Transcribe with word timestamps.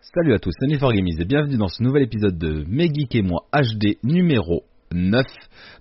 Salut 0.00 0.34
à 0.34 0.38
tous, 0.38 0.52
c'est 0.58 0.66
Neforgamies 0.66 1.16
et 1.20 1.24
bienvenue 1.24 1.56
dans 1.56 1.68
ce 1.68 1.82
nouvel 1.82 2.02
épisode 2.02 2.36
de 2.36 2.64
Megeek 2.68 3.14
et 3.14 3.22
moi 3.22 3.44
HD 3.52 3.96
numéro 4.02 4.64
9 4.92 5.24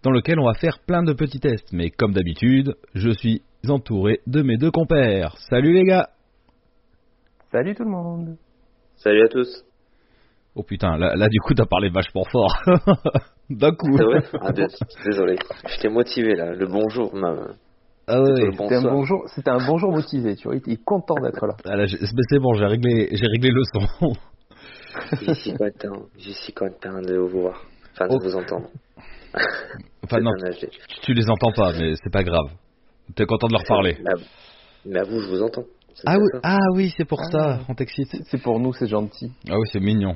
dans 0.04 0.12
lequel 0.12 0.40
on 0.40 0.46
va 0.46 0.54
faire 0.54 0.80
plein 0.86 1.04
de 1.04 1.14
petits 1.14 1.40
tests. 1.40 1.72
Mais 1.74 1.90
comme 1.90 2.14
d'habitude, 2.14 2.76
je 2.94 3.10
suis 3.12 3.42
entouré 3.68 4.20
de 4.28 4.42
mes 4.42 4.58
deux 4.58 4.72
compères. 4.72 5.36
Salut 5.50 5.74
les 5.74 5.84
gars 5.84 6.10
Salut 7.52 7.76
tout 7.76 7.84
le 7.84 7.92
monde 7.92 8.38
Salut 8.98 9.24
à 9.24 9.28
tous 9.28 9.64
Oh 10.56 10.64
putain, 10.64 10.98
là, 10.98 11.16
là 11.16 11.28
du 11.28 11.40
coup 11.40 11.54
t'as 11.54 11.66
parlé 11.66 11.90
vachement 11.90 12.26
fort. 12.32 12.54
D'un 13.50 13.72
coup. 13.72 13.96
C'est 13.98 14.04
vrai 14.04 14.22
ah, 14.42 14.52
Désolé, 15.06 15.38
j'étais 15.68 15.90
motivé 15.90 16.36
là, 16.36 16.54
le 16.54 16.68
bonjour 16.68 17.14
m'a... 17.16 17.36
Ah 18.12 18.22
ouais, 18.22 18.52
C'était 18.52 18.76
un 18.76 18.82
bonjour, 18.82 19.24
c'était 19.36 19.50
un 19.52 19.66
bonjour 19.68 19.92
motivé, 19.92 20.36
tu 20.36 20.48
vois, 20.48 20.58
il 20.58 20.74
est 20.74 20.84
content 20.84 21.16
d'être 21.22 21.46
là. 21.46 21.56
Ah 21.66 21.76
là, 21.76 21.86
c'est 21.88 22.40
bon, 22.40 22.54
j'ai 22.54 22.66
réglé, 22.66 23.08
j'ai 23.12 23.28
réglé 23.28 23.50
le 23.52 23.62
son. 23.72 24.14
Je 25.22 25.34
suis 25.34 25.54
content, 25.54 26.06
je 26.18 26.32
suis 26.32 26.54
content 26.54 27.02
de 27.02 27.18
vous 27.18 27.42
voir, 27.42 27.64
enfin 27.94 28.08
de 28.08 28.14
Oh. 28.16 28.20
vous 28.24 28.36
entendre. 28.36 28.68
Enfin 30.04 30.22
non, 30.22 30.32
tu, 30.60 30.68
tu 31.04 31.14
les 31.14 31.30
entends 31.30 31.52
pas, 31.52 31.72
mais 31.80 31.94
c'est 32.04 32.12
pas 32.12 32.24
grave. 32.24 32.48
T'es 33.16 33.26
content 33.28 33.48
de 33.48 33.54
leur 33.54 33.64
parler. 33.64 33.96
Mais 34.04 34.10
à, 34.12 34.16
mais 34.86 35.00
à 35.02 35.04
vous, 35.04 35.20
je 35.22 35.28
vous 35.28 35.42
entends. 35.44 35.66
Ah 36.08 36.18
oui, 36.18 36.26
ah 36.42 36.58
oui, 36.74 36.94
c'est 36.98 37.06
pour 37.06 37.20
Ah. 37.22 37.30
ça, 37.32 37.60
on 37.70 37.76
t'excite. 37.76 38.10
C'est 38.26 38.42
pour 38.42 38.60
nous, 38.60 38.74
c'est 38.74 38.88
gentil. 38.88 39.32
Ah 39.48 39.54
oui, 39.60 39.68
c'est 39.72 39.80
mignon. 39.80 40.16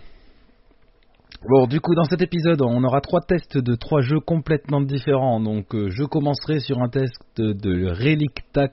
Bon, 1.48 1.68
du 1.68 1.82
coup, 1.82 1.94
dans 1.96 2.06
cet 2.06 2.22
épisode, 2.22 2.62
on 2.62 2.84
aura 2.84 3.02
trois 3.02 3.22
tests 3.22 3.58
de 3.58 3.76
trois 3.76 4.02
jeux 4.02 4.20
complètement 4.20 4.82
différents. 4.82 5.42
Donc, 5.42 5.76
euh, 5.76 5.90
je 5.90 6.04
commencerai 6.04 6.60
sur 6.60 6.80
un 6.82 6.90
test 6.90 7.22
de 7.38 7.90
Relicta. 7.90 8.70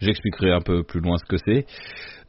J'expliquerai 0.00 0.52
un 0.52 0.60
peu 0.60 0.82
plus 0.82 1.00
loin 1.00 1.16
ce 1.18 1.24
que 1.26 1.36
c'est. 1.36 1.66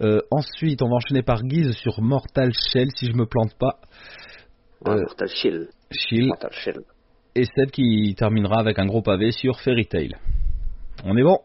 Euh, 0.02 0.20
ensuite, 0.30 0.82
on 0.82 0.90
va 0.90 0.96
enchaîner 0.96 1.24
par 1.24 1.44
Guise 1.44 1.72
sur 1.78 2.02
Mortal 2.02 2.52
Shell, 2.54 2.90
si 2.96 3.06
je 3.06 3.14
me 3.14 3.26
plante 3.26 3.58
pas. 3.58 3.80
Ah, 4.86 4.96
Mortal 4.96 5.30
Shell. 5.30 5.68
Shield. 5.92 6.28
Mortal 6.28 6.52
Shell. 6.52 6.80
Et 7.36 7.46
Seb 7.46 7.72
qui 7.72 8.14
terminera 8.18 8.60
avec 8.60 8.78
un 8.80 8.86
gros 8.86 9.02
pavé 9.02 9.32
sur 9.32 9.60
Fairy 9.62 9.86
Tail. 9.86 10.18
On 11.06 11.16
est 11.16 11.24
bon? 11.24 11.38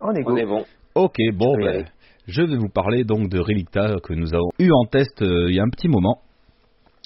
On 0.00 0.12
est 0.12 0.22
go. 0.22 0.32
On 0.32 0.36
est 0.36 0.44
bon. 0.44 0.64
Ok, 0.94 1.16
bon, 1.32 1.56
ben, 1.56 1.86
je 2.26 2.42
vais 2.42 2.56
vous 2.56 2.68
parler 2.68 3.04
donc 3.04 3.30
de 3.30 3.38
Relicta 3.38 3.96
que 4.02 4.12
nous 4.12 4.34
avons 4.34 4.50
eu 4.58 4.70
en 4.70 4.84
test 4.84 5.22
euh, 5.22 5.46
il 5.48 5.56
y 5.56 5.60
a 5.60 5.62
un 5.62 5.70
petit 5.70 5.88
moment. 5.88 6.20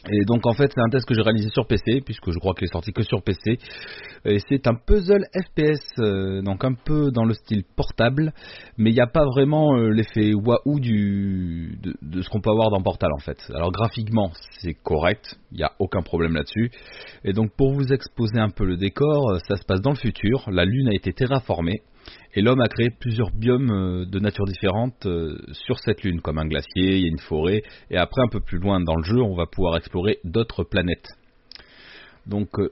Et 0.08 0.24
donc 0.24 0.46
en 0.46 0.52
fait 0.52 0.70
c'est 0.74 0.80
un 0.80 0.90
test 0.90 1.06
que 1.06 1.14
j'ai 1.14 1.22
réalisé 1.22 1.48
sur 1.50 1.66
PC 1.66 2.00
puisque 2.04 2.30
je 2.30 2.38
crois 2.38 2.54
qu'il 2.54 2.64
est 2.64 2.72
sorti 2.72 2.92
que 2.92 3.02
sur 3.02 3.22
PC. 3.22 3.58
Et 4.24 4.38
c'est 4.48 4.66
un 4.66 4.74
puzzle 4.74 5.24
FPS 5.34 5.80
euh, 5.98 6.42
donc 6.42 6.64
un 6.64 6.74
peu 6.74 7.10
dans 7.10 7.24
le 7.24 7.34
style 7.34 7.64
portable, 7.76 8.32
mais 8.76 8.90
il 8.90 8.94
n'y 8.94 9.00
a 9.00 9.06
pas 9.06 9.24
vraiment 9.24 9.76
euh, 9.76 9.90
l'effet 9.90 10.34
waouh 10.34 10.80
de, 10.80 11.96
de 12.02 12.22
ce 12.22 12.28
qu'on 12.28 12.40
peut 12.40 12.50
avoir 12.50 12.70
dans 12.70 12.82
Portal 12.82 13.10
en 13.14 13.20
fait. 13.20 13.38
Alors 13.54 13.72
graphiquement 13.72 14.32
c'est 14.60 14.74
correct, 14.74 15.38
il 15.50 15.58
n'y 15.58 15.64
a 15.64 15.72
aucun 15.78 16.02
problème 16.02 16.34
là-dessus. 16.34 16.70
Et 17.24 17.32
donc 17.32 17.52
pour 17.56 17.72
vous 17.72 17.92
exposer 17.92 18.38
un 18.38 18.50
peu 18.50 18.64
le 18.64 18.76
décor, 18.76 19.30
euh, 19.30 19.38
ça 19.48 19.56
se 19.56 19.64
passe 19.64 19.80
dans 19.80 19.90
le 19.90 19.96
futur. 19.96 20.44
La 20.50 20.64
Lune 20.64 20.88
a 20.88 20.94
été 20.94 21.12
terraformée. 21.12 21.82
Et 22.36 22.42
l'homme 22.42 22.60
a 22.60 22.68
créé 22.68 22.90
plusieurs 22.90 23.30
biomes 23.30 23.70
euh, 23.70 24.04
de 24.04 24.18
nature 24.18 24.44
différente 24.44 25.06
euh, 25.06 25.38
sur 25.52 25.78
cette 25.78 26.02
lune, 26.02 26.20
comme 26.20 26.38
un 26.38 26.46
glacier, 26.46 26.96
il 26.96 27.00
y 27.00 27.04
a 27.06 27.08
une 27.08 27.18
forêt, 27.18 27.62
et 27.90 27.96
après 27.96 28.22
un 28.22 28.28
peu 28.28 28.40
plus 28.40 28.58
loin 28.58 28.78
dans 28.78 28.94
le 28.94 29.02
jeu, 29.04 29.22
on 29.22 29.34
va 29.34 29.46
pouvoir 29.46 29.78
explorer 29.78 30.18
d'autres 30.22 30.62
planètes. 30.62 31.08
Donc, 32.26 32.58
euh, 32.58 32.70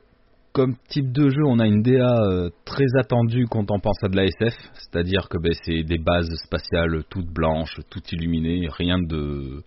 comme 0.52 0.76
type 0.88 1.12
de 1.12 1.30
jeu, 1.30 1.42
on 1.46 1.58
a 1.60 1.66
une 1.66 1.82
DA 1.82 2.50
très 2.64 2.84
attendue 2.96 3.46
quand 3.50 3.72
on 3.72 3.80
pense 3.80 4.04
à 4.04 4.08
de 4.08 4.14
la 4.14 4.24
SF, 4.24 4.54
c'est-à-dire 4.74 5.28
que 5.28 5.36
ben, 5.38 5.52
c'est 5.64 5.82
des 5.82 5.98
bases 5.98 6.30
spatiales 6.44 7.02
toutes 7.10 7.26
blanches, 7.26 7.80
toutes 7.90 8.12
illuminées, 8.12 8.68
rien 8.70 8.98
de, 9.00 9.64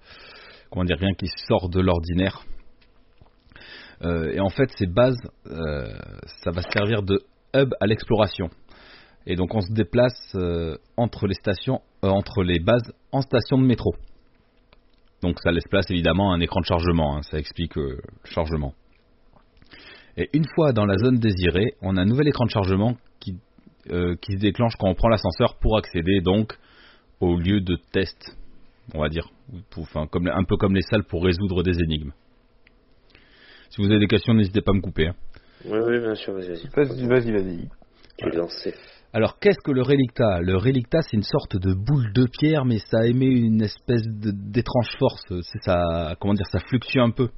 comment 0.70 0.86
dire, 0.86 0.98
rien 0.98 1.14
qui 1.18 1.28
sort 1.48 1.68
de 1.70 1.82
l'ordinaire. 1.82 2.46
Et 4.02 4.40
en 4.40 4.48
fait, 4.48 4.72
ces 4.78 4.86
bases, 4.86 5.20
ça 5.44 6.52
va 6.52 6.62
servir 6.62 7.04
de 7.04 7.20
hub 7.54 7.74
à 7.82 7.86
l'exploration. 7.86 8.50
Et 9.30 9.36
donc 9.36 9.54
on 9.54 9.62
se 9.62 9.74
déplace 9.74 10.34
euh, 10.36 10.78
entre 10.96 11.28
les 11.28 11.34
stations, 11.34 11.82
euh, 12.04 12.08
entre 12.08 12.44
les 12.44 12.60
bases 12.60 12.94
en 13.12 13.22
station 13.22 13.58
de 13.58 13.66
métro. 13.66 13.94
Donc 15.22 15.40
ça 15.44 15.52
laisse 15.52 15.68
place 15.70 15.90
évidemment 15.92 16.32
à 16.32 16.36
un 16.36 16.40
écran 16.40 16.62
de 16.62 16.66
chargement, 16.66 17.18
hein, 17.18 17.22
ça 17.24 17.38
explique 17.38 17.78
euh, 17.78 18.00
le 18.24 18.30
chargement. 18.30 18.74
Et 20.16 20.30
une 20.34 20.46
fois 20.56 20.72
dans 20.72 20.86
la 20.86 20.98
zone 20.98 21.20
désirée, 21.20 21.76
on 21.82 21.98
a 21.98 22.02
un 22.02 22.06
nouvel 22.06 22.30
écran 22.30 22.46
de 22.46 22.52
chargement 22.52 22.96
qui, 23.20 23.38
euh, 23.92 24.16
qui 24.22 24.32
se 24.34 24.38
déclenche 24.40 24.76
quand 24.80 24.88
on 24.88 24.96
prend 24.96 25.10
l'ascenseur 25.10 25.58
pour 25.60 25.78
accéder 25.78 26.22
donc 26.22 26.58
au 27.20 27.38
lieu 27.38 27.60
de 27.60 27.78
test, 27.92 28.38
on 28.94 29.02
va 29.02 29.10
dire, 29.10 29.30
enfin, 29.76 30.08
comme, 30.08 30.28
un 30.28 30.44
peu 30.46 30.56
comme 30.56 30.74
les 30.74 30.84
salles 30.84 31.04
pour 31.04 31.24
résoudre 31.24 31.64
des 31.64 31.80
énigmes. 31.82 32.14
Si 33.70 33.82
vous 33.82 33.90
avez 33.90 34.00
des 34.00 34.08
questions, 34.08 34.34
n'hésitez 34.34 34.62
pas 34.62 34.72
à 34.72 34.76
me 34.76 34.82
couper. 34.82 35.08
hein. 35.08 35.16
Oui, 35.66 35.80
oui, 35.86 36.00
bien 36.00 36.16
sûr, 36.16 36.34
vas-y, 36.34 36.48
vas-y. 36.48 36.68
Vas-y, 36.76 37.08
vas-y, 37.08 37.32
vas-y. 37.32 37.70
Tu 38.18 38.30
lancé. 38.32 38.74
Alors 39.18 39.40
qu'est-ce 39.40 39.58
que 39.64 39.72
le 39.72 39.82
Relicta? 39.82 40.42
Le 40.42 40.58
Relicta 40.58 41.02
c'est 41.02 41.18
une 41.18 41.24
sorte 41.24 41.58
de 41.58 41.74
boule 41.74 42.14
de 42.14 42.28
pierre 42.28 42.66
mais 42.66 42.78
ça 42.78 43.08
émet 43.08 43.26
une 43.26 43.64
espèce 43.64 44.04
d'étrange 44.06 44.92
force, 45.00 45.24
ça 45.64 46.16
comment 46.20 46.36
dire 46.36 46.46
ça 46.52 46.60
fluctue 46.60 47.00
un 47.00 47.10
peu. 47.10 47.30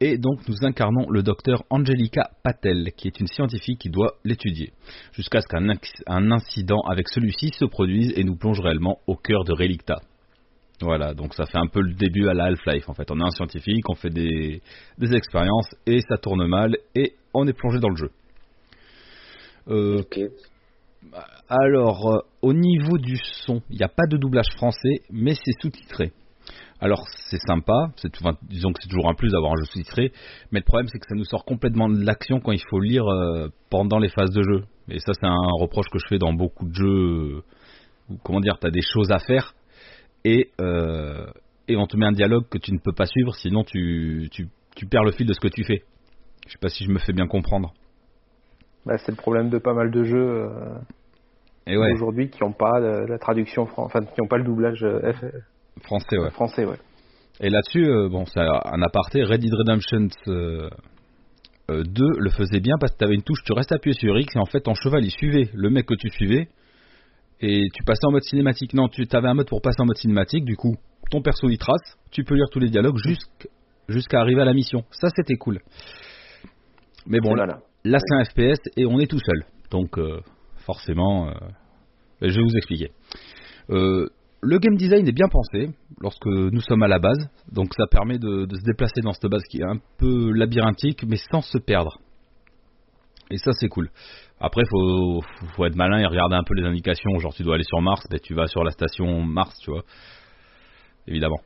Et 0.00 0.16
donc 0.16 0.48
nous 0.48 0.56
incarnons 0.62 1.10
le 1.10 1.22
docteur 1.22 1.64
Angelica 1.68 2.30
Patel 2.42 2.92
qui 2.96 3.06
est 3.06 3.20
une 3.20 3.26
scientifique 3.26 3.80
qui 3.80 3.90
doit 3.90 4.14
l'étudier 4.24 4.72
jusqu'à 5.12 5.42
ce 5.42 5.46
qu'un 5.46 5.66
inc- 5.66 6.02
un 6.06 6.30
incident 6.30 6.80
avec 6.88 7.06
celui-ci 7.10 7.50
se 7.50 7.66
produise 7.66 8.14
et 8.16 8.24
nous 8.24 8.36
plonge 8.36 8.60
réellement 8.60 8.96
au 9.06 9.14
cœur 9.14 9.44
de 9.44 9.52
Relicta. 9.52 9.96
Voilà, 10.80 11.12
donc 11.12 11.34
ça 11.34 11.44
fait 11.44 11.58
un 11.58 11.66
peu 11.66 11.82
le 11.82 11.92
début 11.92 12.28
à 12.28 12.32
la 12.32 12.44
Half-Life 12.44 12.88
en 12.88 12.94
fait. 12.94 13.10
On 13.10 13.20
est 13.20 13.26
un 13.26 13.30
scientifique, 13.30 13.86
on 13.90 13.94
fait 13.94 14.08
des, 14.08 14.62
expériences 15.12 15.68
et 15.84 16.00
ça 16.00 16.16
tourne 16.16 16.46
mal 16.46 16.78
et 16.94 17.12
on 17.34 17.46
est 17.46 17.52
plongé 17.52 17.78
dans 17.78 17.90
le 17.90 17.96
jeu. 17.96 18.10
Euh. 19.68 20.02
Alors, 21.48 22.06
euh, 22.08 22.18
au 22.42 22.52
niveau 22.52 22.98
du 22.98 23.16
son, 23.44 23.62
il 23.70 23.76
n'y 23.76 23.82
a 23.82 23.88
pas 23.88 24.06
de 24.08 24.16
doublage 24.16 24.50
français, 24.56 25.00
mais 25.10 25.34
c'est 25.34 25.60
sous-titré. 25.60 26.12
Alors, 26.80 27.04
c'est 27.26 27.40
sympa, 27.46 27.90
disons 28.42 28.72
que 28.72 28.78
c'est 28.82 28.88
toujours 28.88 29.08
un 29.10 29.14
plus 29.14 29.30
d'avoir 29.30 29.52
un 29.52 29.56
jeu 29.56 29.64
sous-titré, 29.64 30.12
mais 30.50 30.60
le 30.60 30.64
problème 30.64 30.88
c'est 30.88 30.98
que 30.98 31.06
ça 31.06 31.14
nous 31.14 31.24
sort 31.24 31.44
complètement 31.44 31.90
de 31.90 32.02
l'action 32.02 32.40
quand 32.40 32.52
il 32.52 32.62
faut 32.70 32.80
lire 32.80 33.06
euh, 33.06 33.48
pendant 33.68 33.98
les 33.98 34.08
phases 34.08 34.30
de 34.30 34.42
jeu. 34.42 34.64
Et 34.88 34.98
ça, 34.98 35.12
c'est 35.12 35.26
un 35.26 35.36
reproche 35.58 35.86
que 35.92 35.98
je 35.98 36.06
fais 36.08 36.18
dans 36.18 36.32
beaucoup 36.32 36.66
de 36.66 36.74
jeux 36.74 36.86
euh, 36.86 37.42
où, 38.08 38.16
comment 38.22 38.40
dire, 38.40 38.58
tu 38.58 38.66
as 38.66 38.70
des 38.70 38.82
choses 38.82 39.10
à 39.10 39.18
faire 39.18 39.54
et, 40.24 40.50
et 41.68 41.76
on 41.76 41.86
te 41.86 41.96
met 41.96 42.04
un 42.04 42.12
dialogue 42.12 42.46
que 42.50 42.58
tu 42.58 42.72
ne 42.72 42.78
peux 42.78 42.92
pas 42.92 43.06
suivre, 43.06 43.34
sinon 43.36 43.64
tu, 43.64 44.28
tu, 44.30 44.48
tu 44.76 44.86
perds 44.86 45.04
le 45.04 45.12
fil 45.12 45.26
de 45.26 45.32
ce 45.32 45.40
que 45.40 45.48
tu 45.48 45.64
fais. 45.64 45.82
Je 46.46 46.52
sais 46.52 46.58
pas 46.58 46.68
si 46.68 46.84
je 46.84 46.90
me 46.90 46.98
fais 46.98 47.14
bien 47.14 47.26
comprendre. 47.26 47.72
Bah, 48.86 48.96
c'est 48.98 49.12
le 49.12 49.16
problème 49.16 49.50
de 49.50 49.58
pas 49.58 49.74
mal 49.74 49.90
de 49.90 50.04
jeux 50.04 50.16
euh, 50.46 50.48
Et 51.66 51.76
ouais, 51.76 51.92
aujourd'hui 51.92 52.30
qui 52.30 52.42
n'ont 52.42 52.52
pas 52.52 52.80
euh, 52.80 53.06
la 53.06 53.18
traduction, 53.18 53.66
fran- 53.66 53.84
enfin 53.84 54.00
qui 54.00 54.20
n'ont 54.20 54.28
pas 54.28 54.38
le 54.38 54.44
doublage 54.44 54.82
euh, 54.82 55.00
F- 55.12 55.32
français, 55.82 56.18
ouais. 56.18 56.30
français, 56.30 56.64
ouais. 56.64 56.78
Et 57.40 57.48
là-dessus, 57.50 57.86
euh, 57.86 58.08
bon, 58.08 58.24
c'est 58.26 58.40
un 58.40 58.82
aparté, 58.82 59.22
Red 59.24 59.40
Dead 59.40 59.52
Redemption 59.54 60.08
euh, 60.28 60.68
euh, 61.70 61.82
2 61.84 62.04
le 62.18 62.30
faisait 62.30 62.60
bien 62.60 62.74
parce 62.80 62.92
que 62.92 62.98
tu 62.98 63.04
avais 63.04 63.14
une 63.14 63.22
touche, 63.22 63.42
tu 63.44 63.52
restes 63.52 63.72
appuyé 63.72 63.94
sur 63.94 64.18
X 64.18 64.34
et 64.34 64.38
en 64.38 64.44
fait 64.46 64.60
ton 64.60 64.74
cheval 64.74 65.04
il 65.04 65.10
suivait 65.10 65.48
le 65.54 65.70
mec 65.70 65.86
que 65.86 65.94
tu 65.94 66.08
suivais 66.10 66.48
et 67.40 67.68
tu 67.72 67.82
passais 67.84 68.04
en 68.06 68.10
mode 68.10 68.24
cinématique. 68.24 68.74
Non, 68.74 68.88
tu 68.88 69.06
avais 69.12 69.28
un 69.28 69.34
mode 69.34 69.48
pour 69.48 69.62
passer 69.62 69.80
en 69.80 69.86
mode 69.86 69.96
cinématique, 69.96 70.44
du 70.44 70.56
coup 70.56 70.74
ton 71.10 71.22
perso 71.22 71.48
il 71.48 71.58
trace, 71.58 71.98
tu 72.10 72.24
peux 72.24 72.34
lire 72.34 72.48
tous 72.50 72.60
les 72.60 72.68
dialogues 72.70 72.96
jusqu'- 72.98 73.48
jusqu'à 73.88 74.20
arriver 74.20 74.42
à 74.42 74.44
la 74.44 74.52
mission. 74.54 74.84
Ça 74.90 75.08
c'était 75.14 75.36
cool. 75.36 75.60
Mais 77.06 77.20
bon, 77.20 77.34
là, 77.34 77.46
malin. 77.46 77.60
Là 77.84 77.98
c'est 78.00 78.14
un 78.14 78.24
FPS 78.24 78.60
et 78.76 78.86
on 78.86 78.98
est 78.98 79.06
tout 79.06 79.18
seul. 79.18 79.44
Donc 79.70 79.98
euh, 79.98 80.20
forcément, 80.66 81.28
euh, 81.28 81.34
je 82.20 82.34
vais 82.34 82.42
vous 82.42 82.56
expliquer. 82.56 82.90
Euh, 83.70 84.06
le 84.42 84.58
game 84.58 84.76
design 84.76 85.06
est 85.06 85.12
bien 85.12 85.28
pensé 85.28 85.68
lorsque 86.00 86.26
nous 86.26 86.60
sommes 86.60 86.82
à 86.82 86.88
la 86.88 86.98
base, 86.98 87.28
donc 87.52 87.74
ça 87.76 87.84
permet 87.90 88.18
de, 88.18 88.46
se 88.50 88.64
déplacer 88.64 89.00
dans 89.02 89.12
cette 89.12 89.30
base 89.30 89.42
qui 89.50 89.58
est 89.58 89.64
un 89.64 89.78
peu 89.98 90.32
labyrinthique 90.32 91.04
mais 91.06 91.18
sans 91.30 91.42
se 91.42 91.58
perdre. 91.58 91.98
Et 93.30 93.36
ça 93.36 93.52
c'est 93.52 93.68
cool. 93.68 93.90
Après 94.40 94.62
faut, 94.70 95.20
faut 95.54 95.66
être 95.66 95.76
malin 95.76 95.98
et 95.98 96.06
regarder 96.06 96.36
un 96.36 96.42
peu 96.42 96.54
les 96.54 96.66
indications, 96.66 97.18
genre 97.18 97.34
tu 97.34 97.42
dois 97.42 97.54
aller 97.54 97.64
sur 97.64 97.80
Mars, 97.80 98.06
ben, 98.10 98.18
tu 98.18 98.34
vas 98.34 98.46
sur 98.46 98.64
la 98.64 98.70
station 98.70 99.22
Mars, 99.22 99.56
tu 99.62 99.70
vois. 99.70 99.82
Évidemment. 101.06 101.40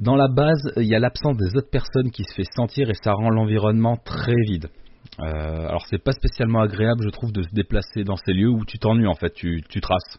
Dans 0.00 0.16
la 0.16 0.28
base, 0.28 0.72
il 0.76 0.86
y 0.86 0.94
a 0.94 0.98
l'absence 0.98 1.36
des 1.36 1.54
autres 1.56 1.70
personnes 1.70 2.10
qui 2.10 2.24
se 2.24 2.34
fait 2.34 2.48
sentir 2.56 2.88
et 2.88 2.94
ça 2.94 3.12
rend 3.12 3.28
l'environnement 3.28 3.96
très 3.96 4.34
vide. 4.48 4.70
Euh, 5.18 5.66
alors 5.68 5.84
c'est 5.88 6.02
pas 6.02 6.12
spécialement 6.12 6.60
agréable, 6.60 7.02
je 7.04 7.10
trouve, 7.10 7.32
de 7.32 7.42
se 7.42 7.50
déplacer 7.52 8.04
dans 8.04 8.16
ces 8.16 8.32
lieux 8.32 8.48
où 8.48 8.64
tu 8.64 8.78
t'ennuies 8.78 9.08
en 9.08 9.14
fait, 9.14 9.32
tu, 9.34 9.62
tu 9.68 9.80
traces. 9.80 10.18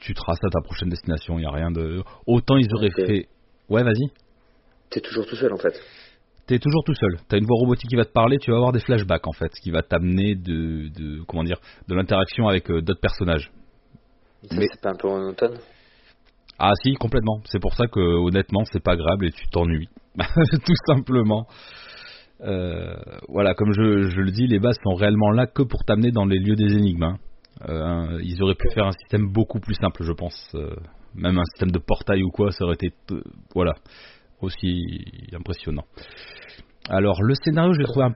Tu 0.00 0.14
traces 0.14 0.42
à 0.44 0.48
ta 0.50 0.60
prochaine 0.60 0.88
destination, 0.90 1.38
il 1.38 1.42
y 1.42 1.46
a 1.46 1.50
rien 1.50 1.70
de. 1.70 2.02
Autant 2.26 2.56
ils 2.56 2.72
auraient 2.74 2.90
fait. 2.90 3.28
Ouais, 3.68 3.82
vas-y. 3.82 4.10
T'es 4.90 5.00
toujours 5.00 5.26
tout 5.26 5.36
seul 5.36 5.52
en 5.52 5.56
fait. 5.58 5.74
t'es 6.46 6.58
toujours 6.58 6.82
tout 6.84 6.94
seul. 6.94 7.18
T'as 7.28 7.38
une 7.38 7.46
voix 7.46 7.56
robotique 7.58 7.88
qui 7.88 7.96
va 7.96 8.04
te 8.04 8.12
parler, 8.12 8.38
tu 8.38 8.50
vas 8.50 8.56
avoir 8.58 8.72
des 8.72 8.80
flashbacks 8.80 9.26
en 9.26 9.32
fait, 9.32 9.50
ce 9.54 9.60
qui 9.62 9.70
va 9.70 9.82
t'amener 9.82 10.34
de, 10.34 10.88
de, 10.88 11.22
comment 11.26 11.44
dire, 11.44 11.58
de 11.88 11.94
l'interaction 11.94 12.48
avec 12.48 12.70
euh, 12.70 12.82
d'autres 12.82 13.00
personnages. 13.00 13.50
Ça, 14.50 14.56
Mais- 14.56 14.66
c'est 14.72 14.80
pas 14.82 14.90
un 14.90 14.96
peu 14.96 15.08
monotone? 15.08 15.56
Ah 16.58 16.72
si, 16.82 16.94
complètement. 16.94 17.40
C'est 17.46 17.60
pour 17.60 17.74
ça 17.74 17.86
que 17.86 17.98
honnêtement, 18.00 18.62
c'est 18.70 18.82
pas 18.82 18.92
agréable 18.92 19.26
et 19.26 19.32
tu 19.32 19.46
t'ennuies, 19.48 19.88
tout 20.18 20.74
simplement. 20.86 21.46
Euh, 22.42 22.94
voilà, 23.28 23.54
comme 23.54 23.72
je, 23.72 24.08
je 24.08 24.20
le 24.20 24.30
dis, 24.30 24.46
les 24.46 24.58
bases 24.58 24.76
sont 24.82 24.94
réellement 24.94 25.30
là 25.30 25.46
que 25.46 25.62
pour 25.62 25.84
t'amener 25.84 26.10
dans 26.10 26.24
les 26.24 26.38
lieux 26.38 26.56
des 26.56 26.74
énigmes. 26.74 27.04
hein. 27.04 27.16
Euh, 27.68 28.18
ils 28.22 28.42
auraient 28.42 28.56
pu 28.56 28.68
faire 28.74 28.86
un 28.86 28.92
système 28.92 29.30
beaucoup 29.32 29.60
plus 29.60 29.74
simple, 29.74 30.02
je 30.02 30.12
pense. 30.12 30.50
Euh, 30.54 30.74
même 31.14 31.38
un 31.38 31.44
système 31.54 31.70
de 31.70 31.78
portail 31.78 32.22
ou 32.22 32.30
quoi, 32.30 32.50
ça 32.50 32.64
aurait 32.64 32.74
été, 32.74 32.92
voilà, 33.54 33.74
aussi 34.40 35.04
impressionnant. 35.32 35.84
Alors 36.88 37.22
le 37.22 37.34
scénario, 37.34 37.72
je 37.74 37.78
l'ai 37.78 37.84
trouvé 37.84 38.06
un. 38.06 38.14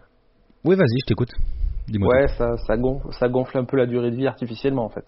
Oui, 0.65 0.75
vas-y, 0.75 0.99
je 1.03 1.07
t'écoute. 1.07 1.31
Dis-moi. 1.87 2.09
Ouais, 2.09 2.27
ça, 2.27 2.57
ça, 2.67 2.77
gonfle, 2.77 3.07
ça 3.13 3.29
gonfle 3.29 3.59
un 3.59 3.65
peu 3.65 3.77
la 3.77 3.87
durée 3.87 4.11
de 4.11 4.17
vie 4.17 4.27
artificiellement 4.27 4.85
en 4.85 4.89
fait. 4.89 5.05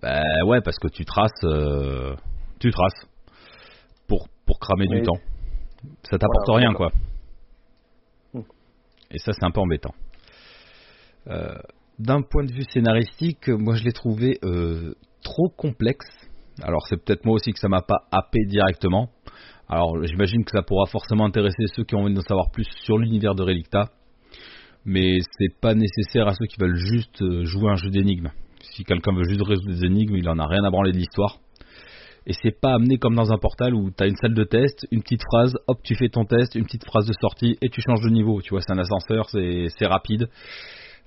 Bah 0.00 0.22
ouais, 0.46 0.60
parce 0.60 0.78
que 0.78 0.86
tu 0.88 1.04
traces, 1.04 1.44
tu 2.60 2.70
traces 2.70 3.06
pour 4.06 4.28
pour 4.46 4.60
cramer 4.60 4.86
du 4.86 5.02
temps. 5.02 5.18
Ça 6.04 6.18
t'apporte 6.18 6.46
Voilà, 6.46 6.66
rien 6.68 6.74
quoi. 6.74 6.92
Et 9.12 9.18
ça 9.18 9.32
c'est 9.32 9.44
un 9.44 9.50
peu 9.50 9.60
embêtant. 9.60 9.94
Euh, 11.28 11.54
D'un 11.98 12.22
point 12.22 12.44
de 12.44 12.52
vue 12.52 12.64
scénaristique, 12.72 13.48
moi 13.48 13.74
je 13.76 13.84
l'ai 13.84 13.92
trouvé 13.92 14.38
euh, 14.44 14.94
trop 15.22 15.48
complexe. 15.56 16.08
Alors 16.62 16.80
c'est 16.88 16.96
peut-être 17.02 17.24
moi 17.24 17.34
aussi 17.34 17.52
que 17.52 17.58
ça 17.58 17.68
m'a 17.68 17.82
pas 17.82 18.06
happé 18.10 18.40
directement. 18.46 19.10
Alors 19.68 20.02
j'imagine 20.02 20.44
que 20.44 20.50
ça 20.50 20.62
pourra 20.62 20.86
forcément 20.86 21.24
intéresser 21.24 21.64
ceux 21.74 21.84
qui 21.84 21.94
ont 21.94 22.00
envie 22.00 22.14
d'en 22.14 22.22
savoir 22.22 22.50
plus 22.52 22.66
sur 22.84 22.98
l'univers 22.98 23.34
de 23.34 23.42
Relicta. 23.42 23.90
Mais 24.84 25.18
c'est 25.38 25.54
pas 25.60 25.74
nécessaire 25.74 26.26
à 26.26 26.34
ceux 26.34 26.46
qui 26.46 26.56
veulent 26.58 26.76
juste 26.76 27.22
euh, 27.22 27.44
jouer 27.44 27.70
un 27.70 27.76
jeu 27.76 27.90
d'énigmes. 27.90 28.30
Si 28.74 28.84
quelqu'un 28.84 29.14
veut 29.14 29.28
juste 29.28 29.42
résoudre 29.42 29.74
des 29.74 29.86
énigmes, 29.86 30.16
il 30.16 30.28
en 30.28 30.38
a 30.38 30.46
rien 30.46 30.64
à 30.64 30.70
branler 30.70 30.92
de 30.92 30.98
l'histoire. 30.98 31.38
Et 32.26 32.32
c'est 32.42 32.58
pas 32.60 32.74
amené 32.74 32.98
comme 32.98 33.14
dans 33.16 33.32
un 33.32 33.38
portal 33.38 33.74
où 33.74 33.90
t'as 33.90 34.06
une 34.06 34.16
salle 34.16 34.34
de 34.34 34.44
test, 34.44 34.86
une 34.92 35.02
petite 35.02 35.22
phrase, 35.24 35.54
hop, 35.66 35.78
tu 35.82 35.94
fais 35.96 36.08
ton 36.08 36.24
test, 36.24 36.54
une 36.54 36.64
petite 36.64 36.84
phrase 36.84 37.06
de 37.06 37.12
sortie 37.20 37.58
et 37.60 37.68
tu 37.68 37.80
changes 37.80 38.02
de 38.02 38.10
niveau. 38.10 38.40
Tu 38.42 38.50
vois, 38.50 38.60
c'est 38.60 38.72
un 38.72 38.78
ascenseur, 38.78 39.28
c'est 39.30 39.86
rapide. 39.86 40.28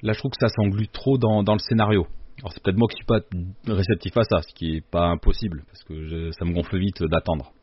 Là, 0.02 0.12
je 0.14 0.20
trouve 0.20 0.32
que 0.32 0.38
ça 0.40 0.50
s'englue 0.50 0.88
trop 0.90 1.18
dans, 1.18 1.42
dans 1.44 1.54
le 1.54 1.60
scénario. 1.60 2.06
Alors, 2.40 2.52
c'est 2.52 2.62
peut-être 2.62 2.78
moi 2.78 2.90
qui 2.90 2.98
suis 2.98 3.06
pas 3.06 3.22
réceptif 3.66 4.18
à 4.18 4.24
ça, 4.24 4.42
ce 4.42 4.54
qui 4.54 4.76
est 4.76 4.86
pas 4.92 5.06
impossible, 5.06 5.64
parce 5.68 5.84
que 5.84 6.06
je- 6.06 6.32
ça 6.32 6.44
me 6.44 6.54
gonfle 6.54 6.78
vite 6.78 7.02
d'attendre. 7.04 7.54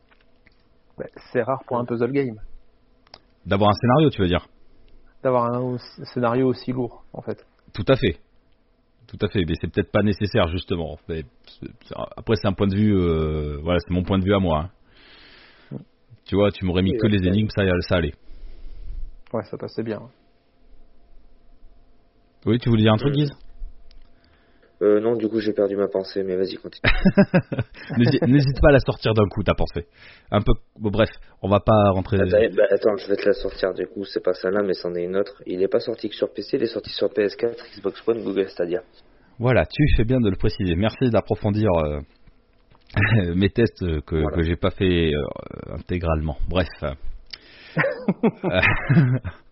Ouais, 0.97 1.09
c'est 1.31 1.43
rare 1.43 1.61
pour 1.67 1.77
un 1.77 1.85
puzzle 1.85 2.11
game 2.11 2.39
D'avoir 3.45 3.69
un 3.69 3.73
scénario, 3.73 4.09
tu 4.09 4.21
veux 4.21 4.27
dire? 4.27 4.47
D'avoir 5.23 5.53
un 5.53 5.77
scénario 6.13 6.47
aussi 6.47 6.71
lourd 6.71 7.03
en 7.13 7.21
fait. 7.21 7.45
Tout 7.73 7.85
à 7.87 7.95
fait. 7.95 8.17
Tout 9.07 9.17
à 9.21 9.27
fait, 9.29 9.43
mais 9.47 9.53
c'est 9.59 9.67
peut-être 9.71 9.91
pas 9.91 10.01
nécessaire 10.01 10.47
justement. 10.47 10.97
Mais 11.07 11.23
après, 12.17 12.35
c'est 12.35 12.47
un 12.47 12.53
point 12.53 12.67
de 12.67 12.75
vue, 12.75 12.95
euh, 12.95 13.57
voilà, 13.61 13.79
c'est 13.79 13.93
mon 13.93 14.03
point 14.03 14.17
de 14.17 14.23
vue 14.23 14.33
à 14.33 14.39
moi. 14.39 14.69
hein. 15.71 15.77
Tu 16.25 16.35
vois, 16.35 16.51
tu 16.51 16.65
m'aurais 16.65 16.81
mis 16.83 16.91
Oui, 16.91 16.97
que 16.97 17.07
les 17.07 17.27
énigmes, 17.27 17.49
ça, 17.49 17.63
ça 17.81 17.95
allait. 17.97 18.13
Ouais, 19.33 19.43
ça 19.43 19.57
passait 19.57 19.83
bien. 19.83 19.99
Oui, 22.45 22.59
tu 22.59 22.69
voulais 22.69 22.83
dire 22.83 22.93
un 22.93 22.97
truc, 22.97 23.13
Guise? 23.13 23.31
Euh, 24.83 24.99
Non, 24.99 25.15
du 25.15 25.27
coup, 25.29 25.39
j'ai 25.39 25.53
perdu 25.53 25.75
ma 25.75 25.87
pensée, 25.87 26.23
mais 26.23 26.35
vas-y, 26.35 26.55
continue. 26.57 26.91
N'hési- 27.97 28.19
N'hésite 28.27 28.59
pas 28.61 28.69
à 28.69 28.73
la 28.73 28.79
sortir 28.79 29.13
d'un 29.13 29.27
coup, 29.29 29.41
ta 29.43 29.53
pensée. 29.55 29.85
Un 30.31 30.41
peu. 30.41 30.51
bon, 30.79 30.89
bref, 30.91 31.09
on 31.41 31.49
va 31.49 31.59
pas 31.59 31.89
rentrer. 31.91 32.17
Attends, 32.17 32.55
bah, 32.55 32.63
attends, 32.69 32.97
je 32.97 33.07
vais 33.07 33.15
te 33.15 33.25
la 33.25 33.33
sortir, 33.33 33.73
du 33.73 33.87
coup, 33.87 34.03
c'est 34.05 34.23
pas 34.23 34.33
celle-là, 34.33 34.61
mais 34.63 34.73
c'en 34.73 34.93
est 34.95 35.03
une 35.03 35.15
autre. 35.15 35.41
Il 35.45 35.61
est 35.63 35.67
pas 35.67 35.79
sorti 35.79 36.09
que 36.09 36.15
sur 36.15 36.31
PC, 36.33 36.57
il 36.57 36.63
est 36.63 36.67
sorti 36.67 36.89
sur 36.91 37.07
PS4, 37.07 37.55
Xbox 37.77 38.01
One, 38.07 38.23
Google 38.23 38.49
Stadia. 38.49 38.81
Voilà, 39.39 39.65
tu 39.65 39.83
fais 39.97 40.03
bien 40.03 40.19
de 40.19 40.29
le 40.29 40.35
préciser. 40.35 40.75
Merci 40.75 41.09
d'approfondir 41.09 41.69
euh, 41.83 41.99
mes 43.35 43.49
tests 43.49 43.79
que, 44.05 44.15
Voilà. 44.21 44.37
que 44.37 44.43
j'ai 44.43 44.55
pas 44.55 44.69
fait 44.71 45.11
euh, 45.13 45.73
intégralement. 45.73 46.37
Bref. 46.49 46.67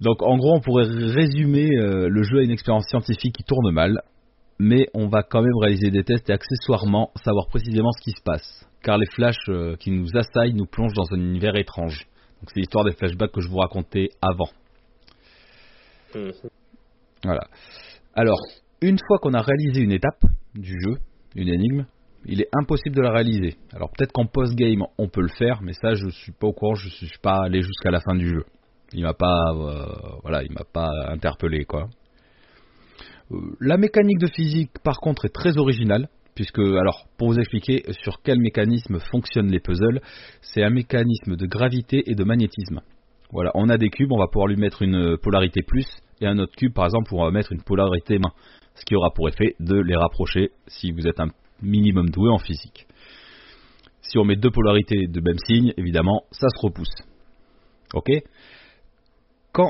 Donc 0.00 0.22
en 0.22 0.36
gros, 0.36 0.56
on 0.56 0.60
pourrait 0.60 0.86
résumer 0.86 1.68
euh, 1.76 2.08
le 2.08 2.22
jeu 2.22 2.38
à 2.38 2.42
une 2.42 2.50
expérience 2.50 2.86
scientifique 2.88 3.34
qui 3.34 3.44
tourne 3.44 3.70
mal, 3.72 4.00
mais 4.58 4.86
on 4.94 5.08
va 5.08 5.22
quand 5.22 5.42
même 5.42 5.56
réaliser 5.60 5.90
des 5.90 6.04
tests 6.04 6.28
et 6.30 6.32
accessoirement 6.32 7.10
savoir 7.24 7.46
précisément 7.48 7.92
ce 7.92 8.02
qui 8.02 8.10
se 8.10 8.22
passe, 8.22 8.68
car 8.82 8.98
les 8.98 9.06
flashs 9.06 9.48
euh, 9.48 9.76
qui 9.76 9.90
nous 9.90 10.08
assaillent 10.14 10.54
nous 10.54 10.66
plongent 10.66 10.94
dans 10.94 11.12
un 11.12 11.18
univers 11.18 11.56
étrange. 11.56 12.06
Donc 12.40 12.50
c'est 12.52 12.60
l'histoire 12.60 12.84
des 12.84 12.92
flashbacks 12.92 13.32
que 13.32 13.40
je 13.40 13.48
vous 13.48 13.58
racontais 13.58 14.08
avant. 14.22 14.50
Voilà. 17.22 17.42
Alors, 18.14 18.40
une 18.80 18.98
fois 19.06 19.18
qu'on 19.18 19.34
a 19.34 19.42
réalisé 19.42 19.82
une 19.82 19.92
étape 19.92 20.22
du 20.54 20.72
jeu, 20.80 20.96
une 21.36 21.48
énigme, 21.48 21.84
il 22.26 22.40
est 22.40 22.48
impossible 22.52 22.96
de 22.96 23.02
la 23.02 23.12
réaliser. 23.12 23.56
Alors 23.72 23.90
peut-être 23.90 24.12
qu'en 24.12 24.26
post-game 24.26 24.82
on 24.98 25.08
peut 25.08 25.22
le 25.22 25.28
faire, 25.28 25.60
mais 25.62 25.72
ça 25.72 25.94
je 25.94 26.08
suis 26.08 26.32
pas 26.32 26.46
au 26.46 26.52
courant, 26.52 26.74
je 26.74 26.88
suis 26.88 27.18
pas 27.22 27.44
allé 27.44 27.62
jusqu'à 27.62 27.90
la 27.90 28.00
fin 28.00 28.14
du 28.14 28.28
jeu. 28.28 28.44
Il 28.92 29.02
m'a 29.02 29.14
pas, 29.14 29.52
euh, 29.54 30.48
m'a 30.50 30.64
pas 30.72 30.90
interpellé 31.08 31.64
quoi. 31.64 31.88
Euh, 33.30 33.36
La 33.60 33.76
mécanique 33.76 34.18
de 34.18 34.28
physique 34.28 34.70
par 34.82 34.98
contre 34.98 35.26
est 35.26 35.34
très 35.34 35.58
originale. 35.58 36.08
Puisque, 36.36 36.60
alors, 36.60 37.06
pour 37.18 37.28
vous 37.28 37.38
expliquer 37.38 37.82
sur 38.02 38.22
quel 38.22 38.38
mécanisme 38.38 38.98
fonctionnent 39.10 39.50
les 39.50 39.58
puzzles, 39.58 40.00
c'est 40.40 40.62
un 40.62 40.70
mécanisme 40.70 41.36
de 41.36 41.46
gravité 41.46 42.04
et 42.06 42.14
de 42.14 42.24
magnétisme. 42.24 42.80
Voilà, 43.32 43.50
on 43.54 43.68
a 43.68 43.76
des 43.76 43.90
cubes, 43.90 44.10
on 44.10 44.18
va 44.18 44.28
pouvoir 44.28 44.46
lui 44.46 44.56
mettre 44.56 44.80
une 44.80 45.18
polarité 45.18 45.60
plus, 45.66 45.86
et 46.20 46.26
un 46.26 46.38
autre 46.38 46.54
cube, 46.56 46.72
par 46.72 46.86
exemple, 46.86 47.10
on 47.14 47.24
va 47.24 47.30
mettre 47.30 47.52
une 47.52 47.62
polarité 47.62 48.18
main. 48.18 48.32
Ce 48.74 48.84
qui 48.84 48.94
aura 48.94 49.10
pour 49.10 49.28
effet 49.28 49.56
de 49.58 49.74
les 49.74 49.96
rapprocher 49.96 50.52
si 50.68 50.92
vous 50.92 51.06
êtes 51.06 51.20
un 51.20 51.28
minimum 51.60 52.08
doué 52.08 52.30
en 52.30 52.38
physique. 52.38 52.86
Si 54.00 54.16
on 54.16 54.24
met 54.24 54.36
deux 54.36 54.50
polarités 54.50 55.08
de 55.08 55.20
même 55.20 55.38
signe, 55.46 55.74
évidemment, 55.76 56.22
ça 56.30 56.48
se 56.48 56.58
repousse. 56.64 56.94
Ok? 57.92 58.08
Quand 59.52 59.68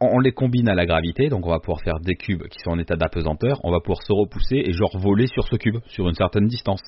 on 0.00 0.18
les 0.18 0.32
combine 0.32 0.68
à 0.68 0.74
la 0.74 0.84
gravité, 0.84 1.28
donc 1.28 1.46
on 1.46 1.50
va 1.50 1.58
pouvoir 1.58 1.80
faire 1.82 2.00
des 2.00 2.14
cubes 2.16 2.42
qui 2.48 2.58
sont 2.58 2.70
en 2.70 2.78
état 2.78 2.96
d'apesanteur, 2.96 3.60
on 3.64 3.70
va 3.70 3.80
pouvoir 3.80 4.02
se 4.02 4.12
repousser 4.12 4.56
et 4.56 4.72
genre 4.72 4.98
voler 4.98 5.26
sur 5.26 5.46
ce 5.48 5.56
cube, 5.56 5.78
sur 5.86 6.06
une 6.08 6.14
certaine 6.14 6.46
distance. 6.46 6.82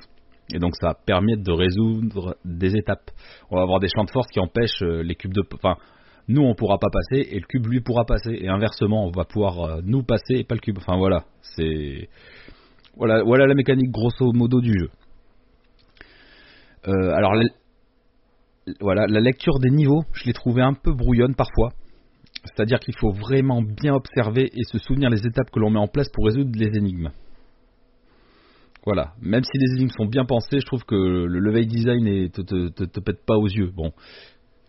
Et 0.53 0.59
donc 0.59 0.77
ça 0.77 0.89
va 0.89 0.95
permettre 0.95 1.43
de 1.43 1.53
résoudre 1.53 2.37
des 2.45 2.77
étapes. 2.77 3.11
On 3.51 3.57
va 3.57 3.63
avoir 3.63 3.81
des 3.81 3.89
champs 3.89 4.05
de 4.05 4.11
force 4.11 4.27
qui 4.29 4.41
empêchent 4.41 4.83
euh, 4.83 5.03
les 5.03 5.15
cubes 5.15 5.33
de... 5.33 5.43
Enfin, 5.55 5.77
nous 6.29 6.43
on 6.43 6.55
pourra 6.55 6.79
pas 6.79 6.91
passer 6.91 7.27
et 7.31 7.41
le 7.41 7.47
cube 7.47 7.67
lui 7.67 7.81
pourra 7.81 8.05
passer. 8.05 8.37
Et 8.39 8.49
inversement, 8.49 9.07
on 9.07 9.11
va 9.11 9.25
pouvoir 9.25 9.61
euh, 9.61 9.81
nous 9.83 10.03
passer 10.03 10.35
et 10.35 10.45
pas 10.45 10.55
le 10.55 10.61
cube. 10.61 10.77
Enfin 10.77 10.99
voilà, 10.99 11.25
c'est... 11.57 12.11
Voilà, 12.97 13.23
voilà 13.25 13.47
la 13.47 13.55
mécanique 13.55 13.91
grosso 13.91 14.33
modo 14.33 14.61
du 14.61 14.79
jeu. 14.79 14.91
Euh, 16.87 17.15
alors, 17.15 17.35
la, 17.35 17.47
voilà, 18.81 19.07
la 19.09 19.21
lecture 19.21 19.59
des 19.59 19.71
niveaux, 19.71 20.05
je 20.13 20.27
l'ai 20.27 20.33
trouvé 20.33 20.63
un 20.63 20.75
peu 20.75 20.93
brouillonne 20.93 21.35
parfois. 21.35 21.71
C'est-à-dire 22.45 22.79
qu'il 22.79 22.97
faut 22.97 23.13
vraiment 23.13 23.63
bien 23.63 23.95
observer 23.95 24.51
et 24.53 24.65
se 24.65 24.79
souvenir 24.79 25.11
les 25.11 25.27
étapes 25.27 25.51
que 25.51 25.61
l'on 25.61 25.71
met 25.71 25.79
en 25.79 25.89
place 25.89 26.09
pour 26.11 26.27
résoudre 26.27 26.51
les 26.55 26.77
énigmes. 26.77 27.11
Voilà, 28.85 29.15
même 29.23 29.45
si 29.45 29.57
les 29.57 29.77
énigmes 29.77 29.95
sont 29.97 30.05
bien 30.05 30.27
pensées, 30.27 30.61
je 30.61 30.67
trouve 30.67 30.85
que 30.85 30.95
le 30.95 31.39
level 31.39 31.67
design 31.67 32.05
ne 32.05 32.27
te, 32.27 32.43
te, 32.43 32.69
te, 32.69 32.85
te 32.85 33.01
pète 33.01 33.25
pas 33.25 33.37
aux 33.37 33.49
yeux. 33.49 33.71
Bon, 33.75 33.93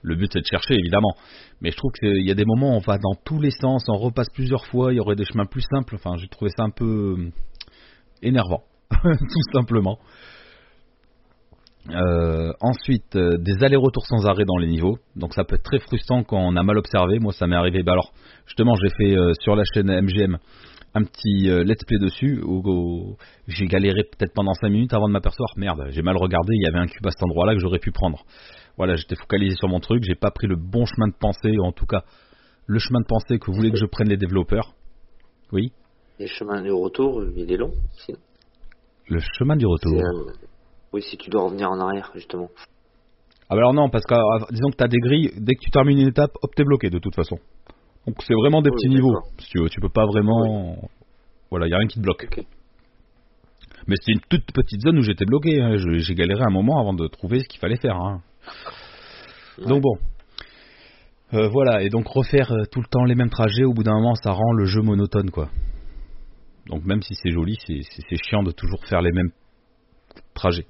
le 0.01 0.15
but 0.15 0.31
c'est 0.31 0.39
de 0.39 0.45
chercher 0.45 0.75
évidemment, 0.75 1.15
mais 1.59 1.71
je 1.71 1.77
trouve 1.77 1.91
qu'il 1.91 2.25
y 2.25 2.31
a 2.31 2.35
des 2.35 2.45
moments 2.45 2.73
où 2.73 2.77
on 2.77 2.79
va 2.79 2.97
dans 2.97 3.15
tous 3.25 3.41
les 3.41 3.51
sens, 3.51 3.85
on 3.89 3.97
repasse 3.97 4.29
plusieurs 4.29 4.65
fois, 4.67 4.93
il 4.93 4.97
y 4.97 4.99
aurait 4.99 5.15
des 5.15 5.25
chemins 5.25 5.45
plus 5.45 5.63
simples. 5.69 5.95
Enfin, 5.95 6.15
j'ai 6.17 6.27
trouvé 6.27 6.51
ça 6.55 6.63
un 6.63 6.69
peu 6.69 7.17
euh, 7.17 7.31
énervant, 8.21 8.63
tout 8.91 9.51
simplement. 9.53 9.99
Euh, 11.91 12.51
ensuite, 12.61 13.15
euh, 13.15 13.37
des 13.37 13.63
allers-retours 13.63 14.05
sans 14.07 14.25
arrêt 14.25 14.45
dans 14.45 14.57
les 14.57 14.67
niveaux. 14.67 14.97
Donc 15.15 15.33
ça 15.33 15.43
peut 15.43 15.55
être 15.55 15.63
très 15.63 15.79
frustrant 15.79 16.23
quand 16.23 16.39
on 16.39 16.55
a 16.55 16.63
mal 16.63 16.77
observé. 16.77 17.19
Moi, 17.19 17.31
ça 17.31 17.45
m'est 17.45 17.55
arrivé. 17.55 17.83
Bah 17.83 17.93
alors, 17.93 18.11
justement, 18.47 18.73
j'ai 18.75 18.89
fait 18.97 19.17
euh, 19.17 19.33
sur 19.41 19.55
la 19.55 19.63
chaîne 19.73 19.87
MGM 19.87 20.37
un 20.97 21.03
petit 21.03 21.49
let's 21.65 21.83
play 21.83 21.99
dessus 21.99 22.41
où, 22.41 22.61
où 22.63 23.17
j'ai 23.49 23.65
galéré 23.65 24.03
peut-être 24.03 24.33
pendant 24.33 24.53
5 24.53 24.69
minutes 24.69 24.93
avant 24.93 25.09
de 25.09 25.11
m'apercevoir. 25.11 25.49
Merde, 25.57 25.87
j'ai 25.89 26.01
mal 26.01 26.15
regardé. 26.15 26.53
Il 26.53 26.63
y 26.63 26.67
avait 26.67 26.79
un 26.79 26.87
cube 26.87 27.05
à 27.05 27.11
cet 27.11 27.21
endroit-là 27.21 27.53
que 27.53 27.59
j'aurais 27.59 27.79
pu 27.79 27.91
prendre. 27.91 28.23
Voilà, 28.77 28.95
j'étais 28.95 29.15
focalisé 29.15 29.57
sur 29.57 29.67
mon 29.67 29.81
truc. 29.81 30.03
J'ai 30.07 30.15
pas 30.15 30.31
pris 30.31 30.47
le 30.47 30.55
bon 30.55 30.85
chemin 30.85 31.09
de 31.09 31.13
pensée, 31.19 31.57
ou 31.57 31.63
en 31.65 31.73
tout 31.73 31.85
cas 31.85 32.03
le 32.65 32.79
chemin 32.79 33.01
de 33.01 33.05
pensée 33.05 33.39
que 33.39 33.51
voulaient 33.51 33.71
que 33.71 33.77
je 33.77 33.85
prenne 33.85 34.07
les 34.07 34.17
développeurs. 34.17 34.73
Oui. 35.51 35.73
Les 36.17 36.27
chemins 36.27 36.61
du 36.61 36.71
retour, 36.71 37.23
il 37.35 37.51
est 37.51 37.57
long, 37.57 37.73
sinon. 37.91 38.19
Le 39.09 39.19
chemin 39.37 39.55
du 39.55 39.65
retour. 39.65 40.01
Oui, 40.95 41.01
si 41.01 41.17
tu 41.17 41.29
dois 41.29 41.43
revenir 41.43 41.69
en 41.69 41.77
arrière, 41.81 42.09
justement. 42.15 42.47
Ah 43.49 43.55
bah 43.55 43.57
alors 43.57 43.73
non, 43.73 43.89
parce 43.89 44.05
que 44.05 44.13
euh, 44.13 44.45
disons 44.51 44.69
que 44.69 44.77
t'as 44.77 44.87
des 44.87 44.97
grilles, 44.97 45.29
dès 45.35 45.55
que 45.55 45.59
tu 45.59 45.69
termines 45.69 45.99
une 45.99 46.07
étape, 46.07 46.31
hop, 46.41 46.55
t'es 46.55 46.63
bloqué 46.63 46.89
de 46.89 46.99
toute 46.99 47.13
façon. 47.13 47.35
Donc 48.07 48.15
c'est 48.25 48.33
vraiment 48.33 48.61
des 48.61 48.69
Oui, 48.69 48.77
petits 48.77 48.87
niveaux, 48.87 49.13
si 49.39 49.49
tu 49.49 49.59
veux. 49.59 49.67
Tu 49.67 49.81
peux 49.81 49.89
pas 49.89 50.05
vraiment... 50.05 50.77
Voilà, 51.51 51.67
y 51.67 51.73
a 51.73 51.77
rien 51.77 51.87
qui 51.87 51.97
te 51.99 52.03
bloque. 52.03 52.25
Mais 53.87 53.95
c'était 53.99 54.13
une 54.13 54.21
toute 54.29 54.53
petite 54.53 54.79
zone 54.83 54.97
où 54.99 55.01
j'étais 55.01 55.25
bloqué. 55.25 55.61
hein. 55.61 55.75
J'ai 55.75 56.15
galéré 56.15 56.41
un 56.47 56.49
moment 56.49 56.79
avant 56.79 56.93
de 56.93 57.07
trouver 57.07 57.41
ce 57.41 57.47
qu'il 57.49 57.59
fallait 57.59 57.75
faire. 57.75 57.97
hein. 57.97 58.21
Ouais. 59.57 59.67
Donc 59.67 59.81
bon. 59.81 59.97
Euh, 61.33 61.49
voilà, 61.49 61.83
et 61.83 61.89
donc 61.89 62.07
refaire 62.07 62.53
euh, 62.53 62.63
tout 62.71 62.79
le 62.79 62.87
temps 62.87 63.03
les 63.03 63.15
mêmes 63.15 63.29
trajets, 63.29 63.65
au 63.65 63.73
bout 63.73 63.83
d'un 63.83 63.95
moment, 63.95 64.15
ça 64.15 64.31
rend 64.31 64.53
le 64.53 64.63
jeu 64.63 64.81
monotone, 64.81 65.29
quoi. 65.29 65.49
Donc 66.67 66.85
même 66.85 67.01
si 67.01 67.15
c'est 67.15 67.31
joli, 67.31 67.57
c'est 67.67 68.17
chiant 68.29 68.43
de 68.43 68.51
toujours 68.51 68.79
faire 68.87 69.01
les 69.01 69.11
mêmes 69.11 69.31
trajets. 70.33 70.67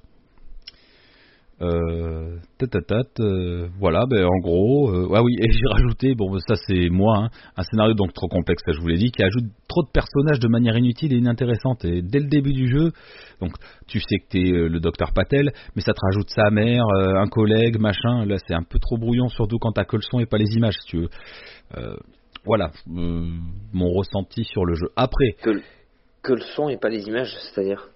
Euh, 1.62 2.36
tatatat, 2.58 3.08
euh, 3.20 3.68
voilà, 3.78 4.04
ben 4.06 4.26
en 4.26 4.38
gros, 4.42 4.90
euh, 4.90 5.08
ah 5.14 5.22
oui, 5.22 5.36
et 5.40 5.50
j'ai 5.50 5.66
rajouté, 5.70 6.14
bon 6.14 6.38
ça 6.46 6.54
c'est 6.66 6.90
moi, 6.90 7.16
hein, 7.16 7.28
un 7.56 7.62
scénario 7.62 7.94
donc 7.94 8.12
trop 8.12 8.28
complexe, 8.28 8.62
ça 8.66 8.72
je 8.72 8.80
vous 8.80 8.88
l'ai 8.88 8.98
dit, 8.98 9.10
qui 9.10 9.22
ajoute 9.22 9.44
trop 9.66 9.82
de 9.82 9.88
personnages 9.90 10.38
de 10.38 10.48
manière 10.48 10.76
inutile 10.76 11.14
et 11.14 11.16
inintéressante. 11.16 11.86
Et 11.86 12.02
dès 12.02 12.18
le 12.18 12.26
début 12.26 12.52
du 12.52 12.68
jeu, 12.68 12.92
donc 13.40 13.52
tu 13.88 14.00
sais 14.00 14.18
que 14.18 14.28
t'es 14.28 14.52
euh, 14.52 14.68
le 14.68 14.80
docteur 14.80 15.14
Patel, 15.14 15.50
mais 15.74 15.80
ça 15.80 15.94
te 15.94 16.00
rajoute 16.02 16.28
sa 16.28 16.50
mère, 16.50 16.84
euh, 16.94 17.22
un 17.22 17.26
collègue, 17.26 17.80
machin. 17.80 18.26
Là 18.26 18.36
c'est 18.46 18.54
un 18.54 18.62
peu 18.62 18.78
trop 18.78 18.98
brouillon, 18.98 19.28
surtout 19.28 19.56
quand 19.58 19.72
t'as 19.72 19.84
que 19.84 19.96
le 19.96 20.02
son 20.02 20.20
et 20.20 20.26
pas 20.26 20.36
les 20.36 20.56
images, 20.56 20.76
si 20.82 20.88
tu 20.88 20.98
veux. 20.98 21.08
Voilà 22.44 22.70
mon 22.86 23.88
ressenti 23.92 24.44
sur 24.44 24.66
le 24.66 24.74
jeu. 24.74 24.88
Après, 24.94 25.36
que 26.22 26.32
le 26.34 26.40
son 26.54 26.68
et 26.68 26.76
pas 26.76 26.90
les 26.90 27.06
images, 27.06 27.34
c'est-à-dire? 27.40 27.88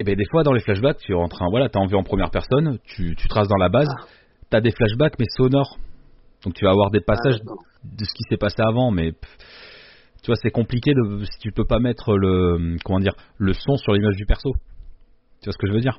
Eh 0.00 0.04
ben, 0.04 0.14
des 0.16 0.24
fois, 0.30 0.42
dans 0.42 0.52
les 0.52 0.60
flashbacks, 0.60 0.98
tu 0.98 1.12
es 1.12 1.14
en 1.14 1.28
train, 1.28 1.46
voilà, 1.50 1.68
t'as 1.68 1.80
envie 1.80 1.94
en 1.94 2.02
première 2.02 2.30
personne, 2.30 2.78
tu, 2.84 3.14
tu 3.16 3.28
traces 3.28 3.48
dans 3.48 3.56
la 3.56 3.68
base, 3.68 3.88
Ah. 3.90 4.04
t'as 4.50 4.60
des 4.60 4.70
flashbacks 4.72 5.18
mais 5.18 5.26
sonores. 5.36 5.78
Donc 6.44 6.54
tu 6.54 6.64
vas 6.64 6.72
avoir 6.72 6.90
des 6.90 7.00
passages 7.00 7.36
Ah, 7.40 7.44
d'accord. 7.44 7.62
de 7.84 8.04
ce 8.04 8.12
qui 8.14 8.22
s'est 8.28 8.36
passé 8.36 8.56
avant, 8.60 8.90
mais 8.90 9.12
tu 9.12 10.26
vois, 10.26 10.36
c'est 10.36 10.50
compliqué 10.50 10.92
de, 10.94 11.24
si 11.24 11.38
tu 11.40 11.52
peux 11.52 11.64
pas 11.64 11.78
mettre 11.78 12.16
le, 12.16 12.76
comment 12.84 12.98
dire, 12.98 13.14
le 13.38 13.52
son 13.52 13.76
sur 13.76 13.92
l'image 13.92 14.16
du 14.16 14.26
perso. 14.26 14.52
Tu 15.40 15.46
vois 15.46 15.52
ce 15.52 15.58
que 15.58 15.66
je 15.68 15.72
veux 15.72 15.80
dire? 15.80 15.98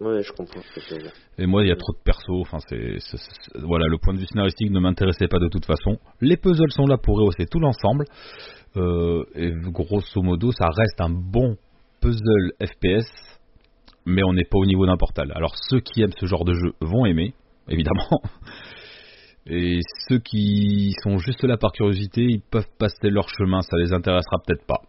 Ouais, 0.00 0.22
je 0.22 0.32
comprends 0.32 0.60
ce 0.60 0.74
que 0.80 0.86
tu 0.86 0.94
veux 0.94 1.02
dire. 1.02 1.12
Et 1.38 1.46
moi, 1.46 1.62
il 1.62 1.68
y 1.68 1.72
a 1.72 1.76
trop 1.76 1.92
de 1.92 1.98
persos. 2.04 2.40
Enfin, 2.40 2.58
c'est, 2.68 2.96
c'est- 2.98 3.16
c'est- 3.16 3.58
voilà, 3.60 3.86
le 3.86 3.96
point 3.98 4.12
de 4.12 4.18
vue 4.18 4.26
scénaristique 4.26 4.70
ne 4.70 4.80
m'intéressait 4.80 5.28
pas 5.28 5.38
de 5.38 5.48
toute 5.48 5.64
façon. 5.66 5.98
Les 6.20 6.36
puzzles 6.36 6.70
sont 6.72 6.86
là 6.86 6.96
pour 6.98 7.16
rehausser 7.16 7.46
tout 7.46 7.60
l'ensemble. 7.60 8.04
Euh, 8.76 9.22
et 9.36 9.52
grosso 9.70 10.20
modo, 10.20 10.50
ça 10.50 10.66
reste 10.66 11.00
un 11.00 11.10
bon 11.10 11.56
puzzle 12.04 12.52
FPS, 12.60 13.08
mais 14.04 14.22
on 14.24 14.34
n'est 14.34 14.44
pas 14.44 14.58
au 14.58 14.66
niveau 14.66 14.84
d'un 14.84 14.98
portal. 14.98 15.32
Alors, 15.34 15.54
ceux 15.56 15.80
qui 15.80 16.02
aiment 16.02 16.12
ce 16.20 16.26
genre 16.26 16.44
de 16.44 16.52
jeu 16.52 16.74
vont 16.82 17.06
aimer, 17.06 17.32
évidemment. 17.66 18.20
Et 19.46 19.80
ceux 20.06 20.18
qui 20.18 20.92
sont 21.02 21.16
juste 21.16 21.42
là 21.44 21.56
par 21.56 21.72
curiosité, 21.72 22.22
ils 22.22 22.42
peuvent 22.42 22.68
passer 22.78 23.08
leur 23.08 23.28
chemin. 23.30 23.62
Ça 23.62 23.78
les 23.78 23.94
intéressera 23.94 24.36
peut-être 24.46 24.66
pas. 24.66 24.82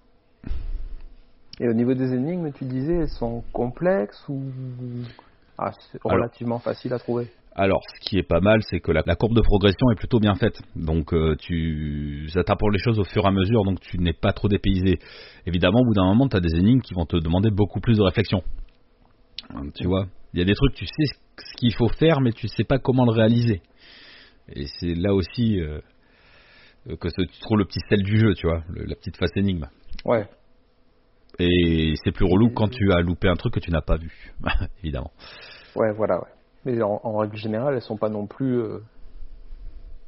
Et 1.61 1.69
au 1.69 1.73
niveau 1.73 1.93
des 1.93 2.13
énigmes, 2.13 2.51
tu 2.51 2.65
disais, 2.65 2.95
elles 2.95 3.09
sont 3.09 3.43
complexes 3.53 4.21
ou 4.27 4.41
ah, 5.57 5.71
c'est 5.91 5.99
Alors- 6.05 6.17
relativement 6.17 6.59
facile 6.59 6.93
à 6.93 6.99
trouver 6.99 7.27
Alors, 7.57 7.81
ce 7.95 7.99
qui 8.09 8.17
est 8.17 8.23
pas 8.27 8.41
mal, 8.41 8.59
c'est 8.69 8.79
que 8.81 8.91
la, 8.91 9.01
la 9.05 9.15
courbe 9.15 9.33
de 9.33 9.41
progression 9.41 9.89
est 9.91 9.95
plutôt 9.95 10.19
bien 10.19 10.35
faite. 10.35 10.59
Donc, 10.75 11.13
euh, 11.13 11.35
tu, 11.39 12.27
ça 12.33 12.43
t'apprend 12.43 12.67
les 12.69 12.79
choses 12.79 12.99
au 12.99 13.05
fur 13.05 13.23
et 13.23 13.27
à 13.27 13.31
mesure, 13.31 13.63
donc 13.63 13.79
tu 13.79 13.97
n'es 13.97 14.11
pas 14.13 14.33
trop 14.33 14.49
dépaysé. 14.49 14.99
Évidemment, 15.45 15.79
au 15.79 15.85
bout 15.85 15.93
d'un 15.93 16.03
moment, 16.05 16.27
tu 16.27 16.35
as 16.35 16.41
des 16.41 16.53
énigmes 16.59 16.81
qui 16.81 16.93
vont 16.93 17.05
te 17.05 17.15
demander 17.15 17.49
beaucoup 17.51 17.79
plus 17.79 17.95
de 17.97 18.01
réflexion. 18.03 18.43
Euh, 19.55 19.69
Tu 19.75 19.87
vois, 19.87 20.05
il 20.33 20.39
y 20.39 20.41
a 20.41 20.45
des 20.45 20.53
trucs, 20.55 20.73
tu 20.75 20.85
sais 20.85 21.05
ce 21.37 21.57
qu'il 21.57 21.73
faut 21.73 21.87
faire, 21.89 22.19
mais 22.19 22.31
tu 22.33 22.47
sais 22.49 22.63
pas 22.65 22.77
comment 22.79 23.05
le 23.05 23.11
réaliser. 23.11 23.61
Et 24.53 24.65
c'est 24.79 24.93
là 24.93 25.13
aussi 25.13 25.61
euh, 25.61 25.79
que 26.87 27.07
tu 27.07 27.39
trouves 27.39 27.57
le 27.59 27.65
petit 27.65 27.79
sel 27.89 28.03
du 28.03 28.19
jeu, 28.19 28.33
tu 28.35 28.47
vois, 28.47 28.63
le- 28.69 28.83
la 28.85 28.95
petite 28.95 29.17
face 29.17 29.31
énigme. 29.37 29.65
Ouais. 30.03 30.25
Et 31.39 31.93
c'est 32.03 32.11
plus 32.11 32.25
relou 32.25 32.49
quand 32.49 32.69
tu 32.69 32.91
as 32.93 33.01
loupé 33.01 33.27
un 33.27 33.35
truc 33.35 33.53
que 33.53 33.59
tu 33.59 33.71
n'as 33.71 33.81
pas 33.81 33.97
vu, 33.97 34.33
évidemment. 34.83 35.11
Ouais, 35.75 35.91
voilà, 35.91 36.17
ouais. 36.17 36.29
Mais 36.65 36.81
en, 36.81 36.99
en 37.03 37.17
règle 37.17 37.35
générale, 37.35 37.75
elles 37.75 37.81
sont 37.81 37.97
pas 37.97 38.09
non 38.09 38.25
plus 38.25 38.57
euh, 38.59 38.79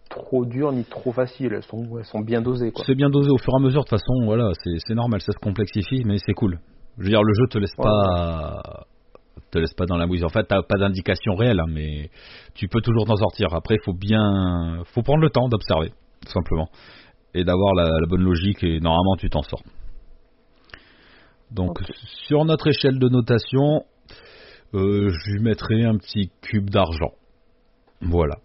trop 0.09 0.45
dures 0.45 0.71
ni 0.71 0.83
trop 0.85 1.11
faciles. 1.11 1.53
Elles 1.53 1.63
sont, 1.63 1.97
elles 1.97 2.05
sont 2.05 2.21
bien 2.21 2.41
dosées, 2.41 2.71
quoi. 2.71 2.83
C'est 2.85 2.95
bien 2.95 3.09
dosé 3.09 3.29
au 3.29 3.37
fur 3.37 3.53
et 3.53 3.61
à 3.61 3.63
mesure, 3.63 3.83
de 3.83 3.89
toute 3.89 3.99
façon, 3.99 4.25
voilà, 4.25 4.51
c'est 4.63 4.95
normal, 4.95 5.21
ça 5.21 5.33
se 5.33 5.39
complexifie, 5.39 6.03
mais 6.05 6.17
c'est 6.25 6.33
cool. 6.33 6.59
Je 6.97 7.03
veux 7.03 7.09
dire, 7.09 7.21
le 7.21 7.33
jeu 7.33 7.47
te 7.49 7.57
laisse 7.59 7.75
Ouais, 7.77 7.83
pas 7.83 8.85
te 9.51 9.59
laisse 9.59 9.73
pas 9.73 9.85
dans 9.85 9.97
la 9.97 10.07
mouise. 10.07 10.23
En 10.23 10.29
fait, 10.29 10.43
t'as 10.43 10.61
pas 10.61 10.77
d'indication 10.77 11.35
réelle, 11.35 11.59
hein, 11.59 11.69
mais 11.69 12.09
tu 12.53 12.67
peux 12.67 12.81
toujours 12.81 13.05
t'en 13.05 13.15
sortir. 13.15 13.53
Après, 13.53 13.75
il 13.75 13.83
faut 13.83 13.93
bien, 13.93 14.81
faut 14.85 15.03
prendre 15.03 15.21
le 15.21 15.29
temps 15.29 15.47
d'observer, 15.47 15.91
tout 16.25 16.31
simplement, 16.31 16.67
et 17.33 17.43
d'avoir 17.43 17.73
la, 17.75 17.83
la 17.85 18.07
bonne 18.07 18.23
logique, 18.23 18.63
et 18.63 18.79
normalement, 18.79 19.15
tu 19.17 19.29
t'en 19.29 19.43
sors. 19.43 19.61
Donc, 21.51 21.79
sur 22.27 22.45
notre 22.45 22.67
échelle 22.67 22.99
de 22.99 23.07
notation, 23.07 23.85
euh, 24.73 25.09
je 25.09 25.31
lui 25.31 25.41
mettrai 25.41 25.83
un 25.83 25.97
petit 25.97 26.31
cube 26.41 26.69
d'argent. 26.69 27.13
Voilà. 28.01 28.35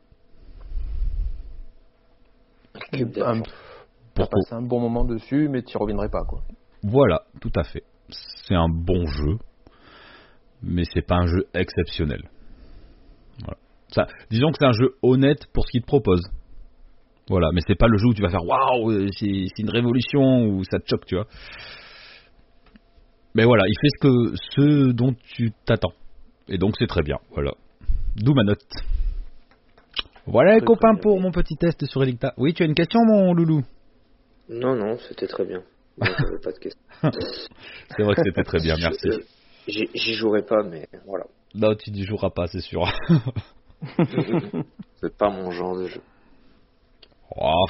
Cube 2.93 3.11
d'argent. 3.11 3.43
Pourquoi 4.15 4.41
passé 4.41 4.55
un 4.55 4.63
bon 4.63 4.81
moment 4.81 5.05
dessus, 5.05 5.49
mais 5.49 5.63
tu 5.63 5.77
reviendrais 5.79 6.11
pas, 6.11 6.23
quoi. 6.29 6.43
Voilà, 6.83 7.23
tout 7.41 7.53
à 7.57 7.65
fait. 7.65 7.85
C'est 8.09 8.55
un 8.55 8.69
bon 8.69 9.07
jeu, 9.07 9.39
mais 10.63 10.83
c'est 10.93 11.07
pas 11.07 11.17
un 11.17 11.27
jeu 11.27 11.47
exceptionnel. 11.55 12.29
Voilà. 13.41 13.59
Ça, 13.89 14.07
disons 14.31 14.51
que 14.51 14.59
c'est 14.59 14.67
un 14.67 14.73
jeu 14.73 14.97
honnête 15.03 15.47
pour 15.53 15.67
ce 15.67 15.73
qu'il 15.73 15.83
te 15.83 15.87
propose. 15.87 16.23
Voilà, 17.29 17.51
mais 17.55 17.61
c'est 17.67 17.77
pas 17.79 17.87
le 17.87 17.99
jeu 17.99 18.09
où 18.09 18.15
tu 18.15 18.23
vas 18.23 18.31
faire 18.31 18.45
waouh, 18.45 19.09
c'est 19.13 19.47
c'est 19.55 19.63
une 19.63 19.71
révolution 19.71 20.47
ou 20.47 20.65
ça 20.65 20.79
te 20.79 20.89
choque, 20.89 21.07
tu 21.07 21.15
vois. 21.15 21.27
Mais 23.35 23.45
voilà, 23.45 23.65
il 23.67 23.75
fait 23.81 23.89
ce 23.89 23.99
que 24.01 24.37
ce 24.55 24.93
dont 24.93 25.15
tu 25.15 25.53
t'attends. 25.65 25.93
Et 26.49 26.59
donc 26.59 26.75
c'est 26.79 26.87
très 26.87 27.03
bien, 27.03 27.17
voilà. 27.31 27.53
D'où 28.17 28.35
ma 28.35 28.45
note. 28.45 28.65
Voilà 30.27 30.55
les 30.55 30.61
copains 30.61 30.95
pour 30.95 31.21
mon 31.21 31.33
petit 31.33 31.57
test 31.57 31.85
sur 31.87 32.03
Elicta. 32.03 32.33
Oui, 32.37 32.55
tu 32.55 32.63
as 32.63 32.67
une 32.67 32.75
question 32.75 33.01
mon 33.05 33.33
loulou? 33.33 33.63
Non, 34.49 34.77
non, 34.77 34.97
c'était 35.09 35.27
très 35.27 35.45
bien. 35.45 35.63
Moi, 35.97 36.09
j'avais 36.19 36.41
pas 36.41 36.53
de 36.53 36.59
question. 36.59 36.81
C'est 37.97 38.03
vrai 38.03 38.15
que 38.15 38.23
c'était 38.25 38.45
très 38.45 38.61
bien, 38.61 38.77
merci. 38.79 39.09
J'y 39.67 39.89
j'y 39.95 40.15
jouerai 40.15 40.43
pas, 40.43 40.63
mais 40.63 40.89
voilà. 41.07 41.25
Non, 41.55 41.75
tu 41.75 41.91
n'y 41.91 42.05
joueras 42.05 42.31
pas, 42.31 42.47
c'est 42.47 42.61
sûr. 42.61 42.85
C'est 45.01 45.17
pas 45.17 45.31
mon 45.31 45.51
genre 45.51 45.77
de 45.77 45.87
jeu. 45.87 46.01
Oh, 47.37 47.65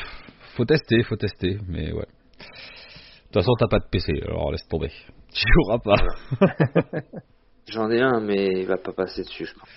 faut 0.57 0.65
tester, 0.65 1.03
faut 1.03 1.17
tester, 1.17 1.59
mais 1.69 1.93
ouais. 1.93 2.01
De 2.01 3.27
toute 3.27 3.35
façon, 3.35 3.53
t'as 3.59 3.69
pas 3.69 3.79
de 3.79 3.89
PC, 3.91 4.13
alors 4.25 4.53
laisse 4.53 4.67
tomber. 4.69 4.91
Tu 5.33 5.45
joueras 5.55 5.79
pas. 5.79 5.95
J'en 7.69 7.91
ai 7.91 8.01
un, 8.01 8.21
mais 8.21 8.49
il 8.61 8.67
va 8.67 8.77
pas 8.77 8.93
passer 8.93 9.23
dessus, 9.23 9.47
je 9.47 9.55
pense. 9.55 9.69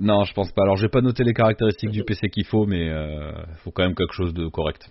Non, 0.00 0.24
je 0.24 0.34
pense 0.34 0.52
pas. 0.52 0.62
Alors, 0.62 0.76
j'ai 0.76 0.88
pas 0.88 1.00
noté 1.00 1.24
les 1.24 1.32
caractéristiques 1.32 1.90
du 1.90 2.04
PC 2.04 2.28
qu'il 2.28 2.44
faut, 2.44 2.66
mais 2.66 2.90
euh, 2.90 3.32
faut 3.64 3.70
quand 3.70 3.82
même 3.82 3.94
quelque 3.94 4.12
chose 4.12 4.34
de 4.34 4.48
correct. 4.48 4.90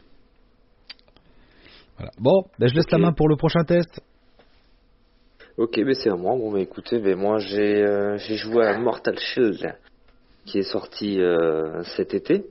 Voilà. 1.97 2.11
Bon, 2.19 2.43
ben, 2.59 2.67
je 2.67 2.75
laisse 2.75 2.89
la 2.91 2.97
main 2.97 3.13
pour 3.13 3.29
le 3.29 3.35
prochain 3.35 3.63
test. 3.63 4.01
Ok, 5.57 5.77
mais 5.77 5.93
c'est 5.93 6.09
à 6.09 6.15
moi. 6.15 6.35
Bon, 6.35 6.51
bah 6.51 6.59
écoutez, 6.59 6.99
ben 6.99 7.17
moi 7.17 7.37
j'ai 7.39 7.81
euh, 7.81 8.17
j'ai 8.17 8.35
joué 8.35 8.65
à 8.65 8.77
Mortal 8.77 9.17
Shield, 9.17 9.73
qui 10.45 10.59
est 10.59 10.69
sorti 10.69 11.21
euh, 11.21 11.81
cet 11.95 12.13
été, 12.13 12.43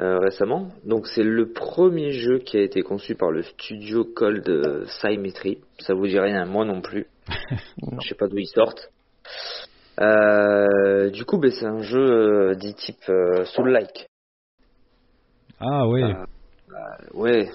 euh, 0.00 0.18
récemment. 0.18 0.68
Donc 0.84 1.06
c'est 1.06 1.22
le 1.22 1.52
premier 1.52 2.12
jeu 2.12 2.38
qui 2.38 2.56
a 2.56 2.62
été 2.62 2.82
conçu 2.82 3.14
par 3.14 3.30
le 3.30 3.42
studio 3.42 4.04
Cold 4.04 4.48
euh, 4.48 4.84
Symmetry. 5.00 5.58
Ça 5.80 5.94
vous 5.94 6.06
dit 6.06 6.18
rien, 6.18 6.44
moi 6.46 6.64
non 6.64 6.80
plus. 6.80 7.06
Non. 7.82 7.98
Je 8.00 8.08
sais 8.08 8.14
pas 8.14 8.26
d'où 8.28 8.38
ils 8.38 8.46
sortent. 8.46 8.90
Euh, 10.00 11.10
du 11.10 11.24
coup, 11.24 11.38
ben, 11.38 11.50
c'est 11.50 11.66
un 11.66 11.82
jeu 11.82 12.00
euh, 12.50 12.54
dit 12.54 12.74
type 12.74 12.96
euh, 13.08 13.44
Soul-like. 13.44 14.06
Ah 15.60 15.86
oui, 15.86 16.02
Ah, 16.04 16.24
Ouais, 17.14 17.50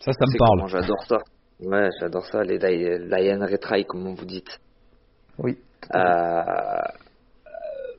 ça, 0.00 0.12
ça 0.12 0.24
me 0.26 0.38
parle. 0.38 0.68
j'adore 0.70 1.04
ça. 1.06 1.18
Ouais, 1.60 1.88
j'adore 2.00 2.24
ça, 2.26 2.42
les 2.42 2.58
Li- 2.58 3.08
Lion 3.08 3.40
Retry, 3.46 3.84
comme 3.84 4.14
vous 4.14 4.24
dites. 4.24 4.58
Oui. 5.38 5.58
Euh, 5.94 6.82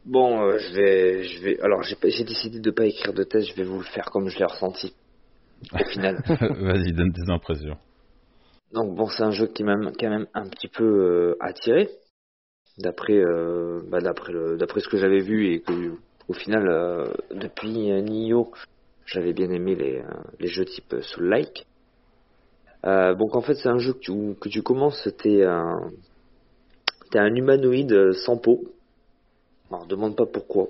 bon, 0.05 0.41
euh, 0.41 0.57
je 0.57 0.73
vais, 0.75 1.23
je 1.23 1.43
vais. 1.43 1.59
Alors, 1.61 1.81
j'ai 1.83 2.23
décidé 2.23 2.59
de 2.59 2.71
pas 2.71 2.85
écrire 2.85 3.13
de 3.13 3.23
test. 3.23 3.49
Je 3.49 3.55
vais 3.55 3.63
vous 3.63 3.79
le 3.79 3.85
faire 3.85 4.05
comme 4.11 4.29
je 4.29 4.37
l'ai 4.37 4.45
ressenti. 4.45 4.93
Au 5.73 5.89
final. 5.89 6.21
Vas-y, 6.27 6.93
donne 6.93 7.11
tes 7.11 7.31
impressions. 7.31 7.77
Donc 8.73 8.95
bon, 8.95 9.07
c'est 9.07 9.23
un 9.23 9.31
jeu 9.31 9.47
qui 9.47 9.63
m'a 9.63 9.75
quand 9.99 10.09
même 10.09 10.27
un 10.33 10.47
petit 10.47 10.67
peu 10.67 10.85
euh, 10.85 11.35
attiré, 11.39 11.89
d'après, 12.77 13.17
euh, 13.17 13.81
bah, 13.89 13.99
d'après 13.99 14.31
le, 14.31 14.57
d'après 14.57 14.79
ce 14.79 14.87
que 14.87 14.97
j'avais 14.97 15.21
vu 15.21 15.53
et 15.53 15.61
que, 15.61 15.95
au 16.27 16.33
final, 16.33 17.11
depuis 17.31 17.69
Nioh, 17.69 18.51
j'avais 19.07 19.33
bien 19.33 19.49
aimé 19.49 19.73
les, 19.73 20.03
les 20.39 20.47
jeux 20.47 20.65
type 20.65 20.95
Soul-like. 21.01 21.65
Euh, 22.85 23.13
donc 23.15 23.35
en 23.35 23.41
fait, 23.41 23.55
c'est 23.55 23.69
un 23.69 23.77
jeu 23.77 23.93
que 23.93 23.99
tu, 23.99 24.35
que 24.39 24.49
tu 24.49 24.61
commences, 24.61 25.09
t'es 25.17 25.43
un, 25.43 25.91
t'es 27.11 27.19
un 27.19 27.33
humanoïde 27.33 28.13
sans 28.13 28.37
peau. 28.37 28.63
Alors 29.71 29.85
demande 29.85 30.15
pas 30.15 30.25
pourquoi. 30.25 30.67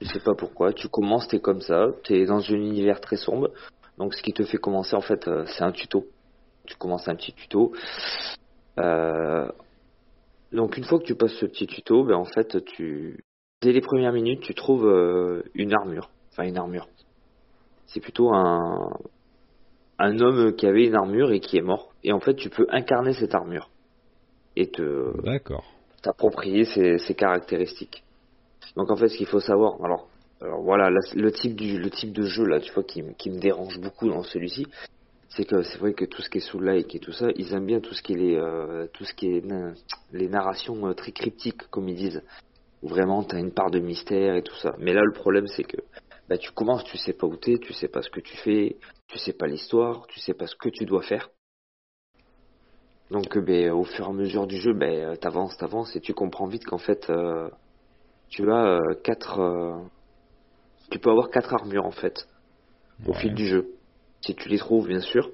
Je 0.00 0.06
sais 0.08 0.20
pas 0.20 0.34
pourquoi. 0.34 0.72
Tu 0.72 0.88
commences, 0.88 1.26
t'es 1.28 1.40
comme 1.40 1.60
ça. 1.60 1.88
T'es 2.04 2.26
dans 2.26 2.38
un 2.38 2.54
univers 2.54 3.00
très 3.00 3.16
sombre. 3.16 3.50
Donc 3.98 4.14
ce 4.14 4.22
qui 4.22 4.32
te 4.32 4.44
fait 4.44 4.58
commencer, 4.58 4.94
en 4.94 5.00
fait, 5.00 5.26
euh, 5.26 5.44
c'est 5.46 5.64
un 5.64 5.72
tuto. 5.72 6.06
Tu 6.66 6.76
commences 6.76 7.08
un 7.08 7.14
petit 7.14 7.32
tuto. 7.32 7.72
Euh, 8.78 9.48
donc 10.52 10.76
une 10.76 10.84
fois 10.84 10.98
que 10.98 11.04
tu 11.04 11.14
passes 11.14 11.34
ce 11.34 11.46
petit 11.46 11.66
tuto, 11.66 12.04
ben 12.04 12.16
en 12.16 12.24
fait, 12.24 12.62
tu 12.64 13.24
dès 13.62 13.72
les 13.72 13.80
premières 13.80 14.12
minutes, 14.12 14.42
tu 14.42 14.54
trouves 14.54 14.86
euh, 14.86 15.42
une 15.54 15.74
armure. 15.74 16.10
Enfin 16.30 16.44
une 16.44 16.58
armure. 16.58 16.88
C'est 17.86 18.00
plutôt 18.00 18.34
un, 18.34 18.90
un 19.98 20.18
homme 20.20 20.54
qui 20.54 20.66
avait 20.66 20.86
une 20.86 20.94
armure 20.94 21.32
et 21.32 21.40
qui 21.40 21.56
est 21.56 21.62
mort. 21.62 21.92
Et 22.04 22.12
en 22.12 22.20
fait, 22.20 22.34
tu 22.34 22.50
peux 22.50 22.66
incarner 22.70 23.12
cette 23.14 23.34
armure 23.34 23.70
et 24.56 24.70
te 24.70 25.20
D'accord. 25.22 25.64
t'approprier 26.02 26.64
ses, 26.64 26.98
ses 26.98 27.14
caractéristiques. 27.14 28.02
Donc 28.74 28.90
en 28.90 28.96
fait, 28.96 29.08
ce 29.08 29.16
qu'il 29.16 29.26
faut 29.26 29.40
savoir, 29.40 29.82
alors, 29.84 30.08
alors 30.40 30.62
voilà, 30.62 30.90
la- 30.90 31.00
le 31.14 31.32
type 31.32 31.54
du 31.54 31.78
le 31.78 31.90
type 31.90 32.12
de 32.12 32.22
jeu 32.24 32.44
là, 32.44 32.60
tu 32.60 32.72
vois, 32.72 32.82
qui, 32.84 33.02
qui 33.18 33.30
me 33.30 33.38
dérange 33.38 33.78
beaucoup 33.78 34.08
dans 34.08 34.22
celui-ci, 34.22 34.66
c'est 35.28 35.44
que 35.44 35.62
c'est 35.62 35.78
vrai 35.78 35.92
que 35.92 36.04
tout 36.04 36.22
ce 36.22 36.30
qui 36.30 36.38
est 36.38 36.40
sous 36.40 36.60
like 36.60 36.94
et 36.94 36.98
tout 36.98 37.12
ça, 37.12 37.28
ils 37.36 37.52
aiment 37.52 37.66
bien 37.66 37.80
tout 37.80 37.94
ce 37.94 38.02
qui 38.02 38.14
est 38.14 38.16
les, 38.16 38.36
euh, 38.36 38.86
tout 38.92 39.04
ce 39.04 39.14
qui 39.14 39.42
les 40.12 40.28
narrations 40.28 40.88
euh, 40.88 40.94
très 40.94 41.12
cryptiques, 41.12 41.68
comme 41.70 41.88
ils 41.88 41.96
disent, 41.96 42.22
où 42.82 42.88
vraiment 42.88 43.22
t'as 43.22 43.38
une 43.38 43.52
part 43.52 43.70
de 43.70 43.78
mystère 43.78 44.34
et 44.36 44.42
tout 44.42 44.54
ça. 44.56 44.74
Mais 44.78 44.92
là, 44.94 45.02
le 45.02 45.12
problème, 45.12 45.46
c'est 45.46 45.64
que 45.64 45.76
bah, 46.28 46.38
tu 46.38 46.50
commences, 46.52 46.84
tu 46.84 46.96
sais 46.96 47.12
pas 47.12 47.26
où 47.26 47.36
t'es, 47.36 47.58
tu 47.58 47.72
sais 47.72 47.88
pas 47.88 48.02
ce 48.02 48.10
que 48.10 48.20
tu 48.20 48.36
fais, 48.38 48.78
tu 49.08 49.18
sais 49.18 49.32
pas 49.32 49.46
l'histoire, 49.46 50.06
tu 50.08 50.20
sais 50.20 50.34
pas 50.34 50.46
ce 50.46 50.56
que 50.56 50.68
tu 50.68 50.84
dois 50.84 51.02
faire. 51.02 51.30
Donc, 53.10 53.36
euh, 53.36 53.40
ben, 53.40 53.70
au 53.70 53.84
fur 53.84 54.06
et 54.06 54.10
à 54.10 54.12
mesure 54.12 54.46
du 54.46 54.56
jeu, 54.56 54.76
euh, 54.82 55.16
t'avances, 55.16 55.56
t'avances, 55.56 55.94
et 55.94 56.00
tu 56.00 56.14
comprends 56.14 56.46
vite 56.46 56.64
qu'en 56.64 56.78
fait, 56.78 57.08
tu 58.28 58.50
as 58.50 58.64
euh, 58.66 58.94
quatre, 59.02 59.40
euh, 59.40 59.78
tu 60.90 60.98
peux 60.98 61.10
avoir 61.10 61.30
quatre 61.30 61.54
armures 61.54 61.86
en 61.86 61.92
fait 61.92 62.28
au 63.06 63.12
Ouais. 63.12 63.18
fil 63.20 63.34
du 63.34 63.46
jeu, 63.46 63.68
si 64.22 64.34
tu 64.34 64.48
les 64.48 64.58
trouves 64.58 64.88
bien 64.88 65.00
sûr. 65.00 65.30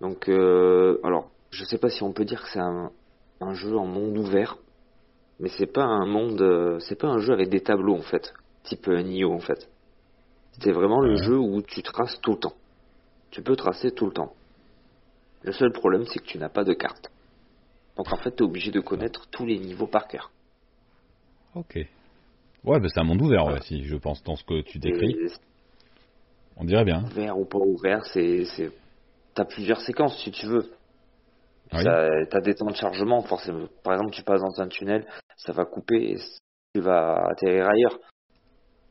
Donc, 0.00 0.28
euh, 0.28 0.98
alors, 1.04 1.30
je 1.50 1.64
sais 1.64 1.78
pas 1.78 1.88
si 1.88 2.02
on 2.02 2.12
peut 2.12 2.24
dire 2.24 2.42
que 2.42 2.48
c'est 2.48 2.58
un, 2.60 2.90
un 3.40 3.54
jeu 3.54 3.76
en 3.76 3.86
monde 3.86 4.18
ouvert, 4.18 4.58
mais 5.38 5.48
c'est 5.56 5.72
pas 5.72 5.84
un 5.84 6.06
monde, 6.06 6.78
c'est 6.80 6.98
pas 6.98 7.08
un 7.08 7.18
jeu 7.18 7.32
avec 7.32 7.48
des 7.48 7.60
tableaux 7.62 7.94
en 7.96 8.02
fait, 8.02 8.32
type 8.64 8.88
Nioh 8.88 9.32
en 9.32 9.40
fait. 9.40 9.68
C'est 10.60 10.72
vraiment 10.72 11.00
le 11.00 11.16
jeu 11.16 11.36
où 11.36 11.62
tu 11.62 11.82
traces 11.82 12.20
tout 12.20 12.32
le 12.32 12.38
temps. 12.38 12.54
Tu 13.30 13.42
peux 13.42 13.56
tracer 13.56 13.90
tout 13.90 14.06
le 14.06 14.12
temps. 14.12 14.32
Le 15.42 15.52
seul 15.52 15.72
problème, 15.72 16.04
c'est 16.06 16.20
que 16.20 16.24
tu 16.24 16.38
n'as 16.38 16.48
pas 16.48 16.64
de 16.64 16.72
carte. 16.72 17.10
Donc 17.96 18.12
en 18.12 18.16
fait, 18.16 18.30
tu 18.36 18.42
es 18.42 18.46
obligé 18.46 18.70
de 18.70 18.80
connaître 18.80 19.26
tous 19.30 19.44
les 19.46 19.58
niveaux 19.58 19.86
par 19.86 20.06
cœur. 20.06 20.30
Ok. 21.54 21.76
Ouais, 22.64 22.80
bah, 22.80 22.88
c'est 22.88 23.00
un 23.00 23.04
monde 23.04 23.22
ouvert, 23.22 23.44
ouais, 23.46 23.60
si 23.62 23.84
je 23.84 23.96
pense, 23.96 24.22
dans 24.22 24.36
ce 24.36 24.44
que 24.44 24.62
tu 24.62 24.78
décris. 24.78 25.10
Et 25.10 25.28
On 26.56 26.64
dirait 26.64 26.84
bien. 26.84 27.04
Ouvert 27.04 27.38
ou 27.38 27.44
pas 27.44 27.58
ouvert, 27.58 28.04
c'est, 28.06 28.44
t'as 29.34 29.44
plusieurs 29.44 29.80
séquences 29.80 30.18
si 30.22 30.30
tu 30.30 30.46
veux. 30.46 30.70
Oui. 31.72 31.82
Ça, 31.82 32.08
t'as 32.30 32.40
des 32.40 32.54
temps 32.54 32.66
de 32.66 32.76
chargement, 32.76 33.22
forcément. 33.22 33.66
Par 33.82 33.94
exemple, 33.94 34.12
tu 34.12 34.22
passes 34.22 34.40
dans 34.40 34.60
un 34.60 34.68
tunnel, 34.68 35.06
ça 35.36 35.52
va 35.52 35.64
couper 35.64 36.12
et 36.12 36.16
tu 36.74 36.80
vas 36.80 37.26
atterrir 37.30 37.68
ailleurs. 37.68 37.98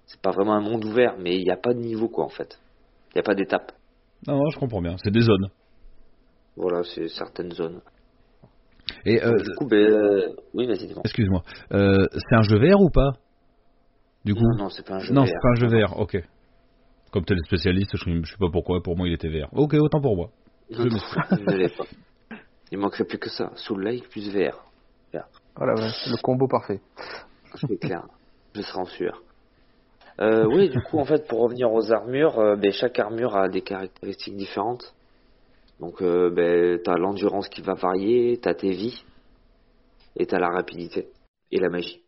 C'est 0.05 0.21
pas 0.21 0.31
vraiment 0.31 0.53
un 0.53 0.61
monde 0.61 0.83
ouvert, 0.85 1.15
mais 1.17 1.35
il 1.35 1.43
n'y 1.43 1.51
a 1.51 1.57
pas 1.57 1.73
de 1.73 1.79
niveau, 1.79 2.09
quoi, 2.09 2.25
en 2.25 2.29
fait. 2.29 2.59
Il 3.09 3.17
n'y 3.17 3.21
a 3.21 3.23
pas 3.23 3.35
d'étape. 3.35 3.71
Non, 4.27 4.35
non, 4.35 4.49
je 4.49 4.59
comprends 4.59 4.81
bien. 4.81 4.95
C'est 5.03 5.11
des 5.11 5.21
zones. 5.21 5.49
Voilà, 6.55 6.83
c'est 6.83 7.07
certaines 7.07 7.51
zones. 7.51 7.81
Et 9.05 9.23
euh, 9.23 9.31
du 9.41 9.55
coup, 9.55 9.65
ben, 9.67 9.77
euh, 9.77 10.29
oui, 10.53 10.67
vas-y, 10.67 10.87
dis-moi. 10.87 11.01
excuse-moi, 11.05 11.43
euh, 11.73 12.07
c'est 12.11 12.35
un 12.35 12.41
jeu 12.43 12.57
VR 12.57 12.81
ou 12.81 12.89
pas? 12.89 13.11
Du 14.25 14.33
coup 14.35 14.41
Non, 14.41 14.65
non, 14.65 14.69
c'est 14.69 14.85
pas 14.85 14.95
un 14.95 14.99
jeu 14.99 15.13
Non, 15.13 15.23
VR. 15.23 15.27
c'est 15.27 15.39
pas 15.41 15.49
un 15.49 15.55
jeu 15.55 15.67
VR, 15.67 15.99
ok. 15.99 16.17
Comme 17.11 17.25
t'es 17.25 17.35
le 17.35 17.43
spécialiste, 17.45 17.95
je, 17.97 18.21
je 18.23 18.31
sais 18.31 18.37
pas 18.39 18.49
pourquoi, 18.51 18.81
pour 18.81 18.97
moi 18.97 19.07
il 19.07 19.13
était 19.13 19.29
VR. 19.29 19.49
Ok, 19.53 19.73
autant 19.75 20.01
pour 20.01 20.15
moi. 20.15 20.29
Non, 20.71 20.85
non, 20.85 20.97
il 21.37 21.45
ne 21.45 21.57
l'est 21.57 21.75
pas. 21.77 21.85
Il 22.71 22.79
manquerait 22.79 23.03
plus 23.03 23.19
que 23.19 23.29
ça. 23.29 23.51
Sous 23.55 23.77
like 23.77 24.09
plus 24.09 24.29
VR. 24.33 24.63
Voilà, 25.55 25.75
ouais, 25.75 25.87
le 26.07 26.19
combo 26.23 26.47
parfait. 26.47 26.81
C'est 27.55 27.77
clair. 27.77 28.01
Je 28.55 28.61
serai 28.61 28.79
en 28.79 28.85
sueur. 28.85 29.21
Euh, 30.19 30.45
oui, 30.47 30.69
du 30.69 30.81
coup, 30.81 30.97
en 30.97 31.05
fait, 31.05 31.27
pour 31.27 31.41
revenir 31.41 31.71
aux 31.71 31.91
armures, 31.91 32.39
euh, 32.39 32.55
ben, 32.55 32.71
chaque 32.71 32.97
armure 32.97 33.35
a 33.35 33.49
des 33.49 33.61
caractéristiques 33.61 34.35
différentes. 34.35 34.95
Donc, 35.79 36.01
euh, 36.01 36.29
ben, 36.29 36.79
t'as 36.83 36.97
l'endurance 36.97 37.49
qui 37.49 37.61
va 37.61 37.73
varier, 37.73 38.39
t'as 38.41 38.53
tes 38.53 38.71
vies, 38.71 39.03
et 40.15 40.25
t'as 40.25 40.39
la 40.39 40.49
rapidité 40.49 41.07
et 41.51 41.59
la 41.59 41.69
magie. 41.69 42.03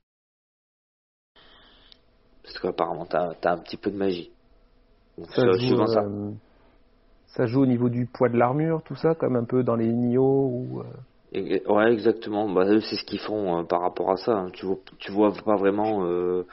Parce 2.43 2.59
qu'apparemment, 2.59 3.05
t'as 3.05 3.31
as 3.43 3.51
un 3.53 3.57
petit 3.57 3.77
peu 3.77 3.91
de 3.91 3.97
magie. 3.97 4.31
Donc, 5.17 5.27
Ça 5.29 5.45
joue, 5.45 5.57
suivant 5.59 5.87
ça. 5.87 6.01
euh, 6.01 6.31
ça 7.27 7.45
joue 7.47 7.61
au 7.63 7.65
niveau 7.65 7.89
du 7.89 8.05
poids 8.05 8.29
de 8.29 8.37
l'armure, 8.37 8.81
tout 8.83 8.95
ça, 8.95 9.15
comme 9.15 9.35
un 9.35 9.45
peu 9.45 9.63
dans 9.63 9.75
les 9.75 9.87
Nioh 9.91 10.47
ou. 10.47 10.81
euh, 10.81 11.59
Ouais, 11.67 11.91
exactement. 11.91 12.47
Bah, 12.49 12.65
eux, 12.65 12.79
c'est 12.81 12.95
ce 12.95 13.03
qu'ils 13.03 13.19
font 13.19 13.59
euh, 13.59 13.63
par 13.63 13.81
rapport 13.81 14.11
à 14.11 14.17
ça. 14.17 14.31
hein. 14.31 14.49
Tu 14.53 14.65
vois, 14.65 14.77
tu 14.99 15.11
vois 15.11 15.33
pas 15.33 15.55
vraiment 15.57 16.05
euh, 16.05 16.45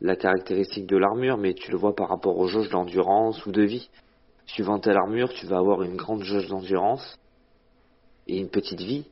la 0.00 0.16
caractéristique 0.16 0.86
de 0.86 0.96
l'armure, 0.96 1.36
mais 1.36 1.52
tu 1.54 1.70
le 1.70 1.76
vois 1.76 1.94
par 1.94 2.08
rapport 2.08 2.38
aux 2.38 2.46
jauges 2.46 2.70
d'endurance 2.70 3.44
ou 3.44 3.52
de 3.52 3.62
vie. 3.62 3.90
Suivant 4.48 4.78
telle 4.78 4.96
armure, 4.96 5.32
tu 5.32 5.46
vas 5.46 5.58
avoir 5.58 5.82
une 5.82 5.96
grande 5.96 6.22
jauge 6.22 6.48
d'endurance 6.48 7.18
et 8.26 8.38
une 8.38 8.50
petite 8.50 8.80
vie, 8.80 9.06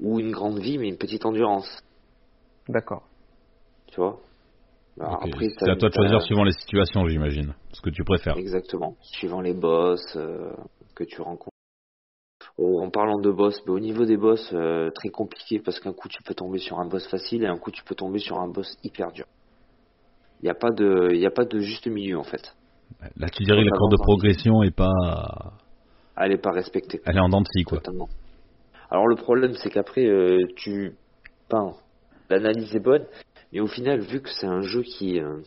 ou 0.00 0.20
une 0.20 0.30
grande 0.30 0.58
vie 0.58 0.78
mais 0.78 0.88
une 0.88 0.98
petite 0.98 1.26
endurance. 1.26 1.82
D'accord. 2.68 3.02
Tu 3.88 3.96
vois? 3.96 4.20
Après, 5.00 5.46
C'est 5.58 5.70
à 5.70 5.76
toi 5.76 5.88
de 5.88 5.94
choisir 5.94 6.20
suivant 6.22 6.44
les 6.44 6.52
situations, 6.52 7.06
j'imagine. 7.06 7.54
Ce 7.72 7.80
que 7.80 7.90
tu 7.90 8.04
préfères. 8.04 8.36
Exactement. 8.36 8.96
Suivant 9.00 9.40
les 9.40 9.54
boss 9.54 10.00
euh, 10.16 10.52
que 10.94 11.04
tu 11.04 11.20
rencontres. 11.20 11.54
Oh, 12.56 12.80
en 12.82 12.90
parlant 12.90 13.20
de 13.20 13.30
boss, 13.30 13.62
au 13.68 13.78
niveau 13.78 14.04
des 14.04 14.16
boss, 14.16 14.50
euh, 14.52 14.90
très 14.90 15.10
compliqué 15.10 15.60
parce 15.60 15.78
qu'un 15.78 15.92
coup 15.92 16.08
tu 16.08 16.22
peux 16.24 16.34
tomber 16.34 16.58
sur 16.58 16.80
un 16.80 16.86
boss 16.86 17.06
facile 17.08 17.44
et 17.44 17.46
un 17.46 17.56
coup 17.56 17.70
tu 17.70 17.84
peux 17.84 17.94
tomber 17.94 18.18
sur 18.18 18.38
un 18.40 18.48
boss 18.48 18.76
hyper 18.82 19.12
dur. 19.12 19.26
Il 20.40 20.44
n'y 20.44 20.50
a 20.50 20.54
pas 20.54 20.70
de, 20.70 21.14
y 21.14 21.26
a 21.26 21.30
pas 21.30 21.44
de 21.44 21.60
juste 21.60 21.86
milieu 21.86 22.18
en 22.18 22.24
fait. 22.24 22.54
Là, 23.16 23.28
tu 23.28 23.44
dirais 23.44 23.62
que 23.62 23.68
la 23.68 23.76
courbe 23.76 23.92
de 23.92 24.02
progression 24.02 24.62
est 24.62 24.74
pas. 24.74 24.92
Elle 26.16 26.32
est 26.32 26.42
pas 26.42 26.52
respectée. 26.52 27.00
Elle 27.04 27.16
est 27.16 27.20
en 27.20 27.28
dents 27.28 27.40
de 27.40 27.46
scie, 27.46 27.64
quoi. 27.64 27.78
Totalement. 27.78 28.08
Alors 28.90 29.06
le 29.06 29.16
problème 29.16 29.54
c'est 29.54 29.70
qu'après 29.70 30.06
euh, 30.06 30.46
tu, 30.56 30.94
l'analyse 32.30 32.74
est 32.74 32.80
bonne, 32.80 33.06
mais 33.52 33.60
au 33.60 33.66
final 33.66 34.00
vu 34.00 34.20
que 34.20 34.30
c'est 34.30 34.46
un 34.46 34.62
jeu 34.62 34.82
qui, 34.82 35.20
euh, 35.20 35.42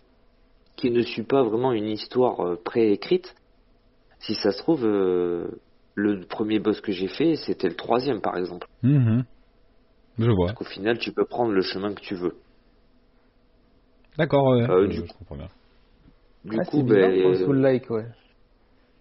qui 0.75 0.91
ne 0.91 1.01
suit 1.01 1.23
pas 1.23 1.43
vraiment 1.43 1.71
une 1.71 1.89
histoire 1.89 2.39
euh, 2.41 2.55
préécrite, 2.63 3.33
si 4.19 4.35
ça 4.35 4.51
se 4.51 4.59
trouve 4.59 4.85
le 4.85 6.25
premier 6.29 6.59
boss 6.59 6.79
que 6.81 6.91
j'ai 6.91 7.07
fait 7.07 7.35
c'était 7.35 7.67
le 7.67 7.75
troisième 7.75 8.21
par 8.21 8.37
exemple. 8.37 8.67
Mhm. 8.83 9.23
Je 10.19 10.29
vois. 10.29 10.47
Parce 10.47 10.59
qu'au 10.59 10.65
final 10.65 10.99
tu 10.99 11.11
peux 11.11 11.25
prendre 11.25 11.51
le 11.51 11.61
chemin 11.61 11.93
que 11.95 12.01
tu 12.01 12.13
veux. 12.13 12.35
D'accord, 14.17 14.45
ouais. 14.49 14.67
Je, 14.67 14.85
du 14.87 14.97
je 14.97 15.13
comprends 15.17 15.37
bien. 15.37 15.47
Du 16.43 16.61
Ah, 16.61 16.65
coup, 16.65 16.83
ben, 16.83 17.15
le 17.17 17.33
Soul-like, 17.33 17.89
ouais. 17.89 18.05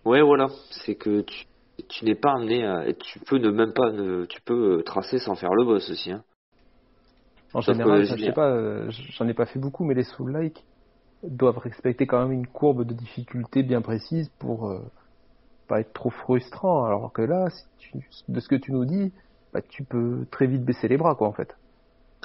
ouais 0.04 0.22
voilà, 0.22 0.48
c'est 0.84 0.96
que 0.96 1.22
tu, 1.22 1.44
tu 1.88 2.04
n'es 2.04 2.14
pas 2.14 2.32
amené 2.34 2.64
à, 2.66 2.86
et 2.88 2.94
tu 2.96 3.18
peux 3.20 3.38
ne 3.38 3.50
même 3.50 3.72
pas, 3.72 3.90
ne, 3.92 4.24
tu 4.26 4.40
peux 4.42 4.78
euh, 4.80 4.82
tracer 4.82 5.18
sans 5.18 5.34
faire 5.36 5.54
le 5.54 5.64
boss 5.64 5.88
aussi. 5.90 6.10
Hein. 6.12 6.24
En 7.52 7.60
Sauf 7.60 7.78
général, 7.78 8.04
que 8.04 8.04
je 8.04 8.16
sais 8.16 8.32
pas, 8.32 8.50
euh, 8.50 8.90
j'en 8.90 9.28
ai 9.28 9.34
pas 9.34 9.46
fait 9.46 9.58
beaucoup, 9.58 9.84
mais 9.84 9.94
les 9.94 10.04
Soul-like 10.04 10.64
doivent 11.22 11.58
respecter 11.58 12.06
quand 12.06 12.22
même 12.22 12.32
une 12.32 12.46
courbe 12.48 12.84
de 12.84 12.94
difficulté 12.94 13.62
bien 13.64 13.82
précise 13.82 14.30
pour 14.38 14.68
euh, 14.70 14.80
pas 15.68 15.80
être 15.80 15.92
trop 15.94 16.10
frustrant. 16.10 16.84
Alors 16.86 17.12
que 17.12 17.22
là, 17.22 17.50
si 17.50 17.64
tu- 17.78 18.08
de 18.28 18.40
ce 18.40 18.48
que 18.48 18.56
tu 18.56 18.72
nous 18.72 18.84
dis, 18.86 19.14
bah, 19.52 19.62
tu 19.62 19.84
peux 19.84 20.26
très 20.32 20.46
vite 20.48 20.64
baisser 20.64 20.88
les 20.88 20.98
bras, 20.98 21.14
quoi, 21.16 21.28
en 21.28 21.34
fait. 21.34 21.56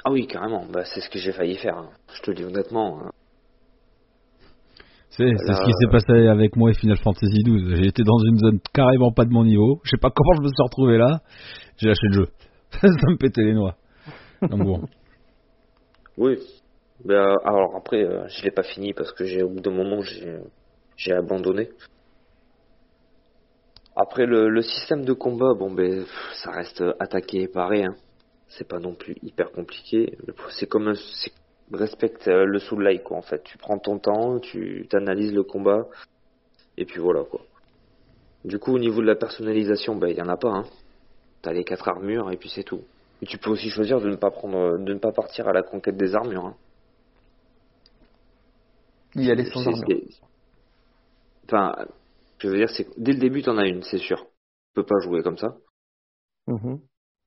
Ah 0.06 0.12
oui, 0.12 0.25
carrément, 0.25 0.65
bah, 0.67 0.86
c'est 0.86 1.01
ce 1.01 1.10
que 1.10 1.19
j'ai 1.19 1.34
failli 1.34 1.58
faire. 1.58 1.78
hein. 1.78 1.91
Je 2.13 2.21
te 2.21 2.32
le 2.32 2.38
dis 2.38 2.43
honnêtement. 2.45 3.01
hein. 3.01 3.12
C'est 5.17 5.54
ce 5.54 5.62
qui 5.63 5.71
s'est 5.71 5.88
euh, 5.88 5.91
passé 5.91 6.28
avec 6.28 6.56
moi 6.56 6.71
et 6.71 6.73
Final 6.73 6.97
Fantasy 6.97 7.43
XII. 7.43 7.75
J'ai 7.78 7.88
été 7.88 8.04
dans 8.04 8.17
une 8.19 8.38
zone 8.38 8.60
carrément 8.73 9.12
pas 9.12 9.23
de 9.25 9.32
mon 9.32 9.45
niveau. 9.45 9.80
Je 9.84 9.91
sais 9.91 10.01
pas 10.01 10.10
comment 10.13 10.34
je 10.36 10.41
me 10.41 10.47
suis 10.47 10.63
retrouvé 10.63 10.97
là. 10.97 11.21
J'ai 11.78 11.88
lâché 11.88 12.08
le 12.08 12.13
jeu. 12.13 12.28
Ça 12.71 12.88
me 12.88 13.17
pétait 13.17 13.43
les 13.43 13.54
noix. 13.54 13.75
Donc 14.41 14.63
bon. 14.63 14.82
Oui. 16.17 16.38
Bah, 17.04 17.36
alors 17.43 17.75
après, 17.75 18.01
euh, 18.06 18.25
je 18.30 18.43
l'ai 18.43 18.51
pas 18.51 18.63
fini 18.63 18.93
parce 18.93 19.12
que 19.12 19.25
j'ai 19.25 19.43
au 19.43 19.49
bout 19.49 19.60
d'un 19.60 19.71
moment 19.71 20.01
j'ai 20.01 20.38
j'ai 20.95 21.12
abandonné. 21.12 21.69
Après 23.97 24.25
le, 24.25 24.49
le 24.49 24.62
système 24.62 25.04
de 25.04 25.12
combat, 25.12 25.54
bon 25.58 25.71
ben 25.71 26.06
ça 26.41 26.51
reste 26.51 26.82
attaquer 26.99 27.41
et 27.43 27.47
parer. 27.49 27.84
Hein. 27.84 27.95
C'est 28.47 28.67
pas 28.67 28.80
non 28.80 28.95
plus 28.95 29.15
hyper 29.23 29.51
compliqué. 29.51 30.17
C'est 30.51 30.67
comme 30.67 30.88
un, 30.88 30.93
c'est- 30.95 31.34
respecte 31.71 32.28
euh, 32.28 32.45
le 32.45 32.60
soul 32.60 32.84
like 32.84 33.04
quoi 33.04 33.17
en 33.17 33.21
fait. 33.21 33.43
Tu 33.43 33.58
prends 33.58 33.80
ton 33.80 33.97
temps, 33.99 34.39
tu 34.39 34.88
analyses 34.93 35.34
le 35.34 35.43
combat 35.43 35.88
et 36.78 36.86
puis 36.86 36.99
voilà 36.99 37.23
quoi. 37.23 37.41
Du 38.43 38.60
coup 38.60 38.73
au 38.73 38.80
niveau 38.80 39.01
de 39.01 39.08
la 39.08 39.15
personnalisation, 39.15 39.95
ben 39.95 40.08
il 40.10 40.17
y 40.17 40.21
en 40.21 40.30
a 40.30 40.38
pas. 40.38 40.49
Hein. 40.51 40.65
T'as 41.41 41.54
les 41.54 41.63
quatre 41.63 41.88
armures 41.88 42.32
et 42.32 42.38
puis 42.38 42.49
c'est 42.49 42.63
tout. 42.63 42.82
Et 43.21 43.25
tu 43.25 43.38
peux 43.38 43.49
aussi 43.49 43.69
choisir 43.69 43.99
de 44.01 44.10
ne 44.10 44.15
pas 44.15 44.30
prendre, 44.32 44.78
de 44.78 44.93
ne 44.93 44.99
pas 44.99 45.12
partir 45.12 45.47
à 45.47 45.54
la 45.54 45.63
conquête 45.63 45.97
des 45.97 46.15
armures. 46.15 46.45
Hein. 46.45 46.56
Il 49.15 49.23
y 49.23 49.32
a 49.32 49.36
les 49.36 49.45
sans 49.45 49.63
c'est- 49.63 49.69
armure. 49.69 49.86
c'est- 49.88 50.21
Enfin, 51.45 51.75
je 52.39 52.47
veux 52.49 52.58
dire, 52.58 52.69
c'est 52.69 52.88
dès 52.97 53.13
le 53.13 53.19
début, 53.19 53.41
t'en 53.43 53.58
as 53.58 53.67
une, 53.67 53.84
c'est 53.84 53.99
sûr. 53.99 54.17
Tu 54.23 54.73
peux 54.75 54.86
pas 54.86 54.99
jouer 55.04 55.21
comme 55.23 55.38
ça, 55.38 55.56
Mhm. 56.47 56.80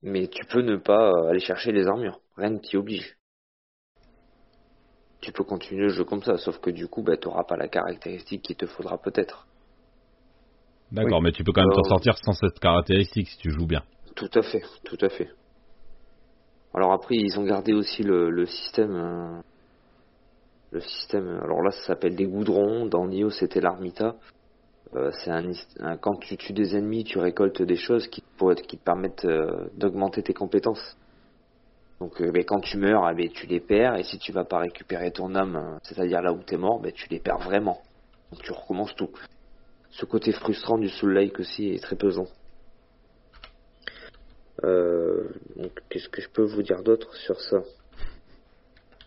mais 0.03 0.27
tu 0.29 0.45
peux 0.47 0.61
ne 0.61 0.77
pas 0.77 1.11
euh, 1.13 1.29
aller 1.31 1.41
chercher 1.41 1.73
les 1.73 1.87
armures. 1.87 2.21
Rien 2.37 2.51
ne 2.51 2.59
t'y 2.59 2.77
oblige. 2.77 3.17
Tu 5.21 5.33
peux 5.33 5.45
continuer 5.45 5.85
le 5.85 5.89
jeu 5.89 6.05
comme 6.05 6.23
ça, 6.23 6.37
sauf 6.37 6.59
que 6.59 6.71
du 6.71 6.87
coup, 6.87 7.03
bah, 7.03 7.17
tu 7.17 7.29
n'auras 7.29 7.45
pas 7.45 7.57
la 7.57 7.69
caractéristique 7.69 8.43
qu'il 8.43 8.57
te 8.57 8.67
faudra 8.67 8.99
peut-être. 8.99 9.47
D'accord, 10.93 11.21
mais 11.21 11.33
tu 11.33 11.45
peux 11.45 11.53
quand 11.53 11.63
même 11.63 11.75
t'en 11.75 11.85
sortir 11.85 12.17
sans 12.19 12.33
cette 12.33 12.59
caractéristique 12.61 13.29
si 13.29 13.39
tu 13.39 13.51
joues 13.51 13.67
bien. 13.67 13.83
Tout 14.15 14.31
à 14.35 14.43
fait, 14.43 14.63
tout 14.85 14.99
à 15.01 15.09
fait. 15.09 15.31
Alors 16.73 16.93
après, 16.93 17.17
ils 17.17 17.39
ont 17.39 17.45
gardé 17.45 17.73
aussi 17.73 18.03
le, 18.03 18.47
système. 18.47 18.95
Euh, 18.95 19.41
le 20.71 20.81
système. 20.81 21.41
Alors 21.43 21.63
là, 21.63 21.71
ça 21.73 21.89
s'appelle 21.89 22.15
des 22.15 22.27
goudrons. 22.27 22.87
Dans 22.87 23.07
Nioh, 23.07 23.31
c'était 23.31 23.61
l'armita. 23.61 24.17
Euh, 24.95 25.11
c'est 25.13 25.31
un, 25.31 25.97
quand 25.99 26.17
tu 26.17 26.37
tues 26.37 26.55
des 26.55 26.77
ennemis, 26.77 27.05
tu 27.05 27.19
récoltes 27.19 27.61
des 27.61 27.77
choses 27.77 28.07
qui, 28.09 28.23
pour, 28.39 28.55
qui 28.55 28.79
te 28.79 28.85
permettent 28.85 29.27
euh, 29.27 29.69
d'augmenter 29.77 30.23
tes 30.23 30.33
compétences. 30.33 30.97
Donc 32.01 32.21
mais 32.21 32.45
quand 32.45 32.61
tu 32.61 32.77
meurs, 32.77 33.13
ben, 33.15 33.29
tu 33.29 33.47
les 33.47 33.61
perds, 33.61 33.97
et 33.97 34.05
si 34.05 34.19
tu 34.19 34.33
vas 34.33 34.45
pas 34.45 34.59
récupérer 34.59 35.11
ton 35.11 35.35
âme, 35.35 35.79
c'est-à-dire 35.83 36.23
là 36.23 36.33
où 36.33 36.43
tu 36.45 36.55
es 36.55 36.57
mort, 36.57 36.81
ben, 36.81 36.93
tu 36.93 37.09
les 37.09 37.19
perds 37.19 37.39
vraiment. 37.39 37.81
Donc 38.31 38.43
tu 38.43 38.53
recommences 38.53 38.95
tout. 38.95 39.11
Ce 39.91 40.05
côté 40.05 40.33
frustrant 40.33 40.79
du 40.79 40.89
Soul 40.89 41.15
Like 41.15 41.39
aussi 41.41 41.71
est 41.71 41.83
très 41.83 41.97
pesant. 41.97 42.27
Euh, 44.65 45.29
qu'est-ce 45.89 46.09
que 46.09 46.21
je 46.21 46.29
peux 46.29 46.45
vous 46.45 46.63
dire 46.63 46.83
d'autre 46.83 47.15
sur 47.15 47.41
ça? 47.41 47.59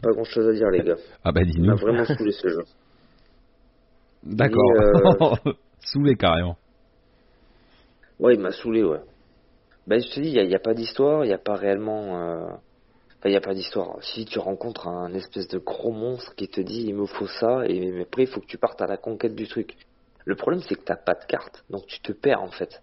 Pas 0.02 0.12
grand 0.12 0.24
chose 0.24 0.48
à 0.48 0.54
dire, 0.54 0.70
les 0.70 0.82
gars. 0.82 0.96
Ah 1.24 1.32
bah 1.32 1.44
dis-nous. 1.44 1.66
m'a 1.66 1.76
vraiment 1.76 2.06
saoulé 2.06 2.32
ce 2.32 2.48
jeu. 2.48 2.64
D'accord. 4.24 5.38
Euh, 5.46 5.52
saoulé 5.80 6.16
carrément. 6.16 6.58
Ouais, 8.20 8.36
il 8.36 8.40
m'a 8.40 8.52
saoulé, 8.52 8.84
ouais. 8.84 9.02
Ben, 9.88 10.00
je 10.00 10.10
te 10.14 10.20
dis, 10.20 10.30
il 10.30 10.48
n'y 10.48 10.56
a, 10.56 10.60
pas 10.60 10.74
d'histoire, 10.74 11.26
il 11.26 11.28
n'y 11.28 11.34
a 11.34 11.40
pas 11.40 11.56
réellement. 11.56 12.20
Euh, 12.20 12.48
il 13.30 13.32
n'y 13.32 13.38
a 13.38 13.42
pas 13.42 13.54
d'histoire. 13.54 13.98
Si 14.02 14.26
tu 14.26 14.40
rencontres 14.40 14.88
un 14.88 15.14
espèce 15.14 15.48
de 15.48 15.60
gros 15.60 15.92
monstre 15.92 16.34
qui 16.36 16.48
te 16.48 16.62
dit 16.62 16.86
il 16.88 16.96
me 16.96 17.06
faut 17.06 17.28
ça, 17.28 17.66
et 17.68 18.02
après 18.02 18.24
il 18.24 18.28
faut 18.28 18.42
que 18.42 18.48
tu 18.48 18.58
partes 18.58 18.82
à 18.82 18.88
la 18.88 18.98
conquête 18.98 19.36
du 19.36 19.48
truc. 19.48 19.78
Le 20.26 20.36
problème, 20.36 20.62
c'est 20.68 20.76
que 20.76 20.84
t'as 20.84 20.96
pas 20.96 21.14
de 21.14 21.26
carte, 21.26 21.64
donc 21.70 21.86
tu 21.88 22.00
te 22.00 22.12
perds 22.12 22.42
en 22.42 22.52
fait. 22.52 22.82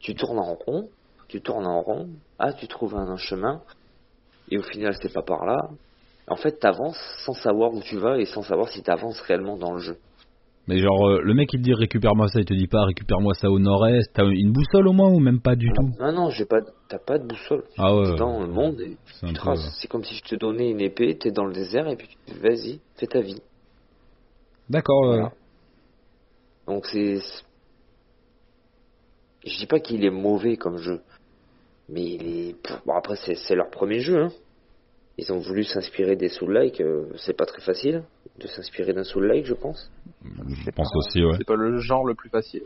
Tu 0.00 0.14
tournes 0.14 0.38
en 0.38 0.54
rond, 0.54 0.88
tu 1.28 1.40
tournes 1.40 1.66
en 1.66 1.80
rond, 1.80 2.08
ah, 2.38 2.52
tu 2.52 2.66
trouves 2.66 2.96
un, 2.96 3.16
chemin, 3.16 3.62
et 4.50 4.58
au 4.58 4.62
final, 4.62 4.94
c'est 5.00 5.12
pas 5.12 5.22
par 5.22 5.46
là. 5.46 5.70
En 6.28 6.36
fait, 6.36 6.58
t'avances 6.58 7.00
sans 7.24 7.34
savoir 7.34 7.72
où 7.72 7.80
tu 7.80 7.98
vas 7.98 8.18
et 8.18 8.26
sans 8.26 8.42
savoir 8.42 8.68
si 8.68 8.82
t'avances 8.82 9.20
réellement 9.20 9.56
dans 9.56 9.72
le 9.72 9.80
jeu. 9.80 9.98
Mais 10.68 10.78
genre, 10.78 11.08
euh, 11.08 11.20
le 11.22 11.34
mec 11.34 11.52
il 11.52 11.58
te 11.58 11.64
dit 11.64 11.74
récupère-moi 11.74 12.28
ça, 12.28 12.38
il 12.38 12.44
te 12.44 12.54
dit 12.54 12.68
pas 12.68 12.84
récupère-moi 12.84 13.34
ça 13.34 13.50
au 13.50 13.58
nord-est. 13.58 14.12
T'as 14.14 14.24
une 14.24 14.52
boussole 14.52 14.86
au 14.86 14.92
moins 14.92 15.10
ou 15.10 15.18
même 15.18 15.40
pas 15.40 15.56
du 15.56 15.68
tout? 15.72 15.90
Non, 15.98 16.12
non, 16.12 16.30
j'ai 16.30 16.44
pas, 16.44 16.60
t'as 16.88 16.98
pas 16.98 17.18
de 17.18 17.26
boussole. 17.26 17.64
Ah 17.78 17.94
ouais. 17.96 18.14
dans 18.16 18.40
le 18.40 18.46
monde 18.46 18.80
et 18.80 18.96
C'est 19.20 19.88
comme 19.88 20.04
si 20.04 20.14
je 20.14 20.22
te 20.22 20.36
donnais 20.36 20.70
une 20.70 20.80
épée, 20.80 21.18
t'es 21.18 21.32
dans 21.32 21.44
le 21.44 21.52
désert 21.52 21.88
et 21.88 21.96
puis 21.96 22.16
vas-y, 22.40 22.80
fais 22.96 23.06
ta 23.06 23.20
vie. 23.20 23.42
D'accord. 24.70 25.32
Donc 26.66 26.86
c'est. 26.86 27.16
Je 29.44 29.58
dis 29.58 29.66
pas 29.66 29.80
qu'il 29.80 30.04
est 30.04 30.10
mauvais 30.10 30.56
comme 30.56 30.78
jeu. 30.78 31.00
Mais 31.88 32.02
il 32.02 32.22
est. 32.22 32.56
Bon, 32.86 32.94
après, 32.94 33.16
c'est 33.16 33.54
leur 33.56 33.70
premier 33.70 33.98
jeu. 33.98 34.22
Hein. 34.22 34.28
Ils 35.18 35.32
ont 35.32 35.38
voulu 35.38 35.64
s'inspirer 35.64 36.16
des 36.16 36.28
Soul-like. 36.28 36.80
Euh, 36.80 37.06
c'est 37.16 37.36
pas 37.36 37.46
très 37.46 37.60
facile 37.60 38.02
de 38.38 38.46
s'inspirer 38.46 38.92
d'un 38.92 39.04
Soul-like, 39.04 39.44
je 39.44 39.54
pense. 39.54 39.90
Je 40.24 40.70
pense 40.70 40.90
aussi, 40.94 41.24
ouais. 41.24 41.34
C'est 41.36 41.46
pas 41.46 41.56
le 41.56 41.78
genre 41.78 42.04
le 42.04 42.14
plus 42.14 42.30
facile. 42.30 42.62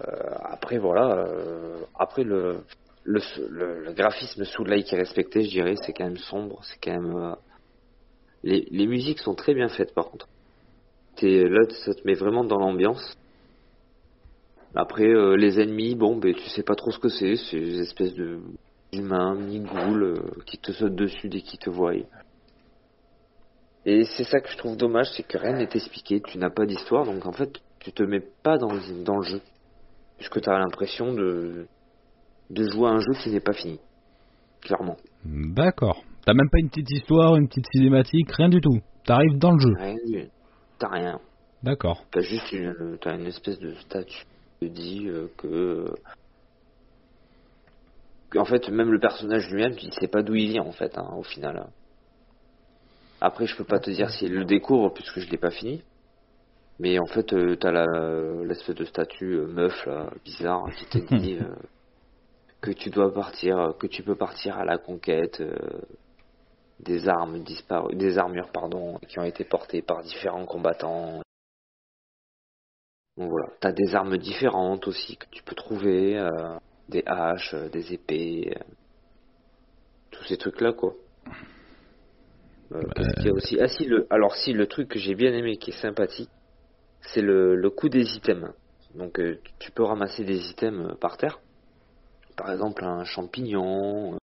Euh, 0.00 0.34
après, 0.44 0.78
voilà. 0.78 1.16
Euh, 1.16 1.80
après, 1.98 2.22
le, 2.22 2.60
le, 3.04 3.20
le, 3.48 3.92
graphisme 3.92 4.44
Soul-like 4.44 4.92
est 4.92 4.96
respecté, 4.96 5.42
je 5.42 5.50
dirais. 5.50 5.74
C'est 5.84 5.92
quand 5.92 6.04
même 6.04 6.16
sombre. 6.16 6.60
C'est 6.62 6.78
quand 6.82 7.00
même. 7.00 7.36
Les, 8.44 8.66
les 8.70 8.86
musiques 8.86 9.18
sont 9.18 9.34
très 9.34 9.54
bien 9.54 9.68
faites, 9.68 9.94
par 9.94 10.10
contre 10.10 10.28
là, 11.22 11.60
ça 11.84 11.94
te 11.94 12.06
met 12.06 12.14
vraiment 12.14 12.44
dans 12.44 12.58
l'ambiance. 12.58 13.16
Après, 14.74 15.06
euh, 15.06 15.36
les 15.36 15.60
ennemis, 15.60 15.94
bon, 15.94 16.16
ben, 16.16 16.34
tu 16.34 16.48
sais 16.48 16.62
pas 16.62 16.74
trop 16.74 16.90
ce 16.90 16.98
que 16.98 17.08
c'est. 17.08 17.36
C'est 17.36 17.60
des 17.60 17.80
espèces 17.80 18.14
de 18.14 18.40
humains, 18.92 19.34
migoules, 19.34 20.02
euh, 20.02 20.42
qui 20.46 20.58
te 20.58 20.72
sautent 20.72 20.94
dessus 20.94 21.28
dès 21.28 21.40
qu'ils 21.40 21.58
te 21.58 21.70
voient. 21.70 21.94
Et 23.84 24.04
c'est 24.04 24.24
ça 24.24 24.40
que 24.40 24.48
je 24.48 24.56
trouve 24.56 24.76
dommage, 24.76 25.08
c'est 25.16 25.22
que 25.22 25.38
rien 25.38 25.56
n'est 25.56 25.68
expliqué. 25.74 26.20
Tu 26.20 26.38
n'as 26.38 26.50
pas 26.50 26.66
d'histoire, 26.66 27.04
donc 27.04 27.26
en 27.26 27.32
fait, 27.32 27.58
tu 27.80 27.92
te 27.92 28.02
mets 28.02 28.22
pas 28.42 28.58
dans 28.58 28.72
le, 28.72 29.02
dans 29.04 29.16
le 29.16 29.22
jeu. 29.22 29.40
Puisque 30.18 30.40
tu 30.40 30.48
as 30.48 30.58
l'impression 30.58 31.12
de, 31.14 31.66
de 32.50 32.70
jouer 32.70 32.88
à 32.88 32.92
un 32.92 33.00
jeu 33.00 33.12
qui 33.22 33.30
n'est 33.30 33.40
pas 33.40 33.54
fini. 33.54 33.80
Clairement. 34.60 34.96
D'accord. 35.24 36.04
T'as 36.24 36.34
même 36.34 36.48
pas 36.50 36.58
une 36.58 36.68
petite 36.68 36.90
histoire, 36.92 37.34
une 37.34 37.48
petite 37.48 37.66
cinématique, 37.72 38.30
rien 38.30 38.48
du 38.48 38.60
tout. 38.60 38.78
T'arrives 39.04 39.38
dans 39.38 39.52
le 39.52 39.58
jeu. 39.58 39.74
Rien 39.76 39.96
du 40.06 40.28
rien. 40.86 41.20
D'accord. 41.62 42.04
T'as 42.10 42.20
juste 42.20 42.52
une, 42.52 42.98
as 43.04 43.14
une 43.14 43.26
espèce 43.26 43.58
de 43.58 43.74
statut 43.74 44.24
qui 44.60 44.68
te 44.68 44.72
dit 44.72 45.08
euh, 45.08 45.28
que 45.36 45.92
en 48.38 48.44
fait 48.44 48.68
même 48.68 48.90
le 48.90 48.98
personnage 48.98 49.50
lui-même 49.50 49.76
tu 49.76 49.86
ne 49.86 49.92
sais 49.92 50.08
pas 50.08 50.22
d'où 50.22 50.34
il 50.34 50.50
vient 50.50 50.62
en 50.62 50.72
fait 50.72 50.96
hein, 50.98 51.10
au 51.16 51.22
final. 51.22 51.66
Après 53.20 53.46
je 53.46 53.56
peux 53.56 53.64
pas 53.64 53.78
te 53.78 53.90
dire 53.90 54.10
s'il 54.10 54.32
le 54.32 54.44
découvre 54.44 54.90
puisque 54.92 55.20
je 55.20 55.30
l'ai 55.30 55.38
pas 55.38 55.50
fini. 55.50 55.82
Mais 56.78 56.98
en 56.98 57.06
fait 57.06 57.32
euh, 57.32 57.56
t'as 57.56 57.70
la 57.70 57.86
l'espèce 58.44 58.74
de 58.74 58.84
statut 58.84 59.34
euh, 59.34 59.46
meuf 59.46 59.86
là 59.86 60.10
bizarre 60.24 60.66
qui 60.76 60.86
te 60.86 61.14
dit 61.14 61.38
que 62.60 62.70
tu 62.70 62.90
dois 62.90 63.12
partir 63.12 63.74
que 63.78 63.86
tu 63.86 64.02
peux 64.02 64.16
partir 64.16 64.56
à 64.56 64.64
la 64.64 64.78
conquête 64.78 65.42
des 66.82 67.08
armes 67.08 67.42
disparues, 67.42 67.94
des 67.94 68.18
armures 68.18 68.50
pardon, 68.50 68.98
qui 69.08 69.18
ont 69.18 69.24
été 69.24 69.44
portées 69.44 69.82
par 69.82 70.02
différents 70.02 70.44
combattants. 70.44 71.22
Donc 73.16 73.30
voilà, 73.30 73.48
t'as 73.60 73.72
des 73.72 73.94
armes 73.94 74.16
différentes 74.16 74.86
aussi 74.88 75.16
que 75.16 75.26
tu 75.30 75.42
peux 75.42 75.54
trouver, 75.54 76.18
euh, 76.18 76.58
des 76.92 77.02
haches, 77.06 77.54
euh, 77.54 77.68
des 77.68 77.92
épées, 77.92 78.54
euh, 78.56 78.62
tous 80.10 80.24
ces 80.24 80.36
trucs 80.36 80.60
là 80.60 80.72
quoi. 80.72 80.94
Qu'est-ce 82.70 83.14
qu'il 83.16 83.26
y 83.26 83.28
a 83.28 83.32
aussi 83.32 83.58
Ah 83.60 83.68
si 83.68 83.84
le, 83.84 84.06
alors 84.08 84.34
si 84.36 84.52
le 84.52 84.66
truc 84.66 84.88
que 84.88 84.98
j'ai 84.98 85.14
bien 85.14 85.32
aimé 85.34 85.58
qui 85.58 85.70
est 85.70 85.80
sympathique, 85.80 86.30
c'est 87.00 87.20
le, 87.20 87.54
le 87.54 87.70
coût 87.70 87.88
des 87.88 88.16
items. 88.16 88.50
Donc 88.94 89.20
tu 89.58 89.70
peux 89.72 89.82
ramasser 89.82 90.24
des 90.24 90.50
items 90.50 90.96
par 90.98 91.18
terre, 91.18 91.40
par 92.36 92.50
exemple 92.50 92.84
un 92.84 93.04
champignon, 93.04 94.16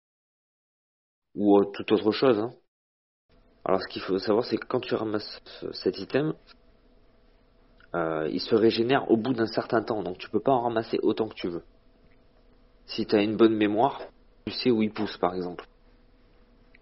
ou 1.35 1.63
toute 1.65 1.91
autre 1.91 2.11
chose. 2.11 2.39
Hein. 2.39 2.53
Alors 3.65 3.81
ce 3.81 3.87
qu'il 3.87 4.01
faut 4.01 4.17
savoir, 4.19 4.45
c'est 4.45 4.57
que 4.57 4.65
quand 4.65 4.79
tu 4.79 4.95
ramasses 4.95 5.41
cet 5.73 5.99
item, 5.99 6.33
euh, 7.95 8.27
il 8.31 8.39
se 8.39 8.55
régénère 8.55 9.09
au 9.09 9.17
bout 9.17 9.33
d'un 9.33 9.47
certain 9.47 9.81
temps, 9.81 10.03
donc 10.03 10.17
tu 10.17 10.29
peux 10.29 10.39
pas 10.39 10.51
en 10.51 10.61
ramasser 10.61 10.99
autant 11.01 11.27
que 11.27 11.35
tu 11.35 11.47
veux. 11.47 11.63
Si 12.89 13.05
tu 13.05 13.15
as 13.15 13.21
une 13.21 13.37
bonne 13.37 13.55
mémoire, 13.55 14.01
tu 14.45 14.51
sais 14.51 14.71
où 14.71 14.81
il 14.81 14.91
pousse 14.91 15.17
par 15.17 15.35
exemple. 15.35 15.65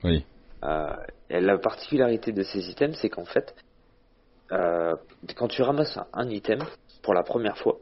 Oui. 0.03 0.25
Euh, 0.63 0.95
et 1.29 1.41
la 1.41 1.57
particularité 1.57 2.31
de 2.31 2.43
ces 2.43 2.69
items, 2.69 2.97
c'est 3.01 3.09
qu'en 3.09 3.25
fait, 3.25 3.53
euh, 4.51 4.95
quand 5.35 5.49
tu 5.49 5.61
ramasses 5.61 5.99
un 6.13 6.29
item 6.29 6.59
pour 7.03 7.13
la 7.13 7.23
première 7.23 7.57
fois, 7.57 7.77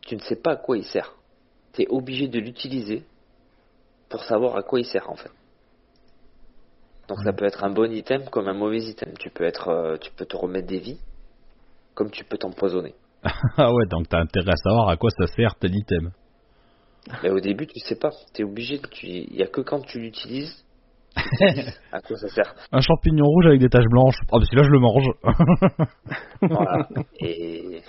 tu 0.00 0.16
ne 0.16 0.20
sais 0.20 0.36
pas 0.36 0.52
à 0.52 0.56
quoi 0.56 0.78
il 0.78 0.84
sert. 0.84 1.14
Tu 1.74 1.82
es 1.82 1.86
obligé 1.88 2.28
de 2.28 2.38
l'utiliser 2.40 3.04
pour 4.08 4.24
savoir 4.24 4.56
à 4.56 4.62
quoi 4.62 4.80
il 4.80 4.86
sert 4.86 5.10
en 5.10 5.16
fait. 5.16 5.30
Donc 7.08 7.18
ça 7.24 7.32
peut 7.32 7.44
être 7.44 7.64
un 7.64 7.70
bon 7.70 7.92
item 7.92 8.28
comme 8.30 8.48
un 8.48 8.54
mauvais 8.54 8.82
item. 8.82 9.12
Tu 9.18 9.30
peux 9.30 9.44
être, 9.44 9.68
euh, 9.68 9.96
tu 9.98 10.10
peux 10.12 10.24
te 10.24 10.36
remettre 10.36 10.66
des 10.66 10.78
vies, 10.78 11.00
comme 11.94 12.10
tu 12.10 12.24
peux 12.24 12.38
t'empoisonner. 12.38 12.94
ah 13.56 13.72
ouais, 13.72 13.86
donc 13.90 14.08
t'as 14.08 14.20
intérêt 14.20 14.52
à 14.52 14.56
savoir 14.56 14.88
à 14.88 14.96
quoi 14.96 15.10
ça 15.10 15.26
sert 15.26 15.54
tel 15.56 15.74
item. 15.74 16.12
Mais 17.22 17.30
au 17.30 17.40
début, 17.40 17.66
tu 17.66 17.78
sais 17.80 17.96
pas. 17.96 18.10
T'es 18.32 18.44
obligé. 18.44 18.80
Il 19.02 19.36
y 19.36 19.42
a 19.42 19.46
que 19.46 19.60
quand 19.60 19.80
tu 19.80 20.00
l'utilises. 20.00 20.64
à 21.92 22.00
quoi 22.00 22.16
ça 22.16 22.28
sert 22.28 22.54
Un 22.70 22.80
champignon 22.80 23.24
rouge 23.24 23.46
avec 23.46 23.60
des 23.60 23.68
taches 23.68 23.88
blanches. 23.90 24.18
Ah 24.30 24.38
bah 24.38 24.44
celui-là 24.44 24.62
je 24.62 24.70
le 24.70 24.78
mange. 24.78 25.06
voilà. 26.42 26.88
Et 27.20 27.80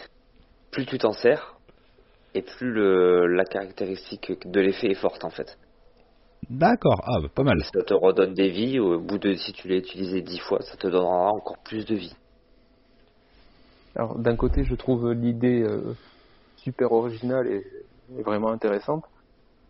plus 0.71 0.86
tu 0.86 0.97
t'en 0.97 1.12
sers, 1.12 1.55
et 2.34 2.41
plus 2.41 2.71
le, 2.71 3.27
la 3.27 3.43
caractéristique 3.43 4.32
de 4.47 4.60
l'effet 4.60 4.88
est 4.88 4.99
forte 4.99 5.23
en 5.23 5.29
fait. 5.29 5.58
D'accord, 6.49 7.01
ah, 7.03 7.19
bah, 7.21 7.27
pas 7.34 7.43
mal. 7.43 7.63
Ça 7.73 7.84
te 7.84 7.93
redonne 7.93 8.34
des 8.34 8.49
vies, 8.49 8.79
au 8.79 8.99
bout 8.99 9.19
de, 9.19 9.36
si 9.36 9.53
tu 9.53 9.67
l'as 9.67 9.75
utilisé 9.75 10.21
dix 10.21 10.39
fois, 10.39 10.62
ça 10.62 10.77
te 10.77 10.88
donnera 10.88 11.32
encore 11.32 11.58
plus 11.63 11.86
de 11.86 11.95
vie. 11.95 12.15
Alors, 13.95 14.17
d'un 14.17 14.36
côté, 14.36 14.63
je 14.63 14.73
trouve 14.75 15.12
l'idée 15.12 15.62
euh, 15.62 15.93
super 16.58 16.91
originale 16.91 17.47
et, 17.47 17.63
vraiment 18.10 18.50
intéressante. 18.50 19.06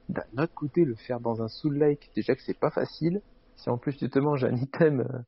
D'un 0.10 0.44
autre 0.44 0.54
côté, 0.56 0.86
le 0.86 0.96
faire 0.96 1.20
dans 1.20 1.42
un 1.42 1.48
soul-like, 1.48 2.10
déjà 2.16 2.36
que 2.36 2.42
c'est 2.42 2.60
pas 2.60 2.72
facile. 2.72 3.22
Si 3.56 3.70
en 3.70 3.78
plus 3.78 3.96
tu 3.96 4.10
te 4.10 4.20
manges 4.20 4.44
un 4.44 4.56
item 4.56 5.02
euh, 5.02 5.20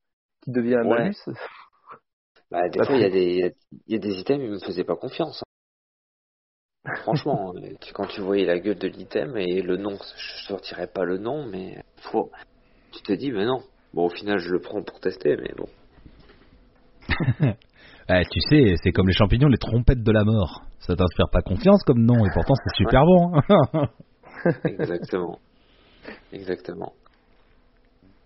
qui 0.42 0.52
devient 0.52 0.76
un 0.76 0.84
malus. 0.84 1.16
Bah, 2.50 2.68
des 2.68 2.84
fois, 2.84 2.96
il 2.96 3.02
y, 3.02 3.06
a 3.06 3.10
des, 3.10 3.56
y 3.88 3.96
a 3.96 4.00
des 4.00 4.20
items, 4.20 4.44
ils 4.44 4.52
me 4.52 4.60
faisaient 4.60 4.84
pas 4.84 4.96
confiance. 4.96 5.44
Franchement, 7.04 7.54
quand 7.94 8.08
tu 8.08 8.22
voyais 8.22 8.46
la 8.46 8.60
gueule 8.60 8.78
de 8.78 8.88
l'item 8.88 9.38
et 9.38 9.62
le 9.62 9.78
nom, 9.78 9.98
je 10.18 10.46
sortirais 10.48 10.88
pas 10.88 11.06
le 11.06 11.18
nom, 11.18 11.46
mais 11.46 11.84
faut, 11.98 12.32
tu 12.92 13.02
te 13.04 13.14
dis, 13.14 13.32
mais 13.32 13.46
non. 13.46 13.62
Bon, 13.94 14.06
au 14.06 14.10
final, 14.10 14.40
je 14.40 14.50
le 14.50 14.60
prends 14.60 14.84
pour 14.84 15.00
tester, 15.00 15.38
mais 15.38 15.54
bon. 15.56 15.68
Eh, 18.14 18.24
tu 18.30 18.40
sais, 18.50 18.76
c'est 18.84 18.92
comme 18.92 19.08
les 19.08 19.14
champignons, 19.14 19.48
les 19.48 19.58
trompettes 19.58 20.04
de 20.04 20.12
la 20.12 20.24
mort. 20.26 20.64
Ça 20.80 20.96
t'inspire 20.96 21.30
pas 21.32 21.42
confiance 21.42 21.82
comme 21.84 22.04
nom, 22.04 22.26
et 22.26 22.30
pourtant 22.34 22.54
c'est 22.56 22.76
super 22.76 23.06
bon. 23.06 23.32
hein. 23.36 23.88
Exactement. 24.66 25.40
Exactement. 26.34 26.94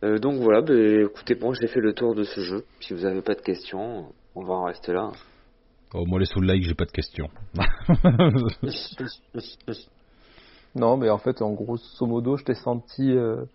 Euh, 0.03 0.17
donc 0.17 0.41
voilà, 0.41 0.61
ben, 0.61 1.05
écoutez, 1.05 1.35
bon, 1.35 1.53
j'ai 1.53 1.67
fait 1.67 1.81
le 1.81 1.93
tour 1.93 2.15
de 2.15 2.23
ce 2.23 2.41
jeu. 2.41 2.63
Si 2.79 2.93
vous 2.93 3.05
avez 3.05 3.21
pas 3.21 3.35
de 3.35 3.41
questions, 3.41 4.07
on 4.33 4.43
va 4.43 4.53
en 4.53 4.63
rester 4.65 4.93
là. 4.93 5.11
oh, 5.93 6.03
moi 6.07 6.19
les 6.19 6.25
sous 6.25 6.41
like, 6.41 6.63
j'ai 6.63 6.73
pas 6.73 6.85
de 6.85 6.91
questions. 6.91 7.27
Non, 10.77 10.97
mais 10.97 11.09
en 11.09 11.17
fait, 11.17 11.41
en 11.41 11.53
grosso 11.53 12.05
modo, 12.05 12.35
je 12.35 12.43
t'ai 12.43 12.53
senti 12.53 13.09
euh, 13.09 13.45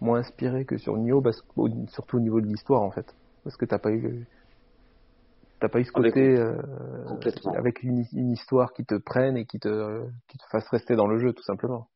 moins 0.00 0.20
inspiré 0.20 0.64
que 0.64 0.76
sur 0.76 0.96
Nioh, 0.96 1.20
parce, 1.20 1.42
surtout 1.88 2.18
au 2.18 2.20
niveau 2.20 2.40
de 2.40 2.46
l'histoire, 2.46 2.82
en 2.82 2.92
fait. 2.92 3.12
Parce 3.42 3.56
que 3.56 3.64
t'as 3.64 3.80
pas 3.80 3.90
eu. 3.90 4.24
T'as 5.60 5.68
pas 5.68 5.80
eu 5.80 5.84
ce 5.84 5.90
Ah, 5.94 6.00
mais 6.00 6.10
côté 6.10 6.36
euh, 6.38 6.56
avec 7.56 7.82
une, 7.82 8.04
une 8.12 8.30
histoire 8.30 8.72
qui 8.72 8.84
te 8.84 8.94
prenne 8.96 9.36
et 9.36 9.44
qui 9.44 9.58
te, 9.58 10.04
qui 10.28 10.38
te 10.38 10.44
fasse 10.50 10.68
rester 10.68 10.94
dans 10.94 11.06
le 11.08 11.18
jeu, 11.18 11.32
tout 11.32 11.42
simplement. 11.42 11.88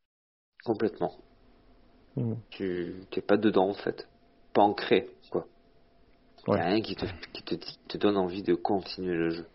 Complètement. 0.65 1.13
Mm. 2.17 2.35
Tu 2.51 2.95
t'es 3.11 3.21
pas 3.21 3.37
dedans 3.37 3.69
en 3.69 3.75
fait. 3.75 4.09
Pas 4.53 4.63
ancré, 4.63 5.09
quoi. 5.31 5.47
Ouais. 6.49 6.61
a 6.61 6.65
rien 6.67 6.81
qui 6.81 6.97
te, 6.97 7.07
qui 7.33 7.43
te, 7.45 7.55
te 7.89 7.99
donne 7.99 8.17
envie 8.17 8.43
de 8.43 8.55
continuer 8.55 9.15
le 9.15 9.31
jeu. 9.31 9.47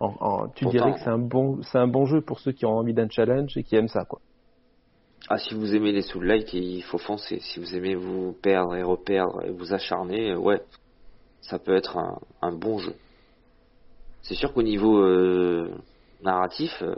En- 0.00 0.14
en- 0.20 0.48
tu 0.48 0.64
Pourtant- 0.64 0.70
dirais 0.78 0.92
que 0.94 0.98
c'est 1.00 1.08
un 1.10 1.18
bon, 1.18 1.62
c'est 1.62 1.78
un 1.78 1.86
bon 1.86 2.06
jeu 2.06 2.20
pour 2.20 2.40
ceux 2.40 2.52
qui 2.52 2.66
ont 2.66 2.76
envie 2.76 2.92
d'un 2.92 3.08
challenge 3.08 3.56
et 3.56 3.62
qui 3.62 3.76
aiment 3.76 3.88
ça, 3.88 4.04
quoi. 4.04 4.20
Ah, 5.28 5.38
si 5.38 5.54
vous 5.54 5.74
aimez 5.74 5.92
les 5.92 6.02
sous 6.02 6.20
like, 6.20 6.52
il 6.52 6.82
faut 6.82 6.98
foncer. 6.98 7.38
Si 7.40 7.58
vous 7.60 7.74
aimez 7.74 7.94
vous 7.94 8.32
perdre 8.42 8.74
et 8.76 8.82
reperdre 8.82 9.42
et 9.44 9.50
vous 9.50 9.72
acharner, 9.72 10.34
ouais, 10.36 10.60
ça 11.40 11.58
peut 11.58 11.76
être 11.76 11.96
un, 11.96 12.20
un 12.42 12.52
bon 12.52 12.78
jeu. 12.78 12.94
C'est 14.22 14.34
sûr 14.34 14.52
qu'au 14.52 14.62
niveau 14.62 14.98
euh, 14.98 15.70
narratif, 16.20 16.82
euh, 16.82 16.96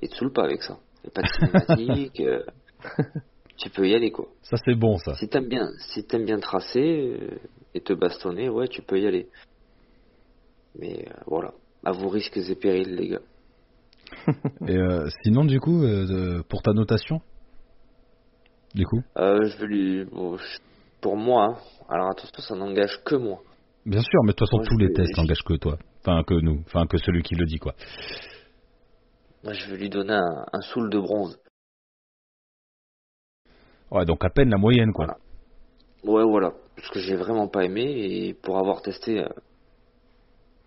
il 0.00 0.08
te 0.08 0.16
saoule 0.16 0.32
pas 0.32 0.44
avec 0.44 0.62
ça. 0.62 0.78
Il 1.04 1.06
n'y 1.06 1.08
a 1.08 1.12
pas 1.12 1.22
de 1.22 1.28
cinématique, 1.28 2.20
euh, 2.20 2.42
tu 3.58 3.70
peux 3.70 3.86
y 3.88 3.94
aller 3.94 4.10
quoi. 4.10 4.26
Ça 4.42 4.56
c'est 4.64 4.74
bon 4.74 4.96
ça. 4.98 5.14
Si 5.14 5.28
t'aimes 5.28 5.48
bien, 5.48 5.68
si 5.92 6.06
t'aimes 6.06 6.24
bien 6.24 6.38
tracer 6.38 7.18
euh, 7.20 7.38
et 7.74 7.82
te 7.82 7.92
bastonner, 7.92 8.48
ouais, 8.48 8.68
tu 8.68 8.82
peux 8.82 8.98
y 8.98 9.06
aller. 9.06 9.28
Mais 10.78 11.06
euh, 11.06 11.12
voilà, 11.26 11.52
à 11.84 11.92
vos 11.92 12.08
risques 12.08 12.36
et 12.36 12.54
périls, 12.56 12.94
les 12.96 13.08
gars. 13.08 13.22
Et 14.68 14.76
euh, 14.76 15.08
sinon 15.22 15.44
du 15.44 15.60
coup, 15.60 15.84
pour 16.48 16.62
ta 16.62 16.72
notation, 16.72 17.20
du 18.74 18.84
coup, 18.84 19.02
je 19.16 19.56
vais 19.58 19.66
lui, 19.66 20.04
bon, 20.04 20.36
je- 20.36 20.58
pour 21.00 21.16
moi, 21.16 21.44
hein, 21.44 21.56
alors 21.88 22.10
attention, 22.10 22.42
ça 22.42 22.54
n'engage 22.54 23.02
que 23.04 23.14
moi. 23.14 23.40
bien 23.84 24.00
sûr, 24.02 24.20
mais 24.24 24.32
de 24.32 24.36
toute 24.36 24.48
façon 24.48 24.56
Moi, 24.58 24.66
tous 24.68 24.78
les 24.78 24.88
vais- 24.88 24.94
tests 24.94 25.16
n'engagent 25.16 25.44
que 25.44 25.54
toi, 25.54 25.78
enfin 26.00 26.22
que 26.24 26.34
nous, 26.34 26.60
enfin 26.66 26.86
que 26.86 26.98
celui 26.98 27.22
qui 27.22 27.34
le 27.34 27.46
dit 27.46 27.58
quoi. 27.58 27.74
Moi, 29.44 29.52
je 29.52 29.70
vais 29.70 29.76
lui 29.76 29.88
donner 29.90 30.14
un, 30.14 30.46
un 30.52 30.60
soul 30.60 30.90
de 30.90 30.98
bronze. 30.98 31.38
Ouais, 33.90 34.04
donc 34.04 34.24
à 34.24 34.30
peine 34.30 34.50
la 34.50 34.56
moyenne 34.58 34.92
quoi. 34.92 35.06
Voilà. 35.06 35.18
Ouais, 36.04 36.24
voilà, 36.30 36.52
parce 36.76 36.88
que 36.90 37.00
j'ai 37.00 37.16
vraiment 37.16 37.48
pas 37.48 37.64
aimé 37.64 37.82
et 37.84 38.34
pour 38.34 38.58
avoir 38.58 38.82
testé 38.82 39.20
euh, 39.20 39.28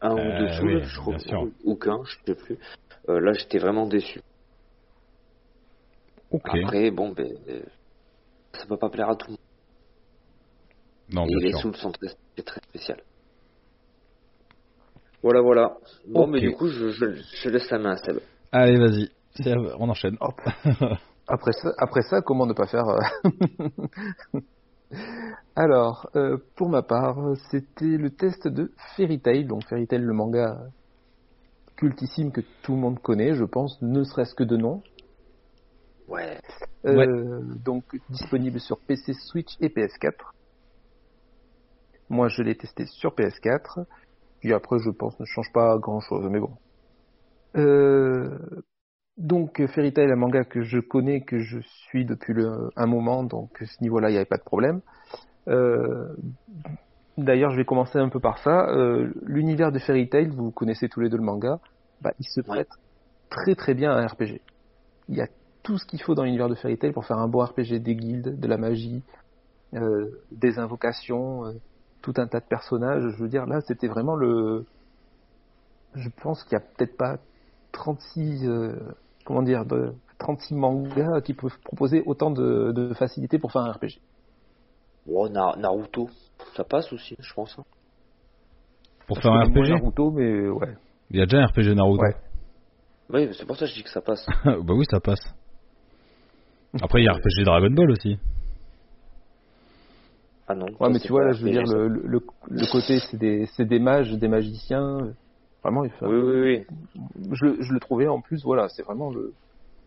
un 0.02 0.13
ou 0.15 0.20
Euh, 0.20 0.39
deux 0.39 0.54
souls, 0.54 0.76
oui, 0.76 0.84
je 0.84 1.00
crois, 1.00 1.48
ou, 1.65 1.76
qu'un, 1.76 2.04
je 2.06 2.15
sais 2.26 2.36
plus. 2.36 2.58
euh, 3.10 3.20
là, 3.20 3.34
j'étais 3.34 3.60
vraiment 3.60 3.86
déçu. 3.88 4.22
Après, 6.44 6.92
bon, 6.92 7.12
ben, 7.12 7.32
euh, 7.50 7.63
ça 8.54 8.65
peut 8.65 8.78
pas 8.78 8.89
plaire 8.89 9.10
à 9.10 9.15
tout 9.15 9.28
le 9.28 9.32
monde. 9.32 9.39
Non, 11.12 11.26
et 11.26 11.36
les 11.41 11.52
sûr. 11.52 11.62
souls 11.62 11.76
sont 11.76 11.91
très, 11.91 12.62
spéciales. 12.69 13.02
Voilà, 15.22 15.41
voilà. 15.41 15.78
Bon, 16.08 16.28
mais 16.28 16.39
du 16.39 16.52
coup, 16.54 16.67
je, 16.67 16.89
je, 16.89 17.06
je 17.15 17.50
laisse 17.50 17.69
la 17.69 17.80
main 17.80 17.91
à 17.91 17.98
Seb. 17.98 18.19
Allez, 18.52 18.78
vas-y, 18.80 19.10
on 19.78 19.89
enchaîne. 19.89 20.17
Hop. 20.22 20.39
Après 21.32 21.52
ça, 21.52 21.69
après 21.78 22.02
ça, 22.02 22.22
comment 22.22 22.48
ne 22.48 22.54
pas 22.54 22.65
faire 22.65 22.88
euh, 22.88 24.39
Alors, 25.56 26.10
euh, 26.15 26.38
pour 26.56 26.69
ma 26.69 26.82
part, 26.82 27.17
c'était 27.52 27.86
le 27.86 28.10
test 28.10 28.48
de 28.48 28.72
Fairy 28.95 29.19
Tail, 29.19 29.45
donc 29.45 29.63
Fairy 29.69 29.86
Tail, 29.86 30.02
le 30.02 30.13
manga 30.13 30.58
cultissime 31.76 32.32
que 32.32 32.41
tout 32.63 32.74
le 32.74 32.80
monde 32.80 33.00
connaît, 33.00 33.36
je 33.36 33.43
pense, 33.43 33.80
ne 33.84 34.04
serait-ce 34.04 34.34
que 34.34 34.43
de 34.43 34.58
nom. 34.58 34.82
Ouais. 36.08 36.39
Euh, 36.86 37.41
Donc 37.63 37.84
disponible 38.10 38.60
sur 38.60 38.80
PC, 38.80 39.13
Switch 39.13 39.56
et 39.62 39.69
PS4. 39.69 40.13
Moi, 42.10 42.28
je 42.28 42.41
l'ai 42.41 42.56
testé 42.56 42.86
sur 42.86 43.13
PS4. 43.13 43.86
Puis 44.39 44.54
après, 44.54 44.80
je 44.80 44.89
pense, 44.89 45.19
ne 45.19 45.26
change 45.26 45.52
pas 45.54 45.78
grand-chose, 45.78 46.28
mais 46.30 46.39
bon. 46.39 46.52
Euh, 47.56 48.38
donc, 49.17 49.65
Fairy 49.67 49.91
Tail, 49.93 50.12
un 50.12 50.15
manga 50.15 50.43
que 50.43 50.62
je 50.62 50.80
connais, 50.80 51.22
que 51.22 51.39
je 51.39 51.60
suis 51.60 52.06
depuis 52.06 52.34
le, 52.34 52.69
un 52.76 52.86
moment, 52.86 53.24
donc 53.24 53.62
à 53.62 53.65
ce 53.65 53.82
niveau-là, 53.84 54.10
il 54.10 54.13
n'y 54.13 54.17
avait 54.17 54.26
pas 54.26 54.38
de 54.38 54.43
problème. 54.43 54.82
Euh, 55.48 56.15
D'ailleurs, 57.17 57.52
je 57.52 57.58
vais 57.58 57.65
commencer 57.65 58.00
un 58.00 58.08
peu 58.08 58.22
par 58.22 58.38
ça. 58.38 58.69
Euh, 58.69 59.12
L'univers 59.24 59.74
de 59.74 59.80
Fairy 59.80 60.08
Tail, 60.08 60.30
vous 60.30 60.52
connaissez 60.52 60.88
tous 60.88 61.02
les 61.02 61.10
deux 61.10 61.17
le 61.17 61.24
manga, 61.24 61.60
bah, 62.02 62.13
il 62.17 62.26
se 62.26 62.39
prête 62.39 62.69
très 63.30 63.56
très 63.56 63.74
bien 63.74 63.91
à 63.91 63.95
un 63.95 64.08
RPG. 64.08 64.39
Il 65.10 65.17
y 65.17 65.22
a 65.22 65.28
tout 65.62 65.78
ce 65.78 65.86
qu'il 65.86 66.02
faut 66.02 66.15
dans 66.15 66.24
l'univers 66.24 66.48
de 66.48 66.56
Fairy 66.56 66.78
Tail 66.78 66.93
pour 66.93 67.06
faire 67.06 67.17
un 67.17 67.28
bon 67.28 67.43
RPG, 67.43 67.82
des 67.82 67.95
guildes, 67.95 68.39
de 68.39 68.48
la 68.48 68.58
magie, 68.58 69.04
des 70.32 70.60
invocations, 70.60 71.43
tout 72.02 72.14
un 72.18 72.28
tas 72.28 72.40
de 72.40 72.46
personnages. 72.46 73.04
Je 73.18 73.24
veux 73.24 73.30
dire, 73.30 73.46
là, 73.46 73.60
c'était 73.62 73.88
vraiment 73.88 74.16
le. 74.16 74.66
Je 75.96 76.10
pense 76.22 76.44
qu'il 76.44 76.54
y 76.54 76.56
a 76.56 76.60
peut-être 76.62 76.98
pas 76.98 77.18
36, 77.72 78.48
euh, 78.48 78.76
comment 79.26 79.42
dire, 79.42 79.66
de, 79.66 79.94
36 80.20 80.54
mangas 80.56 81.22
qui 81.22 81.34
peuvent 81.34 81.58
proposer 81.64 82.04
autant 82.06 82.30
de, 82.32 82.72
de 82.72 82.94
facilité 82.94 83.40
pour 83.40 83.52
faire 83.52 83.62
un 83.64 83.72
RPG. 83.72 84.00
Oh, 85.12 85.28
Na- 85.30 85.56
Naruto, 85.58 86.10
ça 86.56 86.64
passe 86.64 86.92
aussi, 86.94 87.16
je 87.20 87.34
pense. 87.34 87.58
hein. 87.58 87.64
Pour 89.08 89.18
faire 89.20 89.32
un 89.32 89.44
RPG, 89.46 89.70
Naruto, 89.70 90.12
mais 90.12 90.48
ouais. 90.50 90.76
il 91.10 91.18
y 91.20 91.22
a 91.22 91.26
déjà 91.26 91.40
un 91.40 91.46
RPG 91.48 91.74
Naruto. 91.76 92.04
Ouais. 92.04 92.16
Oui, 93.12 93.30
c'est 93.36 93.46
pour 93.48 93.56
ça 93.56 93.66
que 93.66 93.72
je 93.72 93.76
dis 93.76 93.84
que 93.84 93.90
ça 93.90 94.02
passe. 94.02 94.24
bah 94.46 94.74
oui, 94.76 94.86
ça 94.92 95.00
passe. 95.00 95.22
Après, 96.80 97.02
il 97.02 97.06
y 97.06 97.08
a 97.08 97.14
RPG 97.14 97.44
Dragon 97.46 97.72
Ball 97.72 97.90
aussi. 97.92 98.20
Ah 100.50 100.56
non. 100.56 100.66
Ouais, 100.80 100.90
mais 100.90 101.00
tu 101.00 101.10
vois, 101.10 101.24
là, 101.24 101.34
je 101.34 101.44
veux 101.44 101.52
dire, 101.52 101.64
le, 101.66 101.88
le, 101.88 102.20
le 102.50 102.72
côté, 102.72 103.00
c'est 103.00 103.18
des, 103.18 103.48
c'est 103.56 103.66
des 103.66 103.78
mages, 103.78 104.12
des 104.12 104.28
magiciens. 104.28 104.98
Vraiment, 105.64 105.84
il 105.84 105.92
fait- 105.92 106.06
Oui, 106.08 106.18
oui, 106.18 106.42
oui. 106.42 106.78
je, 107.34 107.46
le- 107.46 107.62
je 107.62 107.72
le 107.72 107.80
trouvais 107.80 108.08
en 108.08 108.20
plus, 108.20 108.44
voilà, 108.44 108.68
c'est 108.70 108.82
vraiment 108.82 109.12
le, 109.12 109.36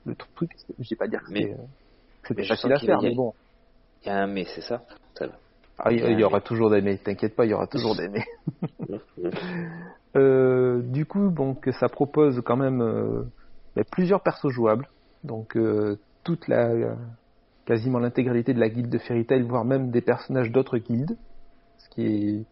le 0.06 0.14
truc. 0.14 0.50
Je 0.78 0.88
vais 0.90 0.96
pas 0.96 1.08
dire 1.08 1.20
que 1.24 1.42
euh, 1.42 1.56
c'était 2.28 2.44
je 2.44 2.54
facile 2.54 2.72
à 2.72 2.78
faire, 2.78 3.02
mais 3.02 3.12
bon. 3.14 3.34
Il 4.02 4.08
y 4.08 4.10
a 4.10 4.22
un 4.22 4.26
mais, 4.28 4.46
c'est 4.54 4.60
ça 4.62 4.82
Ah, 5.78 5.90
il 5.90 5.98
y, 5.98 6.20
y 6.20 6.24
aura 6.24 6.40
toujours 6.40 6.70
des 6.70 6.80
mais, 6.80 6.96
t'inquiète 6.98 7.34
pas, 7.34 7.44
il 7.44 7.50
y 7.50 7.54
aura 7.54 7.66
toujours 7.66 7.96
des 7.96 8.08
mais. 8.08 8.24
Euh, 10.14 10.82
du 10.82 11.06
coup, 11.06 11.30
donc, 11.30 11.70
ça 11.80 11.88
propose 11.88 12.42
quand 12.44 12.58
même 12.58 12.82
euh, 12.82 13.22
ben, 13.74 13.82
plusieurs 13.90 14.22
persos 14.22 14.50
jouables. 14.50 14.86
Donc, 15.22 15.56
euh, 15.56 15.96
toute 16.22 16.48
la, 16.48 16.68
quasiment 17.72 18.00
l'intégralité 18.00 18.52
de 18.52 18.60
la 18.60 18.68
guilde 18.68 18.90
de 18.90 18.98
Fairy 18.98 19.24
Tail, 19.24 19.40
voire 19.44 19.64
même 19.64 19.90
des 19.90 20.02
personnages 20.02 20.50
d'autres 20.50 20.76
guildes. 20.76 21.16
Ce 21.78 21.88
qui 21.88 22.02
est, 22.04 22.44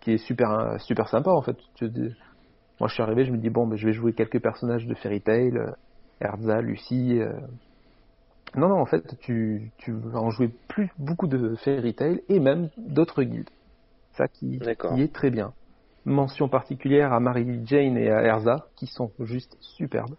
qui 0.00 0.12
est 0.12 0.16
super, 0.16 0.80
super 0.80 1.06
sympa, 1.10 1.30
en 1.30 1.42
fait. 1.42 1.58
Moi, 2.80 2.88
je 2.88 2.94
suis 2.94 3.02
arrivé, 3.02 3.26
je 3.26 3.30
me 3.30 3.36
dis, 3.36 3.50
bon, 3.50 3.66
ben, 3.66 3.76
je 3.76 3.86
vais 3.86 3.92
jouer 3.92 4.14
quelques 4.14 4.40
personnages 4.40 4.86
de 4.86 4.94
Fairy 4.94 5.20
Tail, 5.20 5.58
euh, 5.58 5.70
Erza, 6.22 6.62
Lucie. 6.62 7.20
euh. 7.20 7.30
Non, 8.56 8.70
non, 8.70 8.80
en 8.80 8.86
fait, 8.86 9.18
tu, 9.18 9.70
tu 9.76 9.92
vas 9.92 10.20
en 10.20 10.30
jouer 10.30 10.48
plus, 10.66 10.90
beaucoup 10.98 11.26
de 11.26 11.54
Fairy 11.56 11.92
Tail 11.92 12.22
et 12.30 12.40
même 12.40 12.70
d'autres 12.78 13.24
guildes. 13.24 13.50
Ça 14.12 14.28
qui, 14.28 14.58
qui 14.58 15.02
est 15.02 15.12
très 15.12 15.28
bien. 15.28 15.52
Mention 16.06 16.48
particulière 16.48 17.12
à 17.12 17.20
Mary 17.20 17.60
Jane 17.66 17.98
et 17.98 18.10
à 18.10 18.22
Erza, 18.22 18.66
qui 18.76 18.86
sont 18.86 19.12
juste 19.20 19.58
superbes. 19.60 20.16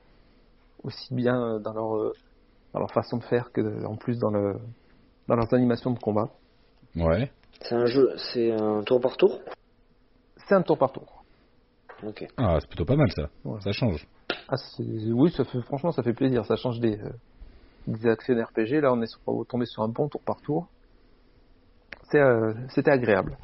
Aussi 0.84 1.16
bien 1.16 1.56
euh, 1.56 1.58
dans 1.60 1.74
leur, 1.74 2.14
dans 2.74 2.80
leur 2.80 2.92
façon 2.92 3.18
de 3.18 3.24
faire 3.24 3.52
que 3.52 3.86
en 3.86 3.96
plus 3.96 4.18
dans, 4.20 4.30
le, 4.32 4.56
dans 5.28 5.36
leurs 5.36 5.54
animations 5.54 5.92
de 5.92 6.00
combat. 6.00 6.30
Ouais. 6.96 7.32
C'est 7.62 7.76
un 7.76 7.86
jeu, 7.86 8.14
c'est 8.34 8.52
un 8.52 8.84
tour 8.84 9.02
par 9.02 9.18
tour? 9.18 9.40
C'est 10.48 10.56
un 10.56 10.62
tour 10.62 10.78
par 10.78 10.92
tour. 10.92 11.24
Ok. 12.04 12.26
Ah, 12.38 12.58
c'est 12.62 12.68
plutôt 12.68 12.86
pas 12.86 12.96
mal 12.96 13.12
ça. 13.12 13.30
Ouais. 13.44 13.60
Ça 13.62 13.72
change. 13.72 14.08
Ah, 14.48 14.56
c'est- 14.58 14.84
oui, 15.12 15.32
ça 15.32 15.44
fait, 15.46 15.62
franchement, 15.62 15.92
ça 15.92 16.02
fait 16.04 16.14
plaisir. 16.14 16.46
Ça 16.46 16.56
change 16.56 16.80
des, 16.80 16.98
euh, 17.00 17.10
des 17.88 18.08
actions 18.08 18.36
RPG. 18.36 18.82
Là, 18.82 18.94
on 18.94 19.02
est 19.02 19.08
sur- 19.08 19.20
tombé 19.48 19.66
sur 19.66 19.84
un 19.84 19.90
bon 19.90 20.08
tour 20.08 20.22
par 20.24 20.42
tour. 20.42 20.68
Euh, 22.16 22.54
C'était 22.70 22.92
agréable. 22.92 23.38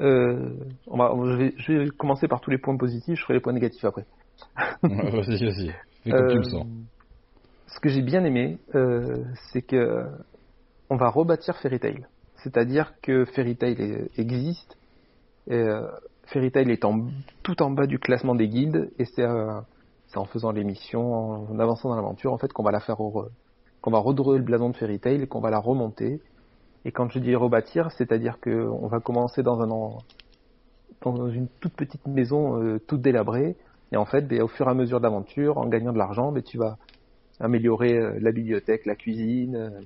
Euh, 0.00 0.54
on 0.86 0.96
va, 0.96 1.12
je, 1.32 1.36
vais, 1.36 1.54
je 1.56 1.72
vais 1.72 1.88
commencer 1.90 2.28
par 2.28 2.40
tous 2.40 2.50
les 2.50 2.58
points 2.58 2.76
positifs. 2.76 3.18
Je 3.18 3.22
ferai 3.22 3.34
les 3.34 3.40
points 3.40 3.52
négatifs 3.52 3.84
après. 3.84 4.06
vas-y, 4.82 5.44
vas-y. 5.44 5.72
Fais 6.04 6.10
comme 6.10 6.28
tu 6.28 6.36
le 6.38 6.44
Euh, 6.46 6.50
sens. 6.50 6.66
Ce 7.74 7.80
que 7.80 7.88
j'ai 7.88 8.02
bien 8.02 8.24
aimé, 8.24 8.58
euh, 8.74 9.24
c'est 9.52 9.62
que 9.62 10.04
on 10.90 10.96
va 10.96 11.08
rebâtir 11.08 11.56
Fairy 11.58 11.80
Tail. 11.80 12.06
C'est-à-dire 12.42 12.94
que 13.02 13.24
Fairy 13.26 13.56
Tail 13.56 14.08
existe 14.16 14.76
Et, 15.48 15.54
euh, 15.54 15.86
Fairy 16.26 16.50
Tail 16.52 16.70
est 16.70 16.84
tout 17.42 17.62
en 17.62 17.70
bas 17.70 17.86
du 17.86 17.98
classement 17.98 18.34
des 18.34 18.48
guildes 18.48 18.90
et 18.98 19.04
c'est 19.06 19.22
euh, 19.24 19.60
c'est 20.08 20.18
en 20.18 20.26
faisant 20.26 20.52
l'émission, 20.52 21.12
en 21.50 21.58
avançant 21.58 21.88
dans 21.88 21.96
l'aventure 21.96 22.32
en 22.32 22.38
fait 22.38 22.52
qu'on 22.52 22.62
va 22.62 22.70
la 22.72 22.80
faire 22.80 23.00
au- 23.00 23.26
qu'on 23.80 23.90
va 23.90 23.98
redorer 23.98 24.38
le 24.38 24.44
blason 24.44 24.70
de 24.70 24.76
Fairy 24.76 25.00
Tail 25.00 25.26
qu'on 25.28 25.40
va 25.40 25.50
la 25.50 25.58
remonter. 25.58 26.20
Et 26.84 26.92
quand 26.92 27.08
je 27.10 27.18
dis 27.20 27.34
rebâtir, 27.36 27.90
c'est-à-dire 27.92 28.38
que 28.40 28.68
on 28.68 28.88
va 28.88 29.00
commencer 29.00 29.42
dans 29.42 29.60
un 29.60 29.70
une 31.30 31.48
toute 31.60 31.74
petite 31.74 32.06
maison 32.06 32.78
toute 32.86 33.00
délabrée 33.02 33.56
et 33.92 33.96
en 33.96 34.06
fait, 34.06 34.22
ben, 34.22 34.42
au 34.42 34.48
fur 34.48 34.66
et 34.68 34.70
à 34.70 34.74
mesure 34.74 34.98
de 34.98 35.04
l'aventure, 35.04 35.58
en 35.58 35.66
gagnant 35.68 35.92
de 35.92 35.98
l'argent, 35.98 36.32
ben, 36.32 36.42
tu 36.42 36.58
vas 36.58 36.78
améliorer 37.40 37.96
euh, 37.96 38.18
la 38.20 38.32
bibliothèque, 38.32 38.86
la 38.86 38.94
cuisine, 38.94 39.56
euh, 39.56 39.80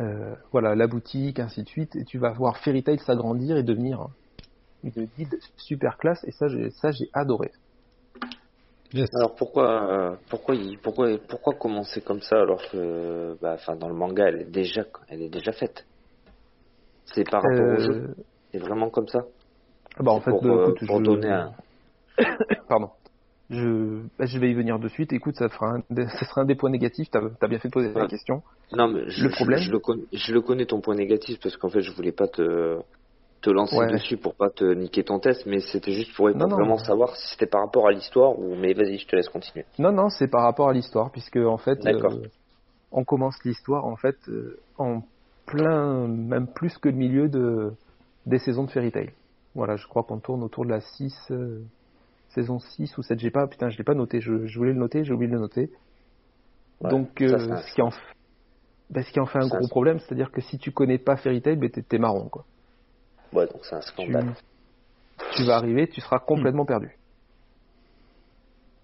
euh, 0.00 0.34
voilà, 0.52 0.74
la 0.74 0.86
boutique, 0.86 1.38
ainsi 1.38 1.62
de 1.62 1.68
suite, 1.68 1.96
et 1.96 2.04
tu 2.04 2.18
vas 2.18 2.32
voir 2.32 2.58
Fairy 2.58 2.82
Tail 2.82 2.98
s'agrandir 2.98 3.56
et 3.56 3.62
devenir 3.62 4.08
une 4.82 5.06
guide 5.16 5.38
super 5.56 5.96
classe, 5.98 6.24
et 6.24 6.32
ça, 6.32 6.48
j'ai, 6.48 6.70
ça, 6.70 6.90
j'ai 6.90 7.08
adoré. 7.12 7.52
Yes. 8.92 9.08
Alors 9.14 9.34
pourquoi, 9.34 9.90
euh, 9.90 10.16
pourquoi, 10.28 10.54
pourquoi, 10.82 11.08
pourquoi 11.26 11.54
commencer 11.54 12.02
comme 12.02 12.20
ça 12.20 12.36
alors 12.40 12.60
que, 12.70 13.38
bah, 13.40 13.54
enfin, 13.54 13.74
dans 13.74 13.88
le 13.88 13.94
manga, 13.94 14.26
elle 14.28 14.42
est 14.42 14.50
déjà, 14.50 14.84
elle 15.08 15.22
est 15.22 15.30
déjà 15.30 15.52
faite? 15.52 15.86
C'est 17.06 17.24
par 17.28 17.42
rapport 17.42 17.66
au 17.66 17.78
jeu? 17.78 18.14
C'est 18.50 18.58
vraiment 18.58 18.90
comme 18.90 19.08
ça? 19.08 19.20
bah, 19.98 20.12
en 20.12 20.20
fait, 20.20 20.30
pour, 20.30 20.42
bah, 20.42 20.62
écoute, 20.62 20.86
pour 20.86 20.98
je... 20.98 21.04
donner 21.04 21.30
un. 21.30 21.52
Pardon. 22.68 22.90
Je, 23.50 24.00
bah, 24.18 24.24
je 24.24 24.38
vais 24.38 24.50
y 24.50 24.54
venir 24.54 24.78
de 24.78 24.88
suite. 24.88 25.12
Écoute, 25.12 25.36
ça, 25.36 25.48
fera 25.48 25.74
un, 25.76 25.82
des- 25.90 26.06
ça 26.08 26.24
sera 26.26 26.40
un 26.42 26.44
des 26.44 26.54
points 26.54 26.70
négatifs. 26.70 27.08
T'as, 27.10 27.20
as 27.40 27.48
bien 27.48 27.58
fait 27.58 27.68
de 27.68 27.72
poser 27.72 27.92
la 27.92 28.02
Ouais. 28.02 28.06
question. 28.08 28.42
Non, 28.72 28.88
mais 28.88 29.08
je, 29.08 29.24
Le 29.24 29.30
problème- 29.30 29.58
je, 29.58 29.64
je 29.66 29.72
le 29.72 29.78
connais, 29.78 30.02
je 30.12 30.32
le 30.32 30.40
connais 30.40 30.64
ton 30.66 30.80
point 30.80 30.94
négatif 30.94 31.38
parce 31.42 31.56
qu'en 31.56 31.68
fait, 31.68 31.82
je 31.82 31.92
voulais 31.92 32.12
pas 32.12 32.28
te, 32.28 32.78
te 33.42 33.50
lancer 33.50 33.76
Ouais. 33.76 33.92
dessus 33.92 34.16
pour 34.16 34.34
pas 34.34 34.48
te 34.48 34.64
niquer 34.64 35.04
ton 35.04 35.18
test, 35.18 35.44
mais 35.46 35.60
c'était 35.60 35.92
juste 35.92 36.14
pour, 36.14 36.30
Non, 36.30 36.46
non. 36.46 36.56
vraiment 36.56 36.78
savoir 36.78 37.14
si 37.16 37.28
c'était 37.32 37.46
par 37.46 37.60
rapport 37.62 37.86
à 37.86 37.90
l'histoire 37.92 38.38
ou. 38.38 38.54
Mais 38.54 38.72
vas-y, 38.72 38.96
je 38.98 39.06
te 39.06 39.16
laisse 39.16 39.28
continuer. 39.28 39.66
Non, 39.78 39.92
non, 39.92 40.08
c'est 40.08 40.28
par 40.28 40.42
rapport 40.44 40.68
à 40.70 40.72
l'histoire, 40.72 41.10
puisque 41.10 41.36
en 41.36 41.58
fait, 41.58 41.84
euh, 41.86 42.22
on 42.90 43.04
commence 43.04 43.36
l'histoire 43.44 43.84
en 43.84 43.96
fait 43.96 44.16
euh, 44.28 44.58
en 44.78 45.02
plein, 45.46 46.06
même 46.06 46.46
plus 46.46 46.78
que 46.78 46.88
le 46.88 46.94
milieu 46.96 47.28
de 47.28 47.72
des 48.24 48.38
saisons 48.38 48.64
de 48.64 48.70
Fairy 48.70 48.92
Tail. 48.92 49.10
Voilà, 49.54 49.76
je 49.76 49.86
crois 49.86 50.04
qu'on 50.04 50.18
tourne 50.20 50.42
autour 50.44 50.64
de 50.64 50.70
la 50.70 50.80
6, 50.80 51.12
euh, 51.32 51.58
saison 52.32 52.58
6 52.58 52.96
ou 52.98 53.02
7, 53.02 53.18
j'ai 53.18 53.30
pas, 53.30 53.46
putain, 53.46 53.68
je 53.70 53.78
l'ai 53.78 53.84
pas 53.84 53.94
noté, 53.94 54.20
je, 54.20 54.46
je 54.46 54.58
voulais 54.58 54.72
le 54.72 54.78
noter, 54.78 55.04
j'ai 55.04 55.12
oublié 55.12 55.28
de 55.28 55.34
le 55.34 55.40
noter. 55.40 55.70
Ouais, 56.80 56.90
Donc, 56.90 57.10
ça, 57.18 57.24
euh, 57.24 57.38
c'est 57.38 57.52
un- 57.52 57.56
ce 57.62 57.74
qui 57.74 57.82
en, 57.82 57.88
f- 57.90 58.12
bah, 58.90 59.02
ce 59.02 59.12
qui 59.12 59.20
en 59.20 59.26
fait 59.26 59.38
un 59.38 59.42
Ça, 59.48 59.56
gros 59.56 59.62
c'est- 59.62 59.70
problème, 59.70 59.98
c'est-à-dire 60.00 60.30
que 60.32 60.40
si 60.40 60.58
tu 60.58 60.72
connais 60.72 60.98
pas 60.98 61.16
Fairy 61.16 61.40
Tail, 61.42 61.56
bah, 61.56 61.68
t'es, 61.68 61.98
marron, 61.98 62.28
quoi. 62.28 62.44
Ouais, 63.32 63.46
donc 63.46 63.64
c'est 63.64 63.74
un 63.76 63.80
Tu, 63.80 63.88
scandale. 63.92 64.34
tu 65.36 65.44
vas 65.44 65.56
arriver, 65.56 65.88
tu 65.88 66.00
seras 66.00 66.18
complètement 66.18 66.66
perdu. 66.66 66.90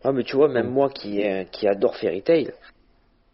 Ah, 0.05 0.13
mais 0.13 0.23
tu 0.23 0.37
vois, 0.37 0.49
même 0.49 0.71
moi 0.71 0.91
qui, 0.91 1.23
euh, 1.25 1.45
qui 1.45 1.67
adore 1.67 1.97
Fairy 1.97 2.23
Tail, 2.23 2.53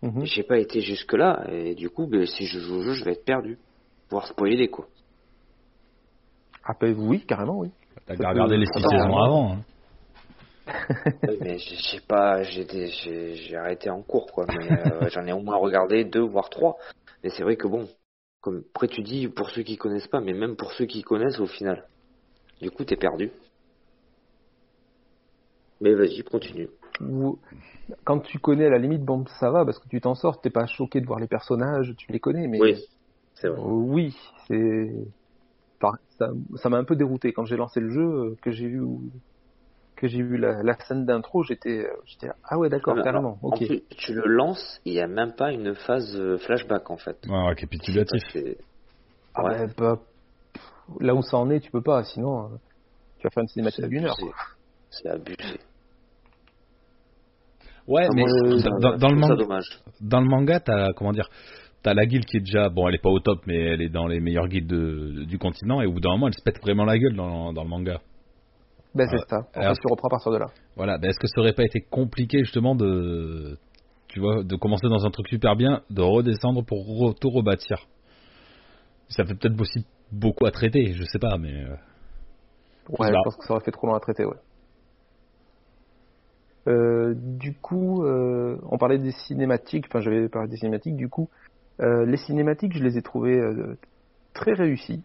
Mhm. 0.02 0.24
j'ai 0.24 0.42
pas 0.42 0.58
été 0.58 0.80
jusque 0.80 1.12
là, 1.12 1.44
et 1.50 1.74
du 1.74 1.90
coup, 1.90 2.06
ben, 2.06 2.26
si 2.26 2.46
je 2.46 2.58
joue 2.58 2.76
au 2.76 2.82
jeu, 2.82 2.94
je 2.94 3.04
vais 3.04 3.12
être 3.12 3.24
perdu. 3.24 3.58
Voire 4.10 4.26
spoiler, 4.26 4.68
quoi. 4.68 4.86
Ah, 6.64 6.72
bah, 6.80 6.88
oui, 6.96 7.24
carrément, 7.26 7.58
oui. 7.58 7.70
T'as 8.06 8.14
regarder 8.14 8.56
les 8.56 8.66
six 8.66 8.82
saisons 8.82 9.16
avant. 9.18 9.52
hein. 9.54 9.58
Mais 11.26 11.58
j'ai 11.58 11.76
j'ai 11.76 12.00
pas, 12.00 12.42
j'ai 12.42 13.56
arrêté 13.56 13.90
en 13.90 14.02
cours, 14.02 14.26
quoi. 14.26 14.46
Mais 14.48 14.70
euh, 14.70 15.08
j'en 15.10 15.26
ai 15.26 15.32
au 15.32 15.40
moins 15.40 15.56
regardé 15.56 16.04
deux, 16.04 16.20
voire 16.20 16.50
trois. 16.50 16.76
Mais 17.22 17.30
c'est 17.30 17.42
vrai 17.42 17.56
que 17.56 17.66
bon, 17.66 17.88
comme 18.40 18.62
après 18.74 18.88
tu 18.88 19.02
dis, 19.02 19.28
pour 19.28 19.50
ceux 19.50 19.62
qui 19.62 19.76
connaissent 19.76 20.08
pas, 20.08 20.20
mais 20.20 20.34
même 20.34 20.56
pour 20.56 20.72
ceux 20.72 20.86
qui 20.86 21.02
connaissent 21.02 21.40
au 21.40 21.46
final, 21.46 21.88
du 22.60 22.70
coup 22.70 22.84
t'es 22.84 22.96
perdu. 22.96 23.30
Mais 25.80 25.94
vas-y, 25.94 26.22
continue. 26.22 26.68
Quand 28.04 28.20
tu 28.20 28.38
connais 28.38 28.66
à 28.66 28.70
la 28.70 28.78
limite, 28.78 29.02
bon, 29.02 29.24
ça 29.40 29.50
va 29.50 29.64
parce 29.64 29.78
que 29.78 29.88
tu 29.88 30.00
t'en 30.00 30.14
sors, 30.14 30.40
t'es 30.40 30.50
pas 30.50 30.66
choqué 30.66 31.00
de 31.00 31.06
voir 31.06 31.18
les 31.18 31.26
personnages, 31.26 31.94
tu 31.96 32.12
les 32.12 32.20
connais, 32.20 32.46
mais 32.46 32.60
Oui, 32.60 32.84
c'est 33.34 33.48
vrai. 33.48 33.60
Euh, 33.60 33.64
oui, 33.64 34.16
c'est, 34.46 34.90
enfin, 35.80 35.96
ça, 36.18 36.30
ça 36.56 36.68
m'a 36.68 36.78
un 36.78 36.84
peu 36.84 36.96
dérouté 36.96 37.32
quand 37.32 37.44
j'ai 37.44 37.56
lancé 37.56 37.80
le 37.80 37.90
jeu, 37.90 38.02
euh, 38.02 38.36
que 38.42 38.50
j'ai 38.50 38.68
vu, 38.68 38.82
que 40.04 40.10
j'ai 40.10 40.22
vu 40.22 40.36
la, 40.36 40.62
la 40.62 40.74
scène 40.86 41.06
d'intro, 41.06 41.42
j'étais, 41.42 41.86
euh, 41.86 41.96
j'étais, 42.04 42.28
ah 42.44 42.58
ouais, 42.58 42.68
d'accord, 42.68 42.94
Ah, 42.98 43.02
carrément, 43.02 43.38
En 43.42 43.48
ok. 43.48 43.66
plus, 43.66 43.82
tu 43.96 44.12
le 44.12 44.26
lances, 44.26 44.80
il 44.84 44.92
y 44.92 45.00
a 45.00 45.06
même 45.06 45.32
pas 45.34 45.50
une 45.50 45.74
phase 45.74 46.14
euh, 46.14 46.36
flashback 46.38 46.90
en 46.90 46.98
fait. 46.98 47.16
Ouais, 47.26 47.48
récapitulatif. 47.48 48.22
Ah 49.34 49.44
ouais. 49.44 49.66
bah, 49.78 49.96
pff, 50.52 50.62
là 51.00 51.14
où 51.14 51.22
ça 51.22 51.38
en 51.38 51.48
est, 51.50 51.60
tu 51.60 51.70
peux 51.70 51.82
pas, 51.82 52.04
sinon, 52.04 52.44
euh, 52.44 52.56
tu 53.18 53.24
vas 53.26 53.30
faire 53.30 53.42
une 53.42 53.48
cinématique 53.48 53.86
d'une 53.86 54.04
heure. 54.04 54.16
C'est 54.90 55.08
abusé. 55.08 55.58
Ouais, 57.86 58.06
Ah, 58.08 58.12
mais 58.14 58.24
dans, 58.98 59.08
le 59.08 59.16
manga, 59.16 59.36
dommage. 59.36 59.80
dans 60.02 60.20
le 60.20 60.26
manga, 60.26 60.60
t'as 60.60 60.92
comment 60.92 61.12
dire, 61.12 61.28
t'as 61.82 61.94
la 61.94 62.04
guilde 62.06 62.26
qui 62.26 62.36
est 62.36 62.40
déjà, 62.40 62.68
bon, 62.68 62.88
elle 62.88 62.94
est 62.94 63.02
pas 63.02 63.10
au 63.10 63.20
top, 63.20 63.40
mais 63.46 63.56
elle 63.56 63.80
est 63.82 63.88
dans 63.90 64.06
les 64.06 64.20
meilleures 64.20 64.48
guildes 64.48 64.66
de- 64.68 65.24
du 65.24 65.38
continent, 65.38 65.80
et 65.80 65.86
au 65.86 65.92
bout 65.92 66.00
d'un 66.00 66.10
moment, 66.12 66.28
elle 66.28 66.34
se 66.34 66.42
pète 66.42 66.60
vraiment 66.60 66.84
la 66.84 66.98
gueule 66.98 67.16
dans, 67.16 67.52
dans 67.54 67.62
le 67.62 67.68
manga. 67.68 68.00
Ben 68.94 69.06
c'est 69.08 69.16
Ouais. 69.16 69.22
ça. 69.28 69.38
En 69.56 69.60
Alors- 69.60 69.74
fait, 69.74 69.80
tu 69.80 69.88
reprends 69.90 70.08
à 70.08 70.10
partir 70.10 70.30
de 70.32 70.36
là. 70.38 70.46
Voilà, 70.76 70.98
ben, 70.98 71.08
est-ce 71.10 71.18
que 71.18 71.26
ça 71.26 71.40
aurait 71.40 71.52
pas 71.52 71.64
été 71.64 71.80
compliqué 71.80 72.38
justement 72.40 72.74
de, 72.76 73.58
tu 74.08 74.20
vois, 74.20 74.44
de 74.44 74.56
commencer 74.56 74.88
dans 74.88 75.04
un 75.04 75.10
truc 75.10 75.28
super 75.28 75.56
bien, 75.56 75.82
de 75.90 76.00
redescendre 76.02 76.64
pour 76.64 76.78
re- 76.86 77.18
tout 77.18 77.30
rebâtir? 77.30 77.86
Ça 79.08 79.24
fait 79.24 79.34
peut-être 79.34 79.60
aussi 79.60 79.84
beaucoup 80.12 80.46
à 80.46 80.50
traiter, 80.50 80.92
je 80.92 81.02
sais 81.04 81.18
pas, 81.18 81.36
mais 81.38 81.52
euh, 81.64 81.74
Ouais, 82.98 83.08
je 83.08 83.14
pense 83.24 83.36
que 83.36 83.44
ça 83.46 83.54
aurait 83.54 83.64
fait 83.64 83.70
trop 83.72 83.86
long 83.86 83.94
à 83.94 84.00
traiter, 84.00 84.24
ouais. 84.24 84.36
Euh, 86.66 87.14
du 87.16 87.54
coup, 87.54 88.04
euh, 88.04 88.56
on 88.70 88.78
parlait 88.78 88.98
des 88.98 89.10
cinématiques, 89.12 89.86
enfin 89.88 90.00
j'avais 90.00 90.28
parlé 90.28 90.48
des 90.48 90.56
cinématiques, 90.56 90.96
du 90.96 91.08
coup, 91.08 91.28
euh, 91.80 92.06
les 92.06 92.16
cinématiques, 92.16 92.72
je 92.76 92.82
les 92.82 92.96
ai 92.96 93.02
trouvées 93.02 93.38
euh, 93.38 93.76
très 94.32 94.52
réussies, 94.54 95.02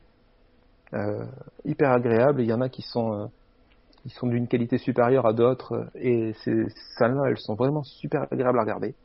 euh, 0.94 1.26
hyper 1.66 1.92
agréables, 1.92 2.42
il 2.42 2.48
y 2.50 2.54
en 2.54 2.62
a 2.62 2.70
qui 2.70 2.82
sont, 2.82 3.14
euh, 3.14 3.26
qui 4.10 4.16
sont 4.16 4.28
d'une 4.28 4.48
qualité 4.48 4.78
supérieure 4.80 5.28
à 5.28 5.34
d'autres, 5.34 5.88
et 5.96 6.34
ces 6.44 6.68
celles-là, 6.98 7.26
elles 7.28 7.38
sont 7.38 7.54
vraiment 7.54 7.84
super 7.84 8.26
agréables 8.32 8.58
à 8.58 8.62
regarder. 8.62 8.96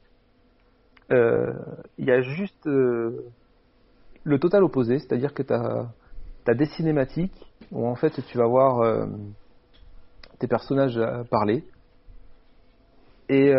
Euh, 1.12 1.52
Il 1.98 2.06
y 2.06 2.10
a 2.10 2.22
juste 2.22 2.66
euh, 2.66 3.26
le 4.24 4.38
total 4.38 4.64
opposé, 4.64 4.98
c'est-à-dire 4.98 5.34
que 5.34 5.42
tu 5.42 5.52
as, 5.52 6.54
des 6.54 6.66
cinématiques 6.66 7.38
où 7.70 7.86
en 7.86 7.94
fait 7.94 8.12
tu 8.26 8.38
vas 8.38 8.46
voir 8.46 8.80
euh, 8.80 9.06
tes 10.38 10.46
personnages 10.46 10.98
parler. 11.30 11.64
Et 13.28 13.54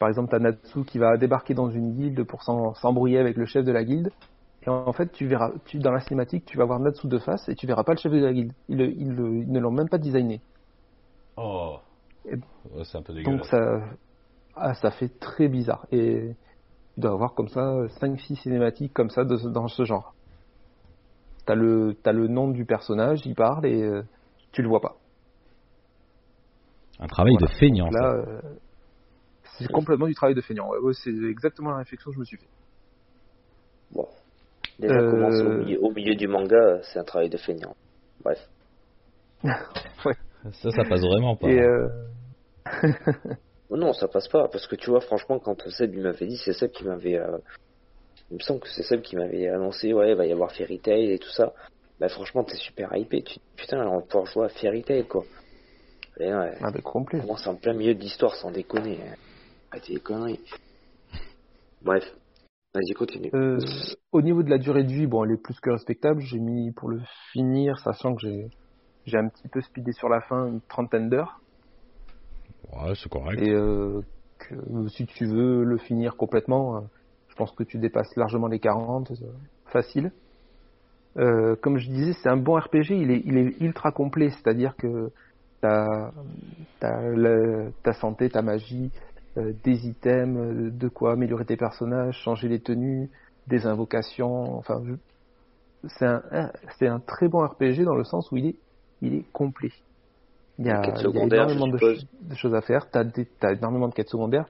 par 0.00 0.08
exemple, 0.08 0.30
t'as 0.30 0.38
Natsu 0.38 0.84
qui 0.84 0.98
va 0.98 1.18
débarquer 1.18 1.52
dans 1.52 1.68
une 1.68 1.92
guilde 1.92 2.24
pour 2.24 2.42
s'embrouiller 2.42 3.18
avec 3.18 3.36
le 3.36 3.44
chef 3.44 3.62
de 3.62 3.70
la 3.70 3.84
guilde. 3.84 4.10
Et 4.64 4.70
en 4.70 4.92
fait, 4.92 5.12
tu 5.12 5.26
verras, 5.26 5.50
tu, 5.66 5.78
dans 5.78 5.90
la 5.90 6.00
cinématique, 6.00 6.46
tu 6.46 6.56
vas 6.56 6.64
voir 6.64 6.80
Natsu 6.80 7.08
de 7.08 7.18
face 7.18 7.46
et 7.50 7.54
tu 7.54 7.66
verras 7.66 7.84
pas 7.84 7.92
le 7.92 7.98
chef 7.98 8.10
de 8.10 8.24
la 8.24 8.32
guilde. 8.32 8.52
Ils, 8.68 8.80
ils 8.80 9.12
ne 9.12 9.60
l'ont 9.60 9.70
même 9.70 9.90
pas 9.90 9.98
designé. 9.98 10.40
Oh, 11.36 11.78
Et- 12.24 12.36
Ouais, 12.70 12.84
c'est 12.84 12.96
un 12.98 13.02
peu 13.02 13.12
Donc 13.12 13.44
dégueulasse. 13.44 13.48
ça, 13.48 13.80
ah, 14.54 14.74
ça 14.74 14.90
fait 14.90 15.08
très 15.18 15.48
bizarre. 15.48 15.86
Et 15.90 16.34
tu 16.94 17.00
dois 17.00 17.12
avoir 17.12 17.34
comme 17.34 17.48
ça 17.48 17.86
5-6 18.00 18.36
cinématiques 18.36 18.92
comme 18.94 19.10
ça 19.10 19.24
de 19.24 19.36
dans 19.50 19.68
ce 19.68 19.84
genre. 19.84 20.14
T'as 21.44 21.54
le, 21.56 21.96
t'as 22.04 22.12
le 22.12 22.28
nom 22.28 22.48
du 22.48 22.64
personnage, 22.64 23.26
il 23.26 23.34
parle 23.34 23.66
et 23.66 23.82
euh, 23.82 24.02
tu 24.52 24.62
le 24.62 24.68
vois 24.68 24.80
pas. 24.80 24.96
Un 27.00 27.08
travail 27.08 27.34
Voilà. 27.38 27.52
de 27.52 27.58
feignant. 27.58 27.86
Donc 27.86 27.94
là, 27.94 28.12
euh, 28.12 28.40
c'est 29.58 29.66
complètement 29.72 30.06
du 30.06 30.14
travail 30.14 30.36
de 30.36 30.40
feignant. 30.40 30.68
Ouais, 30.68 30.78
ouais, 30.78 30.92
c'est 30.94 31.10
exactement 31.10 31.70
la 31.70 31.78
réflexion 31.78 32.10
que 32.10 32.14
je 32.14 32.20
me 32.20 32.24
suis 32.24 32.36
fait. 32.36 32.48
Bon. 33.90 34.06
Déjà, 34.78 34.94
Euh, 34.94 35.10
commencer 35.10 35.42
au 35.44 35.58
milieu, 35.58 35.82
au 35.82 35.90
milieu 35.90 36.14
du 36.14 36.28
manga, 36.28 36.80
c'est 36.84 36.98
un 37.00 37.04
travail 37.04 37.28
de 37.28 37.36
feignant. 37.38 37.74
Bref. 38.22 38.38
Ça, 40.50 40.70
ça 40.70 40.84
passe 40.84 41.02
vraiment 41.02 41.36
pas. 41.36 41.48
Et 41.48 41.60
euh, 41.60 41.88
non, 43.70 43.92
ça 43.92 44.08
passe 44.08 44.28
pas, 44.28 44.48
parce 44.48 44.66
que 44.66 44.76
tu 44.76 44.90
vois, 44.90 45.00
franchement, 45.00 45.38
quand 45.38 45.68
Seb 45.68 45.94
m'avait 45.96 46.26
dit, 46.26 46.36
c'est 46.36 46.52
Seb 46.52 46.70
qui 46.72 46.84
m'avait. 46.84 47.18
euh, 47.18 47.38
Il 48.30 48.34
me 48.36 48.40
semble 48.40 48.60
que 48.60 48.68
c'est 48.68 48.82
Seb 48.82 49.02
qui 49.02 49.16
m'avait 49.16 49.48
annoncé, 49.48 49.92
ouais, 49.92 50.10
il 50.10 50.16
va 50.16 50.26
y 50.26 50.32
avoir 50.32 50.52
Fairy 50.52 50.78
Tail 50.80 51.12
et 51.12 51.18
tout 51.18 51.30
ça. 51.30 51.52
Bah, 52.00 52.08
franchement, 52.08 52.42
t'es 52.44 52.56
super 52.56 52.94
hypé. 52.96 53.22
Tu... 53.22 53.38
Putain, 53.56 53.86
on 53.86 53.96
va 53.98 54.02
pouvoir 54.02 54.26
jouer 54.26 54.46
à 54.46 54.48
Fairy 54.48 54.82
Tail, 54.82 55.04
quoi. 55.06 55.24
Et 56.18 56.32
ouais, 56.32 56.54
ah, 56.60 56.70
ben, 56.72 56.82
complet. 56.82 57.18
on 57.20 57.22
commence 57.22 57.46
en 57.46 57.54
plein 57.54 57.72
milieu 57.74 57.94
de 57.94 58.00
l'histoire, 58.00 58.34
sans 58.34 58.50
déconner. 58.50 58.98
hein. 59.02 59.14
Arrêtez 59.70 59.94
les 59.94 60.00
conneries. 60.00 60.40
Bref, 61.82 62.04
vas-y, 62.74 62.92
continue. 62.94 63.30
Euh, 63.34 63.58
au 64.12 64.20
niveau 64.22 64.42
de 64.42 64.50
la 64.50 64.58
durée 64.58 64.84
de 64.84 64.92
vie, 64.92 65.06
bon, 65.06 65.24
elle 65.24 65.32
est 65.32 65.42
plus 65.42 65.58
que 65.60 65.70
respectable. 65.70 66.20
J'ai 66.20 66.38
mis 66.38 66.72
pour 66.72 66.90
le 66.90 67.00
finir, 67.32 67.78
sachant 67.78 68.14
que 68.14 68.20
j'ai 68.22 68.46
j'ai 69.06 69.18
un 69.18 69.28
petit 69.28 69.48
peu 69.48 69.60
speedé 69.60 69.92
sur 69.92 70.08
la 70.08 70.20
fin, 70.20 70.46
une 70.46 70.60
trentaine 70.62 71.08
d'heures. 71.08 71.40
Ouais, 72.72 72.94
c'est 72.94 73.08
correct. 73.08 73.40
Et 73.40 73.50
euh, 73.50 74.02
que, 74.38 74.88
si 74.88 75.06
tu 75.06 75.26
veux 75.26 75.64
le 75.64 75.78
finir 75.78 76.16
complètement, 76.16 76.76
euh, 76.76 76.80
je 77.28 77.34
pense 77.34 77.52
que 77.52 77.64
tu 77.64 77.78
dépasses 77.78 78.14
largement 78.16 78.46
les 78.46 78.60
40, 78.60 79.10
euh, 79.10 79.14
facile. 79.66 80.12
Euh, 81.18 81.56
comme 81.56 81.78
je 81.78 81.88
disais, 81.88 82.12
c'est 82.22 82.28
un 82.28 82.36
bon 82.36 82.58
RPG, 82.58 82.90
il 82.90 83.10
est, 83.10 83.22
il 83.24 83.36
est 83.36 83.60
ultra 83.60 83.92
complet, 83.92 84.30
c'est-à-dire 84.30 84.76
que 84.76 85.10
t'as 85.60 86.10
as 86.80 87.70
ta 87.82 87.92
santé, 87.92 88.30
ta 88.30 88.42
magie, 88.42 88.90
euh, 89.36 89.52
des 89.64 89.86
items, 89.86 90.72
de 90.72 90.88
quoi 90.88 91.12
améliorer 91.12 91.44
tes 91.44 91.56
personnages, 91.56 92.16
changer 92.22 92.48
les 92.48 92.60
tenues, 92.60 93.10
des 93.46 93.66
invocations, 93.66 94.56
enfin, 94.56 94.82
c'est 95.98 96.06
un, 96.06 96.22
c'est 96.78 96.86
un 96.86 97.00
très 97.00 97.28
bon 97.28 97.46
RPG 97.46 97.84
dans 97.84 97.94
le 97.94 98.04
sens 98.04 98.30
où 98.30 98.36
il 98.36 98.46
est, 98.46 98.56
il 99.02 99.14
est 99.14 99.32
complet. 99.32 99.72
Il 100.58 100.66
y 100.66 100.70
a, 100.70 100.82
il 100.82 101.02
y 101.02 101.18
a 101.18 101.24
énormément 101.24 101.66
de, 101.66 102.34
choses 102.36 102.54
à 102.54 102.60
faire, 102.62 102.90
t'as 102.90 103.04
as 103.42 103.52
énormément 103.52 103.88
de 103.88 103.94
quêtes 103.94 104.08
secondaires, 104.08 104.46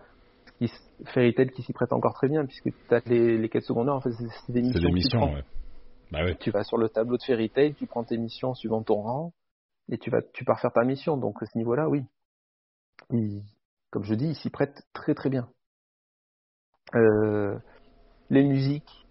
qui, 0.58 0.70
Fairy 1.06 1.34
Tail 1.34 1.50
qui 1.50 1.62
s'y 1.62 1.72
prête 1.72 1.92
encore 1.92 2.14
très 2.14 2.28
bien, 2.28 2.44
puisque 2.44 2.70
t'as 2.88 3.00
les, 3.06 3.38
les 3.38 3.48
quêtes 3.48 3.64
secondaires, 3.64 3.94
en 3.94 4.00
fait, 4.00 4.12
c'est 4.12 4.52
des 4.52 4.62
missions. 4.62 4.80
Des 4.80 4.92
missions 4.92 5.34
ouais. 5.34 5.44
Bah 6.12 6.34
tu 6.34 6.50
vas 6.50 6.62
sur 6.62 6.76
le 6.76 6.90
tableau 6.90 7.16
de 7.16 7.22
Fairy 7.22 7.48
Tail, 7.48 7.74
tu 7.74 7.86
prends 7.86 8.04
tes 8.04 8.18
missions 8.18 8.54
suivant 8.54 8.82
ton 8.82 9.00
rang, 9.00 9.32
et 9.90 9.96
tu 9.96 10.10
vas, 10.10 10.20
tu 10.20 10.44
pars 10.44 10.60
faire 10.60 10.72
ta 10.72 10.84
mission. 10.84 11.16
Donc 11.16 11.42
à 11.42 11.46
ce 11.46 11.56
niveau-là, 11.56 11.88
oui. 11.88 12.04
comme 13.90 14.04
je 14.04 14.14
dis, 14.14 14.26
il 14.26 14.36
s'y 14.36 14.50
prête 14.50 14.82
très 14.92 15.14
très 15.14 15.30
bien. 15.30 15.48
Euh, 16.94 17.56
les 18.28 18.42
musiques, 18.44 19.06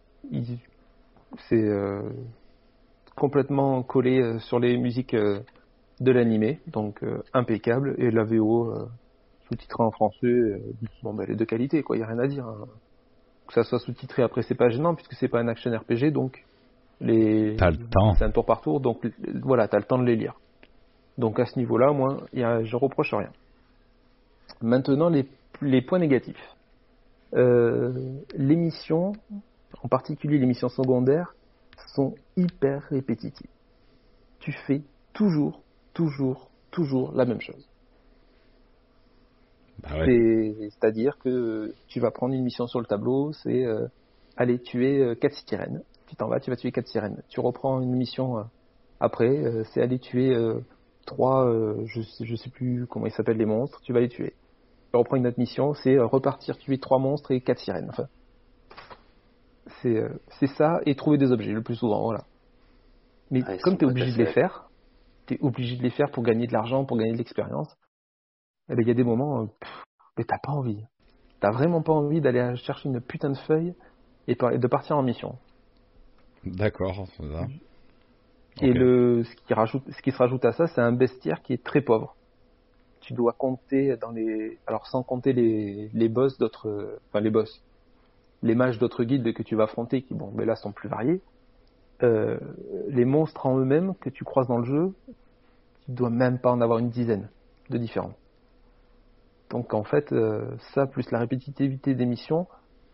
c'est 1.49 1.55
euh, 1.55 2.11
complètement 3.15 3.83
collé 3.83 4.21
euh, 4.21 4.39
sur 4.39 4.59
les 4.59 4.77
musiques 4.77 5.15
de 5.15 6.11
l'animé, 6.11 6.59
donc 6.67 7.03
impeccable. 7.33 7.95
Et 7.97 8.11
la 8.11 8.23
VO 8.23 8.73
sous-titrée 9.47 9.83
en 9.83 9.91
français, 9.91 10.61
bon, 11.03 11.13
bah, 11.13 11.23
elle 11.25 11.33
est 11.33 11.35
de 11.35 11.45
qualité, 11.45 11.83
quoi. 11.83 11.97
Il 11.97 11.99
y 11.99 12.03
a 12.03 12.07
rien 12.07 12.19
à 12.19 12.27
dire. 12.27 12.45
Hein. 12.45 12.67
Que 13.47 13.53
ça 13.53 13.63
soit 13.63 13.79
sous-titré 13.79 14.23
après, 14.23 14.43
c'est 14.43 14.55
pas 14.55 14.69
gênant 14.69 14.95
puisque 14.95 15.13
c'est 15.13 15.27
pas 15.27 15.39
un 15.39 15.47
action 15.47 15.71
RPG, 15.71 16.11
donc 16.11 16.45
les. 17.01 17.55
T'as 17.57 17.71
le 17.71 17.77
temps. 17.77 18.13
C'est 18.15 18.23
un 18.23 18.31
tour 18.31 18.45
par 18.45 18.61
tour, 18.61 18.79
donc 18.79 19.05
voilà, 19.43 19.67
t'as 19.67 19.77
le 19.77 19.83
temps 19.83 19.99
de 19.99 20.05
les 20.05 20.15
lire. 20.15 20.35
Donc 21.17 21.39
à 21.39 21.45
ce 21.45 21.59
niveau-là, 21.59 21.91
moi, 21.91 22.17
y 22.33 22.43
a, 22.43 22.63
je 22.63 22.75
reproche 22.75 23.13
rien. 23.13 23.31
Maintenant, 24.61 25.09
les, 25.09 25.27
les 25.61 25.81
points 25.81 25.99
négatifs. 25.99 26.55
Euh, 27.33 28.19
les 28.35 28.55
missions, 28.55 29.13
en 29.83 29.87
particulier 29.87 30.37
les 30.37 30.45
missions 30.45 30.69
secondaires, 30.69 31.33
sont 31.89 32.15
hyper 32.37 32.83
répétitives. 32.89 33.49
Tu 34.39 34.51
fais 34.51 34.81
toujours, 35.13 35.61
toujours, 35.93 36.49
toujours 36.71 37.11
la 37.13 37.25
même 37.25 37.41
chose. 37.41 37.67
Bah 39.83 39.99
ouais. 39.99 40.69
C'est-à-dire 40.71 41.17
que 41.17 41.73
tu 41.87 41.99
vas 41.99 42.11
prendre 42.11 42.33
une 42.33 42.43
mission 42.43 42.67
sur 42.67 42.79
le 42.79 42.85
tableau, 42.85 43.33
c'est 43.33 43.65
euh, 43.65 43.87
aller 44.37 44.59
tuer 44.59 45.15
4 45.19 45.31
euh, 45.31 45.35
sirènes. 45.47 45.83
Tu 46.07 46.15
t'en 46.15 46.27
vas, 46.27 46.39
tu 46.39 46.49
vas 46.49 46.55
tuer 46.55 46.71
4 46.71 46.87
sirènes. 46.87 47.23
Tu 47.29 47.39
reprends 47.39 47.81
une 47.81 47.95
mission 47.95 48.37
euh, 48.37 48.43
après, 48.99 49.63
c'est 49.73 49.81
aller 49.81 49.97
tuer 49.97 50.37
trois, 51.07 51.51
je, 51.85 52.01
je 52.23 52.35
sais 52.35 52.51
plus 52.51 52.85
comment 52.85 53.07
ils 53.07 53.11
s'appellent 53.11 53.39
les 53.39 53.47
monstres, 53.47 53.81
tu 53.81 53.93
vas 53.93 53.99
les 53.99 54.09
tuer. 54.09 54.35
Tu 54.91 54.97
reprends 54.97 55.15
une 55.15 55.25
autre 55.25 55.39
mission, 55.39 55.73
c'est 55.73 55.97
repartir 55.97 56.55
tuer 56.59 56.77
trois 56.77 56.99
monstres 56.99 57.31
et 57.31 57.41
quatre 57.41 57.57
sirènes. 57.57 57.89
Enfin, 57.89 58.05
c'est 59.81 59.97
euh, 59.97 60.09
c'est 60.39 60.47
ça 60.47 60.79
et 60.85 60.95
trouver 60.95 61.17
des 61.17 61.31
objets 61.31 61.51
le 61.51 61.61
plus 61.61 61.75
souvent, 61.75 62.01
voilà. 62.01 62.23
Mais 63.29 63.41
comme 63.63 63.77
tu 63.77 63.85
es 63.85 63.87
obligé 63.87 64.11
de 64.11 64.17
les 64.17 64.33
faire, 64.33 64.69
tu 65.25 65.35
es 65.35 65.39
obligé 65.41 65.77
de 65.77 65.83
les 65.83 65.89
faire 65.89 66.11
pour 66.11 66.23
gagner 66.23 66.47
de 66.47 66.53
l'argent, 66.53 66.85
pour 66.85 66.97
gagner 66.97 67.13
de 67.13 67.17
l'expérience, 67.17 67.73
eh 68.69 68.75
ben, 68.75 68.81
il 68.81 68.87
y 68.87 68.91
a 68.91 68.93
des 68.93 69.03
moments, 69.03 69.47
pff, 69.47 69.83
mais 70.17 70.25
t'as 70.25 70.37
pas 70.37 70.51
envie. 70.51 70.83
T'as 71.39 71.51
vraiment 71.51 71.81
pas 71.81 71.93
envie 71.93 72.21
d'aller 72.21 72.55
chercher 72.57 72.89
une 72.89 73.01
putain 73.01 73.29
de 73.29 73.37
feuille 73.37 73.73
et 74.27 74.35
de 74.35 74.67
partir 74.67 74.97
en 74.97 75.03
mission. 75.03 75.37
D'accord, 76.43 77.07
c'est 77.17 77.31
ça. 77.31 77.47
Et 78.61 78.73
le, 78.73 79.23
ce 79.23 79.35
qui, 79.35 79.53
rajoute, 79.53 79.83
ce 79.89 80.01
qui 80.01 80.11
se 80.11 80.17
rajoute 80.17 80.43
à 80.45 80.51
ça, 80.51 80.67
c'est 80.67 80.81
un 80.81 80.91
bestiaire 80.91 81.41
qui 81.41 81.53
est 81.53 81.63
très 81.63 81.81
pauvre. 81.81 82.15
Tu 82.99 83.13
dois 83.13 83.33
compter 83.33 83.95
dans 83.97 84.11
les, 84.11 84.59
alors 84.67 84.85
sans 84.87 85.03
compter 85.03 85.33
les, 85.33 85.89
les 85.93 86.09
boss 86.09 86.37
d'autres, 86.37 86.99
enfin 87.07 87.21
les 87.21 87.31
boss, 87.31 87.63
les 88.43 88.55
mages 88.55 88.79
d'autres 88.79 89.03
guides 89.03 89.33
que 89.33 89.43
tu 89.43 89.55
vas 89.55 89.63
affronter, 89.63 90.01
qui 90.01 90.13
bon, 90.13 90.31
mais 90.35 90.45
là 90.45 90.55
sont 90.55 90.71
plus 90.71 90.89
variés. 90.89 91.21
Euh, 92.03 92.39
les 92.87 93.05
monstres 93.05 93.45
en 93.45 93.59
eux-mêmes 93.59 93.93
que 93.99 94.09
tu 94.09 94.23
croises 94.23 94.47
dans 94.47 94.57
le 94.57 94.65
jeu, 94.65 94.93
tu 95.85 95.91
dois 95.91 96.09
même 96.09 96.39
pas 96.39 96.51
en 96.51 96.61
avoir 96.61 96.79
une 96.79 96.89
dizaine 96.89 97.29
de 97.69 97.77
différents. 97.77 98.15
Donc 99.51 99.73
en 99.73 99.83
fait, 99.83 100.11
euh, 100.11 100.55
ça 100.73 100.87
plus 100.87 101.09
la 101.11 101.19
répétitivité 101.19 101.93
des 101.93 102.05
missions, 102.05 102.47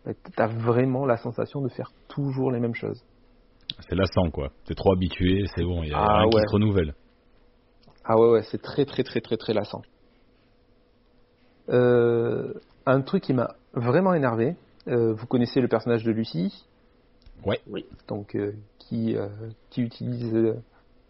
ben, 0.04 0.14
tu 0.24 0.42
as 0.42 0.46
vraiment 0.46 1.06
la 1.06 1.16
sensation 1.16 1.62
de 1.62 1.68
faire 1.68 1.92
toujours 2.08 2.50
les 2.50 2.60
mêmes 2.60 2.74
choses. 2.74 3.04
C'est 3.88 3.94
lassant, 3.94 4.30
quoi. 4.30 4.50
T'es 4.66 4.74
trop 4.74 4.92
habitué, 4.92 5.44
c'est 5.54 5.62
bon, 5.62 5.82
il 5.82 5.90
y 5.90 5.92
a 5.92 5.98
ah, 5.98 6.18
rien 6.20 6.30
qui 6.30 6.38
se 6.38 6.52
renouvelle. 6.52 6.94
Ah 8.04 8.18
ouais, 8.18 8.30
ouais, 8.30 8.42
c'est 8.42 8.60
très, 8.60 8.84
très, 8.84 9.04
très, 9.04 9.20
très, 9.20 9.36
très 9.36 9.52
lassant. 9.52 9.82
Euh, 11.68 12.54
un 12.86 13.02
truc 13.02 13.22
qui 13.22 13.34
m'a 13.34 13.54
vraiment 13.74 14.14
énervé, 14.14 14.56
euh, 14.88 15.12
vous 15.12 15.26
connaissez 15.26 15.60
le 15.60 15.68
personnage 15.68 16.04
de 16.04 16.12
Lucie 16.12 16.66
Ouais. 17.44 17.60
Oui. 17.68 17.86
Donc, 18.08 18.34
euh, 18.34 18.52
qui, 18.78 19.16
qui 19.70 19.82
utilise 19.82 20.56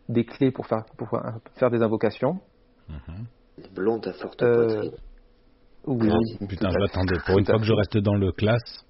des 0.08 0.24
clés 0.24 0.50
pour 0.50 0.66
faire, 0.66 0.84
pour 0.96 1.08
faire 1.54 1.70
des 1.70 1.82
invocations. 1.82 2.40
Mm 2.88 3.24
Blonde 3.74 4.06
à 4.06 4.12
forte 4.12 4.38
poitrine. 4.38 4.92
Oui, 5.84 6.08
Putain, 6.48 6.70
je 6.70 6.78
m'attendais. 6.78 7.16
Pour 7.26 7.38
une 7.38 7.44
fois 7.44 7.58
que 7.58 7.64
je 7.64 7.72
reste 7.72 7.98
dans 7.98 8.14
le 8.14 8.30
classe, 8.30 8.84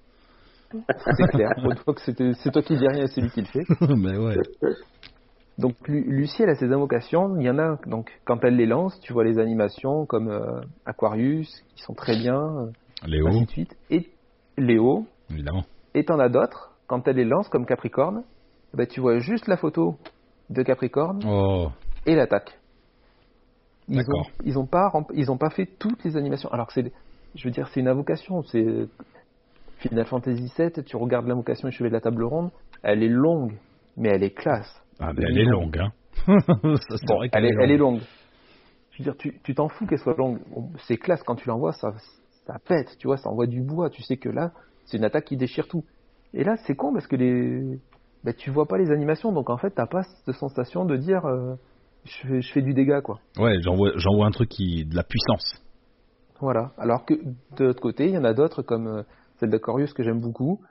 c'est 0.71 1.27
clair. 1.29 1.49
Une 1.57 1.75
fois 1.77 1.93
que 1.93 2.01
c'est 2.01 2.51
toi 2.51 2.61
qui 2.61 2.77
dis 2.77 2.87
rien, 2.87 3.07
c'est 3.07 3.21
lui 3.21 3.31
qui 3.31 3.41
le 3.41 3.47
fait. 3.47 3.65
Mais 3.95 4.17
ouais. 4.17 4.35
Donc 5.57 5.75
Lucie, 5.89 6.41
elle 6.41 6.49
a 6.49 6.55
ses 6.55 6.71
invocations. 6.71 7.35
Il 7.37 7.45
y 7.45 7.49
en 7.49 7.59
a 7.59 7.77
donc 7.85 8.09
quand 8.23 8.41
elle 8.45 8.55
les 8.55 8.65
lance, 8.65 8.97
tu 9.01 9.11
vois 9.11 9.25
les 9.25 9.39
animations 9.39 10.05
comme 10.05 10.29
euh, 10.29 10.61
Aquarius 10.85 11.49
qui 11.75 11.83
sont 11.83 11.93
très 11.93 12.15
bien. 12.15 12.39
Euh, 12.39 12.71
Léo. 13.05 13.27
Ainsi 13.27 13.45
de 13.45 13.51
suite. 13.51 13.77
Et 13.89 14.09
Léo. 14.59 15.05
Évidemment. 15.29 15.63
Et 15.93 16.05
t'en 16.05 16.19
as 16.19 16.29
d'autres. 16.29 16.71
Quand 16.87 17.07
elle 17.07 17.17
les 17.17 17.25
lance 17.25 17.49
comme 17.49 17.65
Capricorne, 17.65 18.23
bah, 18.73 18.85
tu 18.85 18.99
vois 18.99 19.19
juste 19.19 19.47
la 19.47 19.57
photo 19.57 19.97
de 20.49 20.63
Capricorne 20.63 21.21
oh. 21.27 21.69
et 22.05 22.15
l'attaque. 22.15 22.57
Ils 23.87 23.99
ont, 24.01 24.23
ils 24.45 24.59
ont 24.59 24.67
pas 24.67 24.91
ils 25.15 25.31
ont 25.31 25.37
pas 25.37 25.49
fait 25.49 25.65
toutes 25.65 26.03
les 26.03 26.15
animations. 26.15 26.49
Alors 26.51 26.67
que 26.67 26.73
c'est 26.73 26.91
je 27.35 27.43
veux 27.43 27.51
dire 27.51 27.67
c'est 27.69 27.79
une 27.79 27.87
invocation, 27.87 28.43
c'est 28.43 28.87
Final 29.77 30.05
Fantasy 30.05 30.51
VII, 30.57 30.83
tu 30.83 30.95
regardes 30.95 31.27
l'invocation 31.27 31.69
chevet 31.71 31.89
de 31.89 31.95
la 31.95 32.01
table 32.01 32.23
ronde, 32.23 32.51
elle 32.83 33.01
est 33.01 33.09
longue, 33.09 33.53
mais 33.97 34.09
elle 34.09 34.23
est 34.23 34.35
classe. 34.35 34.81
Ah, 34.99 35.11
mais 35.13 35.23
elle 35.27 35.39
est 35.39 35.45
longue, 35.45 35.77
hein. 35.79 35.91
ça 36.27 37.15
elle, 37.33 37.45
est, 37.45 37.51
elle 37.61 37.71
est 37.71 37.77
longue. 37.77 38.01
Je 38.91 39.03
veux 39.03 39.11
dire, 39.11 39.15
tu 39.43 39.55
t'en 39.55 39.69
fous 39.69 39.87
qu'elle 39.87 39.99
soit 39.99 40.17
longue. 40.17 40.39
c'est 40.87 40.97
classe 40.97 41.23
quand 41.23 41.35
tu 41.35 41.47
l'envoies, 41.47 41.71
ça, 41.71 41.93
ça 42.49 42.59
pète, 42.59 42.97
tu 42.97 43.07
vois, 43.07 43.17
ça 43.17 43.29
envoie 43.29 43.45
du 43.45 43.61
bois. 43.61 43.89
Tu 43.89 44.01
sais 44.01 44.17
que 44.17 44.29
là, 44.29 44.51
c'est 44.85 44.97
une 44.97 45.03
attaque 45.03 45.25
qui 45.25 45.37
déchire 45.37 45.67
tout. 45.67 45.83
Et 46.33 46.43
là, 46.43 46.55
c'est 46.65 46.75
con 46.75 46.93
parce 46.93 47.07
que 47.07 47.15
les, 47.15 47.79
ben, 48.23 48.33
tu 48.33 48.49
vois 48.49 48.65
pas 48.65 48.77
les 48.77 48.91
animations, 48.91 49.31
donc 49.31 49.49
en 49.49 49.57
fait, 49.57 49.71
t'as 49.71 49.87
pas 49.87 50.03
cette 50.03 50.35
sensation 50.35 50.85
de 50.85 50.97
dire, 50.97 51.25
euh, 51.25 51.55
je, 52.05 52.27
fais, 52.27 52.41
je 52.41 52.53
fais 52.53 52.61
du 52.61 52.73
dégât, 52.73 53.01
quoi. 53.01 53.19
Ouais, 53.37 53.59
j'envoie 53.61 54.25
un 54.25 54.31
truc 54.31 54.49
qui, 54.49 54.85
de 54.85 54.95
la 54.95 55.03
puissance. 55.03 55.63
Voilà. 56.39 56.71
Alors 56.77 57.05
que 57.05 57.13
de 57.13 57.65
l'autre 57.65 57.81
côté, 57.81 58.07
il 58.07 58.13
y 58.13 58.17
en 58.17 58.23
a 58.23 58.33
d'autres 58.33 58.61
comme 58.61 58.87
euh, 58.87 59.03
celle 59.39 59.49
de 59.49 59.57
Corius 59.57 59.93
que 59.93 60.03
j'aime 60.03 60.21
beaucoup, 60.21 60.61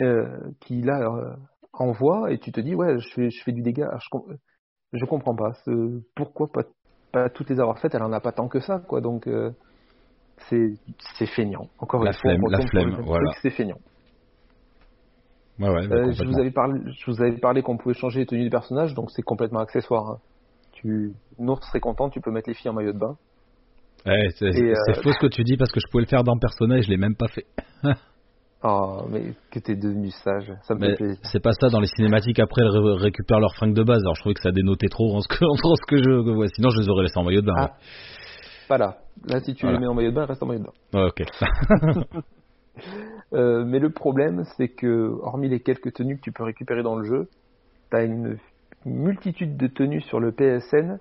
euh, 0.00 0.50
qui 0.60 0.82
là 0.82 1.00
euh, 1.00 1.34
envoie 1.72 2.32
et 2.32 2.38
tu 2.38 2.52
te 2.52 2.60
dis 2.60 2.74
ouais 2.74 2.98
je 2.98 3.08
fais, 3.14 3.30
je 3.30 3.42
fais 3.44 3.52
du 3.52 3.62
dégât. 3.62 3.88
je, 3.98 4.18
je 4.92 5.04
comprends 5.04 5.36
pas. 5.36 5.52
Pourquoi 6.14 6.48
pas, 6.48 6.64
pas 7.12 7.30
toutes 7.30 7.50
les 7.50 7.60
avoir 7.60 7.78
faites 7.78 7.94
Elle 7.94 8.02
en 8.02 8.12
a 8.12 8.20
pas 8.20 8.32
tant 8.32 8.48
que 8.48 8.60
ça 8.60 8.80
quoi. 8.80 9.00
Donc 9.00 9.26
euh, 9.26 9.52
c'est 10.48 11.26
feignant. 11.26 11.68
Encore 11.78 12.02
la 12.02 12.10
une 12.10 12.16
flemme, 12.16 12.40
fois, 12.40 12.50
la 12.50 12.66
flemme, 12.66 13.00
voilà. 13.02 13.30
C'est 13.42 13.50
feignant. 13.50 13.78
Ouais, 15.58 15.70
ouais, 15.70 15.90
euh, 15.90 16.12
je 16.12 16.24
vous 16.24 16.38
avais 16.38 16.50
parlé, 16.50 16.80
je 16.84 17.10
vous 17.10 17.22
avais 17.22 17.38
parlé 17.38 17.62
qu'on 17.62 17.78
pouvait 17.78 17.94
changer 17.94 18.20
les 18.20 18.26
tenues 18.26 18.44
des 18.44 18.50
personnages, 18.50 18.92
donc 18.94 19.10
c'est 19.10 19.22
complètement 19.22 19.60
accessoire. 19.60 20.10
Hein. 20.10 20.18
Tu, 20.72 21.12
Nours 21.38 21.64
serait 21.64 21.80
content, 21.80 22.10
tu 22.10 22.20
peux 22.20 22.30
mettre 22.30 22.50
les 22.50 22.54
filles 22.54 22.70
en 22.70 22.74
maillot 22.74 22.92
de 22.92 22.98
bain. 22.98 23.16
Ouais, 24.04 24.28
c'est 24.36 24.46
euh... 24.46 24.74
faux 25.02 25.12
ce 25.12 25.18
que 25.18 25.26
tu 25.26 25.42
dis 25.44 25.56
parce 25.56 25.72
que 25.72 25.80
je 25.80 25.90
pouvais 25.90 26.02
le 26.02 26.08
faire 26.08 26.22
dans 26.24 26.36
Persona 26.36 26.76
et 26.76 26.82
je 26.82 26.90
l'ai 26.90 26.98
même 26.98 27.16
pas 27.16 27.28
fait. 27.28 27.46
oh, 28.62 29.06
mais 29.10 29.32
que 29.50 29.58
t'es 29.58 29.76
devenu 29.76 30.10
sage, 30.10 30.52
ça 30.62 30.74
me 30.74 30.80
fait 30.80 30.94
plaisir. 30.94 31.18
C'est 31.22 31.42
pas 31.42 31.52
ça, 31.52 31.68
dans 31.70 31.80
les 31.80 31.88
cinématiques 31.88 32.38
après 32.38 32.60
elles 32.60 33.02
récupèrent 33.02 33.40
leurs 33.40 33.54
fringues 33.54 33.74
de 33.74 33.82
base, 33.82 34.02
alors 34.02 34.14
je 34.14 34.20
trouvais 34.20 34.34
que 34.34 34.42
ça 34.42 34.52
dénotait 34.52 34.88
trop 34.88 35.16
en 35.16 35.22
ce 35.22 35.28
que, 35.28 35.42
en 35.42 35.74
ce 35.74 35.86
que 35.88 35.96
je 35.96 36.34
vois, 36.34 36.48
sinon 36.48 36.68
je 36.68 36.82
les 36.82 36.88
aurais 36.90 37.04
laissés 37.04 37.18
en 37.18 37.24
maillot 37.24 37.40
de 37.40 37.46
bain. 37.46 37.54
Ah. 37.56 37.76
Pas 38.68 38.78
là, 38.78 38.98
là 39.24 39.40
si 39.40 39.54
tu 39.54 39.66
les 39.66 39.78
mets 39.78 39.86
en 39.86 39.94
maillot 39.94 40.10
de 40.10 40.14
bain, 40.14 40.22
elles 40.22 40.28
restent 40.28 40.42
en 40.42 40.46
maillot 40.46 40.60
de 40.60 40.66
bain. 40.92 41.06
ok. 41.06 41.22
euh, 43.32 43.64
mais 43.64 43.78
le 43.78 43.90
problème 43.90 44.44
c'est 44.56 44.68
que, 44.68 45.18
hormis 45.22 45.48
les 45.48 45.60
quelques 45.60 45.92
tenues 45.92 46.16
que 46.16 46.22
tu 46.22 46.32
peux 46.32 46.44
récupérer 46.44 46.82
dans 46.82 46.96
le 46.96 47.04
jeu, 47.04 47.28
t'as 47.90 48.04
une 48.04 48.38
multitude 48.84 49.56
de 49.56 49.66
tenues 49.66 50.02
sur 50.02 50.20
le 50.20 50.32
PSN, 50.32 50.98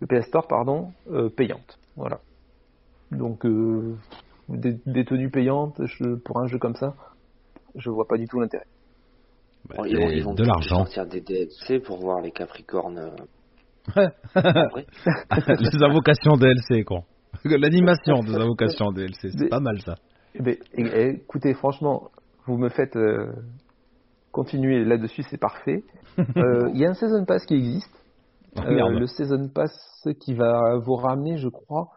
le 0.00 0.06
PS 0.06 0.26
Store 0.26 0.46
pardon, 0.46 0.92
euh, 1.10 1.28
payantes. 1.28 1.78
Voilà. 1.96 2.20
Donc 3.10 3.46
euh, 3.46 3.96
des, 4.48 5.04
tenues 5.04 5.30
payantes 5.30 5.80
pour 6.24 6.40
un 6.40 6.46
jeu 6.46 6.58
comme 6.58 6.74
ça, 6.74 6.94
je 7.76 7.90
vois 7.90 8.06
pas 8.06 8.16
du 8.16 8.26
tout 8.26 8.40
l'intérêt. 8.40 8.66
Bah, 9.68 9.76
Bon, 9.78 9.84
ils 9.84 9.96
vont, 9.96 10.10
ils 10.10 10.24
vont 10.24 10.34
de 10.34 10.44
l'argent. 10.44 10.84
sortir 10.84 11.06
des 11.06 11.20
DLC 11.20 11.80
pour 11.80 11.98
voir 11.98 12.20
les 12.20 12.32
Capricornes. 12.32 13.12
Les 13.96 15.82
invocations 15.82 16.36
DLC, 16.36 16.84
quoi. 16.84 17.00
L'animation 17.44 18.20
des 18.20 18.34
invocations 18.34 18.92
DLC, 18.92 19.30
c'est 19.36 19.48
pas 19.48 19.60
mal 19.60 19.80
ça. 19.80 19.96
Écoutez, 20.76 21.54
franchement, 21.54 22.10
vous 22.46 22.56
me 22.56 22.68
faites 22.68 22.96
euh, 22.96 23.32
continuer 24.32 24.84
là-dessus, 24.84 25.22
c'est 25.22 25.40
parfait. 25.40 25.82
Euh, 26.36 26.70
Il 26.72 26.78
y 26.80 26.86
a 26.86 26.90
un 26.90 26.94
Season 26.94 27.24
Pass 27.24 27.44
qui 27.44 27.54
existe. 27.54 27.90
Oh, 28.56 28.60
Euh, 28.60 28.88
le 29.00 29.06
Season 29.08 29.48
Pass 29.52 29.72
qui 30.20 30.34
va 30.34 30.76
vous 30.78 30.94
ramener, 30.94 31.38
je 31.38 31.48
crois, 31.48 31.88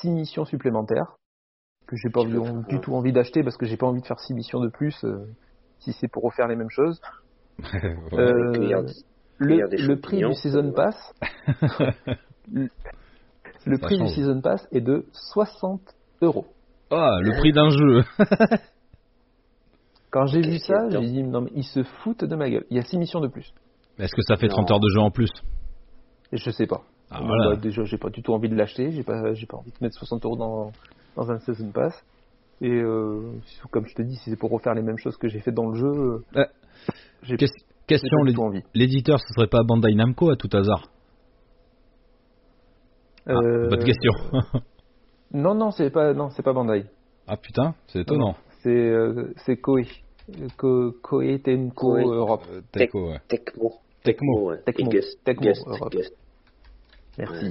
6 0.00 0.10
missions 0.10 0.44
supplémentaires 0.44 1.16
que 1.88 1.96
j'ai 1.96 2.10
pas 2.10 2.22
faire, 2.22 2.30
du 2.30 2.74
ouais. 2.76 2.80
tout 2.80 2.94
envie 2.94 3.12
d'acheter 3.12 3.42
parce 3.42 3.56
que 3.56 3.66
j'ai 3.66 3.76
pas 3.76 3.86
envie 3.86 4.02
de 4.02 4.06
faire 4.06 4.20
6 4.20 4.34
missions 4.34 4.60
de 4.60 4.68
plus 4.68 5.04
euh, 5.04 5.26
si 5.80 5.92
c'est 5.92 6.08
pour 6.08 6.22
refaire 6.22 6.46
les 6.48 6.56
mêmes 6.56 6.70
choses. 6.70 7.00
Ouais. 8.12 8.84
Le, 9.38 9.96
prix 9.96 10.18
du 10.18 10.34
Season. 10.34 10.72
Pass, 10.72 10.96
le, 12.52 13.78
prix 13.78 13.98
du. 13.98 14.08
Season 14.08 14.40
Pass 14.40 14.66
est 14.72 14.80
de 14.80 15.04
60 15.12 15.80
euros. 16.22 16.46
Ah, 16.90 17.18
le 17.20 17.36
prix 17.38 17.52
d'un 17.52 17.68
jeu. 17.70 18.04
Quand 20.10 20.26
j'ai 20.26 20.40
vu 20.40 20.58
ça, 20.58 20.88
j'ai 20.88 21.00
dit 21.00 21.22
non 21.22 21.42
mais 21.42 21.50
ils 21.54 21.64
se 21.64 21.82
foutent 21.82 22.24
de 22.24 22.36
ma 22.36 22.48
gueule. 22.48 22.64
Il 22.70 22.76
y 22.76 22.80
a 22.80 22.82
6 22.82 22.96
missions 22.96 23.20
de 23.20 23.28
plus. 23.28 23.52
Est-ce 23.98 24.14
que 24.14 24.22
ça 24.22 24.36
fait 24.36 24.46
Non. 24.48 24.54
30 24.54 24.70
heures 24.70 24.80
de 24.80 24.88
jeu 24.88 25.00
en 25.00 25.10
plus? 25.10 25.30
Je 26.32 26.50
sais 26.50 26.66
pas. 26.66 26.82
Ah, 27.10 27.20
voilà. 27.22 27.50
bah, 27.50 27.56
déjà, 27.56 27.84
j'ai 27.84 27.98
pas 27.98 28.10
du 28.10 28.22
tout 28.22 28.32
envie 28.32 28.48
de 28.48 28.54
l'acheter. 28.56 28.90
J'ai 28.90 29.02
pas, 29.02 29.34
j'ai 29.34 29.46
pas 29.46 29.56
envie 29.56 29.70
de 29.70 29.76
mettre 29.80 29.96
60 29.98 30.24
euros 30.24 30.36
dans, 30.36 30.72
dans 31.16 31.30
un 31.30 31.38
season 31.40 31.70
pass. 31.70 31.94
Et 32.60 32.70
euh, 32.70 33.32
comme 33.70 33.86
je 33.86 33.94
te 33.94 34.02
dis, 34.02 34.16
si 34.16 34.30
c'est 34.30 34.36
pour 34.36 34.50
refaire 34.50 34.74
les 34.74 34.82
mêmes 34.82 34.98
choses 34.98 35.16
que 35.16 35.28
j'ai 35.28 35.40
fait 35.40 35.52
dans 35.52 35.68
le 35.68 35.74
jeu, 35.78 35.86
euh, 35.86 36.24
Ouais. 36.34 36.48
j'ai 37.22 37.36
Question, 37.86 38.18
l'éditeur, 38.74 39.20
ce 39.20 39.34
serait 39.34 39.46
pas 39.46 39.62
Bandai 39.62 39.94
Namco 39.94 40.30
à 40.30 40.36
tout 40.36 40.48
hasard 40.52 40.88
Ah, 43.26 43.32
Euh, 43.34 43.68
Bonne 43.68 43.84
question. 43.84 44.12
Non, 45.32 45.54
non, 45.56 45.72
c'est 45.72 45.90
pas, 45.90 46.14
non, 46.14 46.30
c'est 46.30 46.42
pas 46.44 46.52
Bandai. 46.52 46.86
ah 47.26 47.36
putain, 47.36 47.74
c'est 47.88 48.00
étonnant. 48.02 48.36
C'est, 48.62 48.70
euh, 48.70 49.32
c'est 49.44 49.56
Koei. 49.56 49.86
Ko, 50.56 50.92
Koei 51.02 51.40
Tenko 51.40 51.92
Koei. 51.94 52.04
Europe. 52.04 52.42
Euh, 52.50 52.60
Teco, 52.72 53.10
ouais. 53.10 53.18
Tecmo. 53.28 53.72
Tecmo. 54.04 54.50
ouais. 54.50 54.62
Tecmo. 54.64 54.90
Tecmo, 55.24 55.42
Gust, 55.42 55.66
Europe. 55.66 55.94
Merci. 57.18 57.50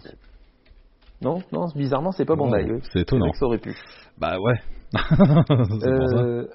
Non, 1.21 1.39
non, 1.51 1.65
bizarrement, 1.75 2.11
c'est 2.11 2.25
pas 2.25 2.35
Bon, 2.35 2.49
Bandai. 2.49 2.79
c'est 2.93 3.01
étonnant. 3.01 3.31
ça 3.33 3.45
aurait 3.45 3.57
pu. 3.59 3.75
Bah 4.17 4.37
ouais. 4.39 4.59
c'est 4.93 5.97
pour 5.97 6.09
ça. 6.09 6.17
Euh, 6.17 6.47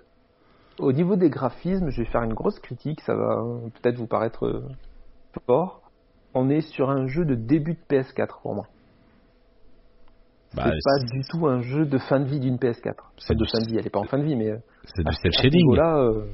au 0.78 0.92
niveau 0.92 1.16
des 1.16 1.28
graphismes, 1.30 1.90
je 1.90 2.02
vais 2.02 2.08
faire 2.08 2.22
une 2.22 2.34
grosse 2.34 2.58
critique, 2.60 3.00
ça 3.02 3.14
va 3.14 3.38
euh, 3.42 3.68
peut-être 3.80 3.96
vous 3.96 4.06
paraître 4.06 4.46
euh, 4.46 4.64
fort. 5.46 5.82
On 6.34 6.48
est 6.48 6.60
sur 6.60 6.90
un 6.90 7.06
jeu 7.06 7.24
de 7.24 7.34
début 7.34 7.74
de 7.74 7.80
PS4 7.96 8.40
pour 8.42 8.54
moi. 8.54 8.66
Bah, 10.54 10.64
c'est 10.66 10.70
pas 10.84 11.04
du 11.12 11.22
tout 11.28 11.46
un 11.46 11.60
jeu 11.62 11.84
de 11.86 11.98
fin 11.98 12.18
de 12.20 12.24
vie 12.24 12.40
d'une 12.40 12.56
PS4. 12.56 12.94
C'est 13.18 13.34
de 13.34 13.44
du- 13.44 13.50
fin 13.50 13.58
de 13.60 13.66
vie, 13.70 13.76
elle 13.78 13.86
est 13.86 13.90
pas 13.90 14.00
en 14.00 14.04
fin 14.04 14.18
de 14.18 14.24
vie, 14.24 14.36
mais 14.36 14.50
euh, 14.50 14.58
c'est 14.94 15.04
du 15.04 15.14
cel 15.22 15.32
ce 15.32 15.42
shading. 15.42 15.60
niveau-là, 15.60 15.98
euh, 15.98 16.26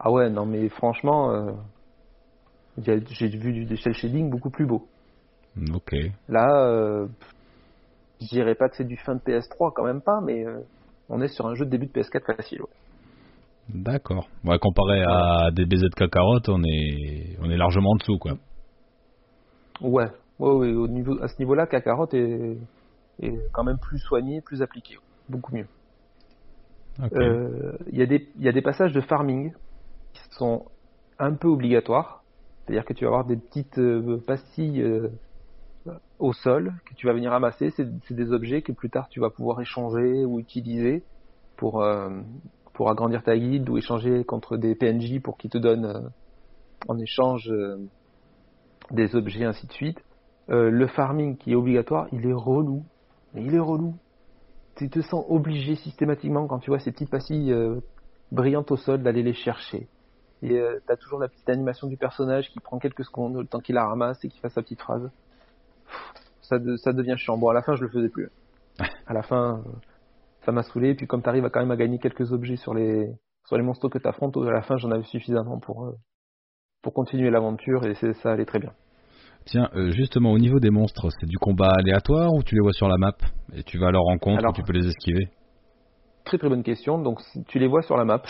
ah 0.00 0.10
ouais, 0.10 0.30
non 0.30 0.46
mais 0.46 0.68
franchement, 0.70 1.32
euh, 1.32 1.52
j'ai 2.78 3.28
vu 3.28 3.64
du 3.66 3.76
shell 3.76 3.94
shading 3.94 4.30
beaucoup 4.30 4.50
plus 4.50 4.66
beau. 4.66 4.86
Ok. 5.74 5.94
Là, 6.28 6.46
euh, 6.66 7.06
je 8.20 8.26
dirais 8.28 8.54
pas 8.54 8.68
que 8.68 8.76
c'est 8.76 8.84
du 8.86 8.96
fin 8.98 9.14
de 9.14 9.20
PS3 9.20 9.72
quand 9.74 9.84
même 9.84 10.00
pas, 10.02 10.20
mais 10.22 10.44
on 11.08 11.20
est 11.20 11.28
sur 11.28 11.46
un 11.46 11.54
jeu 11.54 11.64
de 11.66 11.70
début 11.70 11.86
de 11.86 11.92
PS4 11.92 12.36
facile. 12.36 12.62
ouais. 12.62 12.68
D'accord. 13.68 14.28
Ouais, 14.44 14.58
comparé 14.58 15.02
à 15.02 15.50
des 15.52 15.66
BZK 15.66 16.08
carottes, 16.10 16.48
on 16.48 16.62
est, 16.64 17.36
on 17.40 17.50
est 17.50 17.56
largement 17.56 17.90
en 17.90 17.96
dessous, 17.96 18.18
quoi. 18.18 18.32
Ouais, 19.80 20.06
ouais, 20.38 20.50
ouais, 20.52 20.72
au 20.72 20.88
niveau, 20.88 21.20
à 21.22 21.28
ce 21.28 21.38
niveau-là, 21.40 21.66
Kakarot 21.66 22.08
est, 22.12 22.56
est 23.20 23.32
quand 23.52 23.64
même 23.64 23.78
plus 23.78 23.98
soigné, 23.98 24.40
plus 24.40 24.62
appliqué, 24.62 24.96
beaucoup 25.28 25.54
mieux. 25.54 25.66
Euh, 27.12 27.76
Il 27.92 27.98
y, 27.98 28.02
a 28.02 28.06
des- 28.06 28.30
il 28.36 28.42
y 28.42 28.48
a 28.48 28.52
des 28.52 28.62
passages 28.62 28.92
de 28.92 29.00
farming 29.00 29.52
qui 30.14 30.22
sont 30.30 30.66
un 31.18 31.34
peu 31.34 31.48
obligatoires, 31.48 32.24
c'est-à-dire 32.64 32.84
que 32.84 32.94
tu 32.94 33.04
vas 33.04 33.08
avoir 33.08 33.24
des 33.26 33.36
petites 33.36 33.78
euh, 33.78 34.18
pastilles 34.26 34.80
euh, 34.82 35.08
au 36.18 36.32
sol 36.32 36.72
que 36.86 36.94
tu 36.94 37.06
vas 37.06 37.12
venir 37.12 37.30
ramasser, 37.30 37.70
c'est 37.70 37.86
c'est 38.06 38.14
des 38.14 38.32
objets 38.32 38.62
que 38.62 38.72
plus 38.72 38.90
tard 38.90 39.08
tu 39.08 39.20
vas 39.20 39.30
pouvoir 39.30 39.60
échanger 39.60 40.24
ou 40.24 40.40
utiliser 40.40 41.04
pour, 41.56 41.82
euh, 41.82 42.10
pour 42.76 42.90
agrandir 42.90 43.22
ta 43.22 43.36
guilde 43.36 43.68
ou 43.68 43.78
échanger 43.78 44.24
contre 44.24 44.56
des 44.56 44.74
PNJ 44.74 45.20
pour 45.20 45.36
qu'ils 45.38 45.50
te 45.50 45.58
donnent 45.58 45.86
euh, 45.86 46.08
en 46.88 46.98
échange 46.98 47.48
euh, 47.50 47.78
des 48.90 49.16
objets, 49.16 49.44
ainsi 49.44 49.66
de 49.66 49.72
suite. 49.72 49.98
Euh, 50.50 50.70
le 50.70 50.86
farming 50.86 51.36
qui 51.36 51.52
est 51.52 51.56
obligatoire, 51.56 52.06
il 52.12 52.26
est 52.26 52.32
relou. 52.32 52.84
Mais 53.32 53.42
il 53.44 53.54
est 53.54 53.58
relou. 53.60 53.94
Tu 54.76 54.88
te 54.90 55.00
sens 55.00 55.24
obligé 55.28 55.74
systématiquement 55.74 56.46
quand 56.46 56.58
tu 56.58 56.70
vois 56.70 56.78
ces 56.78 56.92
petites 56.92 57.10
pastilles 57.10 57.54
brillantes 58.30 58.70
au 58.70 58.76
sol 58.76 59.02
d'aller 59.02 59.22
les 59.22 59.34
chercher. 59.34 59.88
Et 60.42 60.52
euh, 60.52 60.78
t'as 60.86 60.96
toujours 60.96 61.18
la 61.18 61.28
petite 61.28 61.48
animation 61.48 61.86
du 61.86 61.96
personnage 61.96 62.50
qui 62.50 62.60
prend 62.60 62.78
quelques 62.78 63.04
secondes 63.04 63.36
le 63.36 63.46
temps 63.46 63.60
qu'il 63.60 63.74
la 63.74 63.86
ramasse 63.86 64.22
et 64.24 64.28
qu'il 64.28 64.40
fasse 64.40 64.52
sa 64.52 64.62
petite 64.62 64.80
phrase. 64.80 65.10
Pff, 65.86 66.12
Ça, 66.42 66.58
de- 66.58 66.76
ça 66.76 66.92
devient 66.92 67.16
chiant. 67.16 67.38
Bon, 67.38 67.48
à 67.48 67.54
la 67.54 67.62
fin, 67.62 67.74
je 67.74 67.82
le 67.84 67.90
faisais 67.90 68.08
plus. 68.10 68.28
À 69.06 69.14
la 69.14 69.22
fin, 69.22 69.62
euh, 69.64 69.70
ça 70.46 70.52
m'a 70.52 70.62
saoulé. 70.62 70.90
Et 70.90 70.94
puis 70.94 71.06
comme 71.06 71.20
t'arrives 71.22 71.44
à 71.44 71.50
quand 71.50 71.60
même 71.60 71.70
à 71.70 71.76
gagner 71.76 71.98
quelques 71.98 72.32
objets 72.32 72.56
sur 72.56 72.72
les 72.72 73.10
sur 73.46 73.56
les 73.56 73.62
monstres 73.62 73.88
que 73.88 73.98
t'affrontes, 73.98 74.36
à 74.38 74.50
la 74.50 74.62
fin, 74.62 74.76
j'en 74.78 74.90
avais 74.90 75.04
suffisamment 75.04 75.58
pour 75.60 75.84
euh, 75.84 75.92
pour 76.82 76.94
continuer 76.94 77.30
l'aventure 77.30 77.84
et 77.86 77.94
ça 77.94 78.32
allait 78.32 78.46
très 78.46 78.58
bien. 78.60 78.72
Tiens, 79.44 79.68
euh, 79.76 79.90
justement, 79.90 80.32
au 80.32 80.38
niveau 80.38 80.58
des 80.58 80.70
monstres, 80.70 81.08
c'est 81.20 81.26
du 81.26 81.36
combat 81.38 81.70
aléatoire 81.78 82.32
ou 82.32 82.42
tu 82.42 82.54
les 82.56 82.60
vois 82.60 82.72
sur 82.72 82.88
la 82.88 82.96
map 82.96 83.12
et 83.54 83.62
tu 83.62 83.78
vas 83.78 83.88
à 83.88 83.90
leur 83.92 84.02
rencontre 84.02 84.38
Alors- 84.38 84.50
ou 84.50 84.54
tu 84.54 84.62
peux 84.62 84.72
les 84.72 84.86
esquiver? 84.88 85.28
Très 86.24 86.38
très 86.38 86.48
bonne 86.48 86.64
question. 86.64 86.98
Donc 86.98 87.20
tu 87.48 87.58
les 87.58 87.68
vois 87.68 87.82
sur 87.82 87.96
la 87.96 88.04
map, 88.04 88.22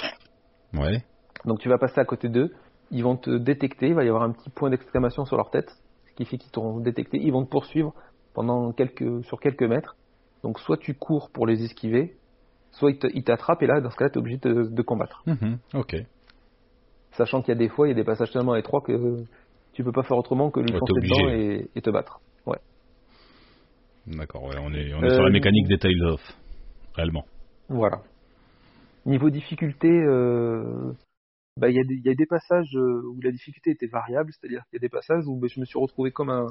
Ouais. 0.74 1.02
Donc 1.46 1.60
tu 1.60 1.68
vas 1.68 1.78
passer 1.78 2.00
à 2.00 2.04
côté 2.04 2.28
d'eux, 2.28 2.52
ils 2.90 3.02
vont 3.02 3.16
te 3.16 3.30
détecter, 3.30 3.88
il 3.88 3.94
va 3.94 4.04
y 4.04 4.08
avoir 4.08 4.24
un 4.24 4.32
petit 4.32 4.50
point 4.50 4.68
d'exclamation 4.68 5.24
sur 5.24 5.36
leur 5.36 5.50
tête, 5.50 5.70
ce 6.08 6.14
qui 6.14 6.24
fait 6.26 6.38
qu'ils 6.38 6.50
t'auront 6.50 6.80
détecté, 6.80 7.18
ils 7.18 7.32
vont 7.32 7.44
te 7.44 7.50
poursuivre 7.50 7.94
pendant 8.34 8.72
quelques, 8.72 9.24
sur 9.24 9.40
quelques 9.40 9.62
mètres. 9.62 9.96
Donc 10.46 10.60
soit 10.60 10.76
tu 10.76 10.94
cours 10.94 11.30
pour 11.32 11.44
les 11.44 11.64
esquiver, 11.64 12.14
soit 12.70 12.92
ils 12.92 13.24
t'attrapent 13.24 13.64
et 13.64 13.66
là 13.66 13.80
dans 13.80 13.90
ce 13.90 13.96
cas-là 13.96 14.10
tu 14.10 14.18
es 14.18 14.20
obligé 14.20 14.38
de, 14.38 14.62
de 14.70 14.82
combattre. 14.82 15.24
Mhm, 15.26 15.58
Ok. 15.74 15.96
Sachant 17.16 17.42
qu'il 17.42 17.48
y 17.48 17.56
a 17.56 17.58
des 17.58 17.68
fois, 17.68 17.88
il 17.88 17.90
y 17.90 17.92
a 17.92 17.96
des 17.96 18.04
passages 18.04 18.30
tellement 18.30 18.54
étroits 18.54 18.80
que 18.82 19.24
tu 19.72 19.82
peux 19.82 19.90
pas 19.90 20.04
faire 20.04 20.16
autrement 20.16 20.52
que 20.52 20.60
lui 20.60 20.72
Ouais, 20.72 20.78
foncer 20.78 21.00
dedans 21.00 21.28
et, 21.30 21.68
et 21.74 21.82
te 21.82 21.90
battre. 21.90 22.20
Ouais. 22.46 22.58
D'accord, 24.06 24.44
ouais, 24.44 24.56
on 24.60 24.72
est, 24.72 24.94
on 24.94 25.02
est 25.02 25.06
Euh, 25.06 25.14
sur 25.14 25.24
la 25.24 25.30
mécanique 25.30 25.66
des 25.66 25.78
Tales 25.78 26.04
of. 26.04 26.20
Réellement. 26.94 27.24
Voilà. 27.68 28.02
Niveau 29.04 29.30
difficulté, 29.30 29.88
euh, 29.88 30.92
bah, 31.56 31.68
il 31.70 31.74
y, 31.74 31.80
a 31.80 31.84
des- 31.84 31.94
il 31.94 32.06
y 32.06 32.10
a 32.10 32.14
des 32.14 32.26
passages 32.26 32.76
euh, 32.76 33.02
où 33.04 33.20
la 33.20 33.32
difficulté 33.32 33.72
était 33.72 33.88
variable, 33.88 34.30
c'est-à-dire 34.32 34.62
qu'il 34.70 34.76
y 34.76 34.80
a 34.80 34.86
des 34.86 34.88
passages 34.90 35.26
où 35.26 35.36
bah, 35.40 35.48
je 35.50 35.58
me 35.58 35.64
suis 35.64 35.78
retrouvé 35.78 36.12
comme 36.12 36.30
un 36.30 36.46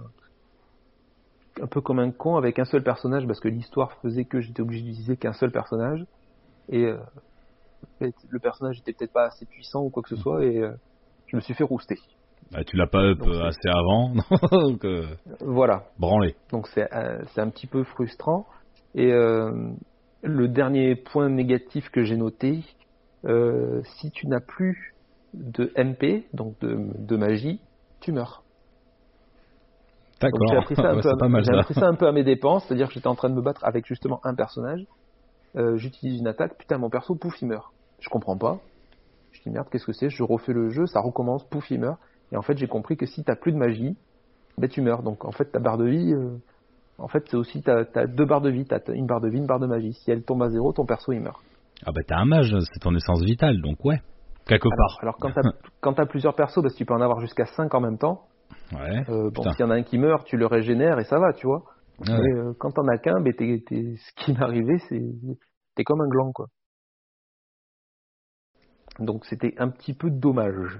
un 1.61 1.67
peu 1.67 1.81
comme 1.81 1.99
un 1.99 2.11
con 2.11 2.35
avec 2.37 2.59
un 2.59 2.65
seul 2.65 2.83
personnage 2.83 3.25
parce 3.27 3.39
que 3.39 3.47
l'histoire 3.47 3.93
faisait 4.01 4.25
que 4.25 4.41
j'étais 4.41 4.61
obligé 4.61 4.83
d'utiliser 4.83 5.17
qu'un 5.17 5.33
seul 5.33 5.51
personnage 5.51 6.05
et 6.69 6.85
euh, 6.85 6.97
le 7.99 8.39
personnage 8.39 8.79
était 8.79 8.93
peut-être 8.93 9.13
pas 9.13 9.25
assez 9.25 9.45
puissant 9.45 9.83
ou 9.83 9.89
quoi 9.89 10.03
que 10.03 10.09
ce 10.09 10.15
soit 10.15 10.43
et 10.45 10.57
euh, 10.57 10.71
je 11.27 11.35
me 11.35 11.41
suis 11.41 11.53
fait 11.53 11.63
rouster. 11.63 11.97
Bah, 12.51 12.63
tu 12.63 12.75
l'as 12.75 12.87
pas 12.87 13.01
up 13.03 13.17
Donc, 13.19 13.29
assez 13.43 13.69
avant, 13.69 14.13
donc 14.51 14.85
euh, 14.85 15.07
Voilà. 15.39 15.85
branlé. 15.97 16.35
Donc 16.51 16.67
c'est 16.67 16.87
c'est 17.33 17.41
un 17.41 17.49
petit 17.49 17.67
peu 17.67 17.83
frustrant. 17.83 18.45
Et 18.93 19.11
le 19.11 20.47
dernier 20.47 20.95
point 20.95 21.27
négatif 21.29 21.89
que 21.89 22.03
j'ai 22.03 22.15
noté, 22.15 22.63
si 23.25 24.11
tu 24.11 24.27
n'as 24.27 24.39
plus 24.39 24.93
de 25.33 25.73
MP, 25.75 26.27
donc 26.33 26.57
de, 26.61 26.77
de 26.97 27.17
magie, 27.17 27.59
tu 27.99 28.11
meurs. 28.11 28.44
D'accord. 30.21 30.47
j'ai 30.49 30.57
appris, 30.57 30.75
ça 30.75 30.89
un 30.91 30.95
Ouais, 30.95 31.01
peu 31.01 31.09
à- 31.25 31.27
mal 31.27 31.43
j'ai 31.43 31.51
ça. 31.53 31.59
appris 31.59 31.73
ça 31.73 31.87
un 31.87 31.95
peu 31.95 32.07
à 32.07 32.11
mes 32.11 32.23
dépenses, 32.23 32.65
c'est-à-dire 32.65 32.87
que 32.87 32.93
j'étais 32.93 33.07
en 33.07 33.15
train 33.15 33.29
de 33.29 33.35
me 33.35 33.41
battre 33.41 33.63
avec 33.63 33.85
justement 33.85 34.19
un 34.23 34.33
personnage. 34.35 34.85
Euh, 35.57 35.77
J'utilise 35.77 36.19
une 36.19 36.27
attaque, 36.27 36.57
putain 36.57 36.77
mon 36.77 36.89
perso, 36.89 37.15
pouf, 37.15 37.41
il 37.41 37.47
meurt. 37.47 37.71
Je 37.99 38.09
comprends 38.09 38.37
pas. 38.37 38.59
Je 39.31 39.41
dis 39.43 39.49
merde, 39.49 39.67
qu'est-ce 39.71 39.85
que 39.85 39.93
c'est? 39.93 40.09
Je 40.09 40.23
refais 40.23 40.53
le 40.53 40.69
jeu, 40.69 40.85
ça 40.85 40.99
recommence, 41.01 41.43
pouf, 41.49 41.69
il 41.71 41.79
meurt. 41.79 41.99
Et 42.31 42.37
en 42.37 42.41
fait, 42.41 42.57
j'ai 42.57 42.67
compris 42.67 42.97
que 42.97 43.05
si 43.05 43.23
t'as 43.23 43.35
plus 43.35 43.51
de 43.51 43.57
magie, 43.57 43.95
ben 44.57 44.69
tu 44.69 44.81
meurs. 44.81 45.03
Donc 45.03 45.25
en 45.25 45.31
fait, 45.31 45.45
ta 45.51 45.59
barre 45.59 45.77
de 45.77 45.85
vie, 45.85 46.13
euh, 46.13 46.37
en 46.97 47.07
fait, 47.07 47.23
c'est 47.29 47.37
aussi 47.37 47.61
t'as 47.61 47.83
as 47.95 48.07
deux 48.07 48.25
barres 48.25 48.41
de 48.41 48.49
vie, 48.49 48.65
t'as 48.65 48.79
une 48.93 49.05
barre 49.05 49.21
de 49.21 49.29
vie, 49.29 49.37
une 49.37 49.45
barre 49.47 49.59
de 49.59 49.67
magie. 49.67 49.93
Si 49.93 50.11
elle 50.11 50.23
tombe 50.23 50.41
à 50.43 50.49
zéro, 50.49 50.71
ton 50.73 50.85
perso 50.85 51.11
il 51.11 51.19
meurt. 51.21 51.39
Ah 51.85 51.91
bah 51.93 52.01
t'es 52.07 52.13
un 52.15 52.25
mage, 52.25 52.55
c'est 52.73 52.79
ton 52.79 52.95
essence 52.95 53.21
vitale, 53.23 53.61
donc 53.61 53.83
ouais. 53.83 54.01
Quelque 54.47 54.67
Alors, 54.67 54.77
part. 54.77 54.97
alors 55.01 55.17
quand 55.19 55.31
t'as 55.31 55.41
quand 55.81 55.93
t'as 55.93 56.05
plusieurs 56.05 56.35
persos, 56.35 56.61
parce 56.61 56.73
que 56.73 56.77
tu 56.77 56.85
peux 56.85 56.93
en 56.93 57.01
avoir 57.01 57.19
jusqu'à 57.19 57.45
5 57.45 57.73
en 57.73 57.81
même 57.81 57.97
temps. 57.97 58.21
Ouais. 58.73 59.03
Euh, 59.09 59.29
bon, 59.31 59.43
s'il 59.43 59.59
y 59.59 59.63
en 59.63 59.69
a 59.71 59.75
un 59.75 59.83
qui 59.83 59.97
meurt, 59.97 60.25
tu 60.25 60.37
le 60.37 60.45
régénères 60.47 60.99
et 60.99 61.05
ça 61.05 61.19
va, 61.19 61.33
tu 61.33 61.45
vois. 61.47 61.63
Ah 62.07 62.13
ouais. 62.13 62.17
Mais 62.21 62.39
euh, 62.39 62.53
quand 62.59 62.71
t'en 62.71 62.87
as 62.87 62.97
qu'un, 62.97 63.21
ben 63.21 63.33
t'es- 63.33 63.63
t'es- 63.65 63.95
ce 63.97 64.13
qui 64.23 64.33
m'est 64.33 64.41
arrivé, 64.43 64.77
c'est 64.89 65.01
t'es 65.75 65.83
comme 65.83 66.01
un 66.01 66.07
gland, 66.07 66.31
quoi. 66.33 66.47
Donc 68.99 69.25
c'était 69.25 69.53
un 69.57 69.69
petit 69.69 69.93
peu 69.93 70.09
dommage. 70.09 70.79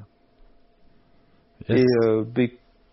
Yes. 1.70 1.80
Et 1.82 1.86
euh, 2.05 2.24
bah, 2.24 2.43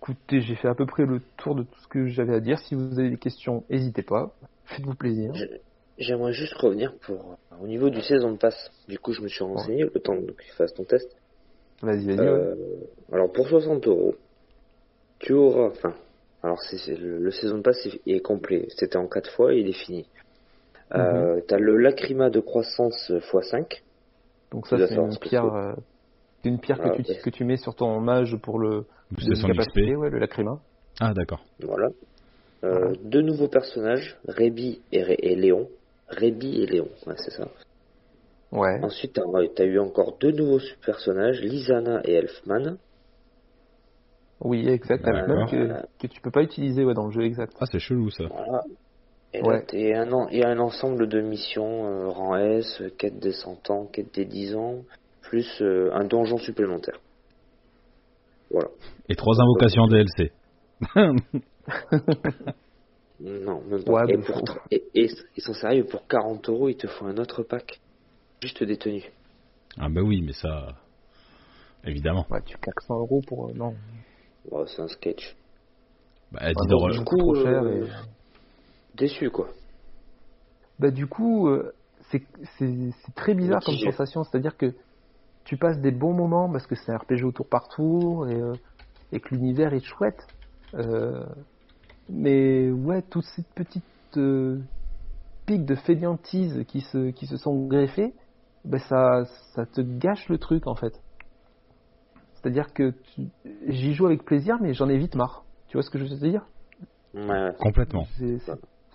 écoutez, 0.00 0.40
j'ai 0.40 0.54
fait 0.56 0.68
à 0.68 0.74
peu 0.74 0.86
près 0.86 1.04
le 1.04 1.20
tour 1.36 1.54
de 1.54 1.62
tout 1.62 1.78
ce 1.80 1.88
que 1.88 2.06
j'avais 2.08 2.34
à 2.34 2.40
dire. 2.40 2.58
Si 2.60 2.74
vous 2.74 2.98
avez 2.98 3.10
des 3.10 3.18
questions, 3.18 3.64
n'hésitez 3.70 4.02
pas. 4.02 4.32
Faites-vous 4.66 4.94
plaisir. 4.94 5.32
Je- 5.34 5.44
J'aimerais 5.98 6.32
juste 6.32 6.54
revenir 6.54 6.94
pour 7.06 7.36
au 7.60 7.66
niveau 7.66 7.90
du 7.90 8.00
saison 8.00 8.32
de 8.32 8.38
passe. 8.38 8.70
Du 8.88 8.98
coup, 8.98 9.12
je 9.12 9.20
me 9.20 9.28
suis 9.28 9.44
renseigné 9.44 9.84
le 9.84 10.00
temps 10.00 10.16
que 10.16 10.32
tu 10.42 10.50
fasses 10.56 10.72
ton 10.74 10.84
test. 10.84 11.06
Vas-y, 11.82 12.06
vas-y. 12.06 12.18
ouais. 12.28 12.54
Alors 13.12 13.30
pour 13.30 13.46
60 13.46 13.86
euros, 13.86 14.14
tu 15.22 15.32
auras, 15.32 15.68
enfin, 15.70 15.94
alors 16.42 16.58
c'est 16.62 16.96
le, 16.96 17.18
le 17.18 17.30
saison 17.30 17.58
de 17.58 17.62
passe 17.62 17.84
est, 17.86 18.00
est 18.06 18.20
complet. 18.20 18.66
C'était 18.76 18.96
en 18.96 19.06
4 19.08 19.30
fois 19.32 19.54
et 19.54 19.58
il 19.60 19.68
est 19.68 19.72
fini. 19.84 20.06
Euh, 20.94 21.40
T'as 21.48 21.56
le 21.58 21.78
lacrima 21.78 22.28
de 22.30 22.40
croissance 22.40 23.10
x5. 23.10 23.80
Donc 24.50 24.66
ça, 24.66 24.76
tu 24.76 24.86
c'est 24.86 24.94
une 24.96 25.16
pierre, 25.18 25.44
euh, 25.54 25.72
une 26.44 26.58
pierre 26.58 26.78
Ah, 26.82 26.90
que, 26.90 27.02
tu, 27.02 27.10
ouais. 27.12 27.18
que 27.18 27.30
tu 27.30 27.44
mets 27.44 27.56
sur 27.56 27.74
ton 27.74 27.98
mage 28.00 28.36
pour 28.42 28.58
le 28.58 28.84
son 29.18 29.46
capacité, 29.48 29.86
XP. 29.92 29.96
ouais, 29.98 30.10
le 30.10 30.18
lacrima. 30.18 30.58
Ah, 31.00 31.14
d'accord. 31.14 31.42
Voilà. 31.60 31.88
Euh, 32.64 32.92
Deux 33.02 33.22
nouveaux 33.22 33.48
personnages, 33.48 34.16
Rébi 34.28 34.80
et, 34.92 35.02
Ré- 35.02 35.18
et 35.22 35.34
Léon. 35.34 35.68
Rébi 36.08 36.60
et 36.62 36.66
Léon, 36.66 36.88
ouais, 37.06 37.14
c'est 37.16 37.30
ça. 37.32 37.48
Ouais. 38.52 38.78
Ensuite, 38.82 39.14
t'as 39.14 39.22
as 39.62 39.66
eu 39.66 39.78
encore 39.78 40.18
deux 40.20 40.30
nouveaux 40.32 40.60
personnages, 40.84 41.40
Lisana 41.40 42.02
et 42.04 42.12
Elfman. 42.12 42.76
Oui, 44.45 44.68
exact. 44.68 45.07
Avec 45.07 45.28
même 45.28 45.47
que, 45.49 45.86
que 45.99 46.07
tu 46.09 46.20
peux 46.20 46.30
pas 46.30 46.43
utiliser 46.43 46.84
ouais, 46.84 46.95
dans 46.95 47.07
le 47.07 47.12
jeu 47.12 47.22
exact. 47.22 47.53
Ah, 47.61 47.66
c'est 47.70 47.78
chelou 47.78 48.11
ça. 48.11 48.24
Voilà. 48.28 48.62
Et 49.34 49.40
Ouais. 49.43 49.61
là, 49.61 50.26
il 50.30 50.38
y 50.38 50.43
a 50.43 50.49
un 50.51 50.59
ensemble 50.59 51.09
de 51.09 51.20
missions, 51.22 51.86
euh, 51.86 52.09
rang 52.09 52.36
S, 52.36 52.82
quête 52.99 53.18
des 53.18 53.32
100 53.32 53.70
ans, 53.70 53.86
quête 53.86 54.12
des 54.14 54.26
10 54.26 54.55
ans, 54.57 54.82
plus 55.22 55.49
euh, 55.62 55.90
un 55.95 56.05
donjon 56.05 56.36
supplémentaire. 56.38 56.99
Voilà. 58.51 58.68
Et 59.09 59.14
trois 59.16 59.40
invocations 59.40 59.86
DLC. 59.86 60.32
Non, 63.20 63.62
même 63.62 63.84
pas. 63.84 63.93
Ouais, 63.93 64.14
et, 64.14 64.18
pour 64.18 64.36
faut- 64.36 64.59
et, 64.70 64.82
et- 64.95 65.09
ils 65.36 65.43
sont 65.43 65.55
sérieux, 65.55 65.84
pour 65.84 66.07
40 66.09 66.49
euros, 66.49 66.68
ils 66.68 66.76
te 66.76 66.88
font 66.88 67.07
un 67.07 67.16
autre 67.18 67.45
pack. 67.45 67.78
Juste 68.43 68.64
des 68.64 68.76
tenues. 68.76 69.05
ah, 69.78 69.88
bah 69.88 70.01
oui, 70.03 70.22
mais 70.22 70.32
ça. 70.32 70.74
Évidemment. 71.84 72.26
Ouais, 72.30 72.40
tu 72.45 72.57
claques 72.59 72.80
100 72.80 72.99
euros 72.99 73.20
pour. 73.26 73.49
euh, 73.49 73.53
non. 73.55 73.74
C'est 74.66 74.80
un 74.80 74.88
sketch. 74.88 75.36
Bah, 76.30 76.40
Ah, 76.45 76.53
dis 76.55 76.68
donc, 76.68 76.90
c'est 76.90 76.99
du 76.99 77.05
coup, 77.05 77.18
trop 77.18 77.34
cher. 77.34 77.62
euh, 77.62 77.86
et- 77.86 77.88
Déçu, 78.95 79.30
quoi. 79.30 79.49
Bah, 80.78 80.90
du 80.90 81.07
coup, 81.07 81.49
euh, 81.49 81.72
c'est 82.11 82.26
très 83.14 83.34
bizarre 83.34 83.62
comme 83.64 83.76
sensation. 83.78 84.24
C'est-à-dire 84.24 84.57
que 84.57 84.74
tu 85.45 85.57
passes 85.57 85.78
des 85.80 85.90
bons 85.93 86.12
moments 86.14 86.51
parce 86.51 86.66
que 86.66 86.74
c'est 86.74 86.93
un 86.93 86.99
RPG 86.99 87.24
au 87.24 87.32
tour 87.32 87.49
par 87.49 87.68
tour 87.68 88.28
et, 88.28 88.34
euh, 88.34 88.57
et 89.12 89.20
que 89.20 89.34
l'univers 89.34 89.72
est 89.74 89.80
chouette. 89.84 90.28
Euh, 90.74 91.24
mais 92.09 92.70
ouais, 92.70 93.03
toutes 93.03 93.24
ces 93.36 93.45
petites 93.55 93.84
euh, 94.16 94.62
pics 95.47 95.64
de 95.64 95.74
fainéantise 95.74 96.64
qui 96.68 96.80
se, 96.82 97.11
qui 97.11 97.26
se 97.26 97.36
sont 97.36 97.66
greffées, 97.66 98.14
bah, 98.64 98.78
ça, 98.88 99.24
ça 99.55 99.66
te 99.66 99.80
gâche 99.80 100.28
le 100.28 100.38
truc 100.38 100.66
en 100.66 100.74
fait. 100.76 101.01
C'est-à-dire 102.43 102.72
que 102.74 102.90
tu- 103.14 103.30
j'y 103.68 103.95
joue 103.95 104.07
avec 104.07 104.24
plaisir, 104.24 104.59
mais 104.61 104.74
j'en 104.74 104.88
ai 104.88 104.99
vite 104.99 105.14
marre. 105.14 105.45
Tu 105.68 105.76
vois 105.76 105.82
ce 105.82 105.90
que 105.90 105.99
je 105.99 106.05
veux 106.05 106.11
te 106.11 106.24
dire? 106.26 106.45
Ouais. 107.14 107.53
complètement. 107.59 108.05
c'est- 108.18 108.38
c'est- 108.40 108.53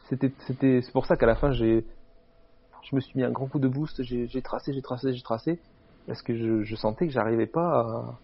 C'était, 0.10 0.32
c'était, 0.48 0.82
c'est 0.82 0.92
pour 0.94 1.06
ça 1.06 1.18
qu'à 1.18 1.26
la 1.26 1.36
fin, 1.36 1.52
j'ai, 1.52 1.86
je 2.90 2.96
me 2.96 3.02
suis 3.02 3.20
mis 3.20 3.26
un 3.26 3.32
grand 3.32 3.48
coup 3.48 3.60
de 3.60 3.68
boost. 3.68 4.02
J'ai, 4.04 4.42
tracé, 4.42 4.72
j'ai 4.74 4.82
tracé, 4.82 5.14
j'ai 5.14 5.22
tracé, 5.22 5.62
parce 6.06 6.22
que 6.22 6.34
je, 6.34 6.64
je 6.64 6.76
sentais 6.78 7.08
que 7.08 7.12
j'arrivais 7.12 7.48
pas 7.48 7.82
à, 7.82 8.22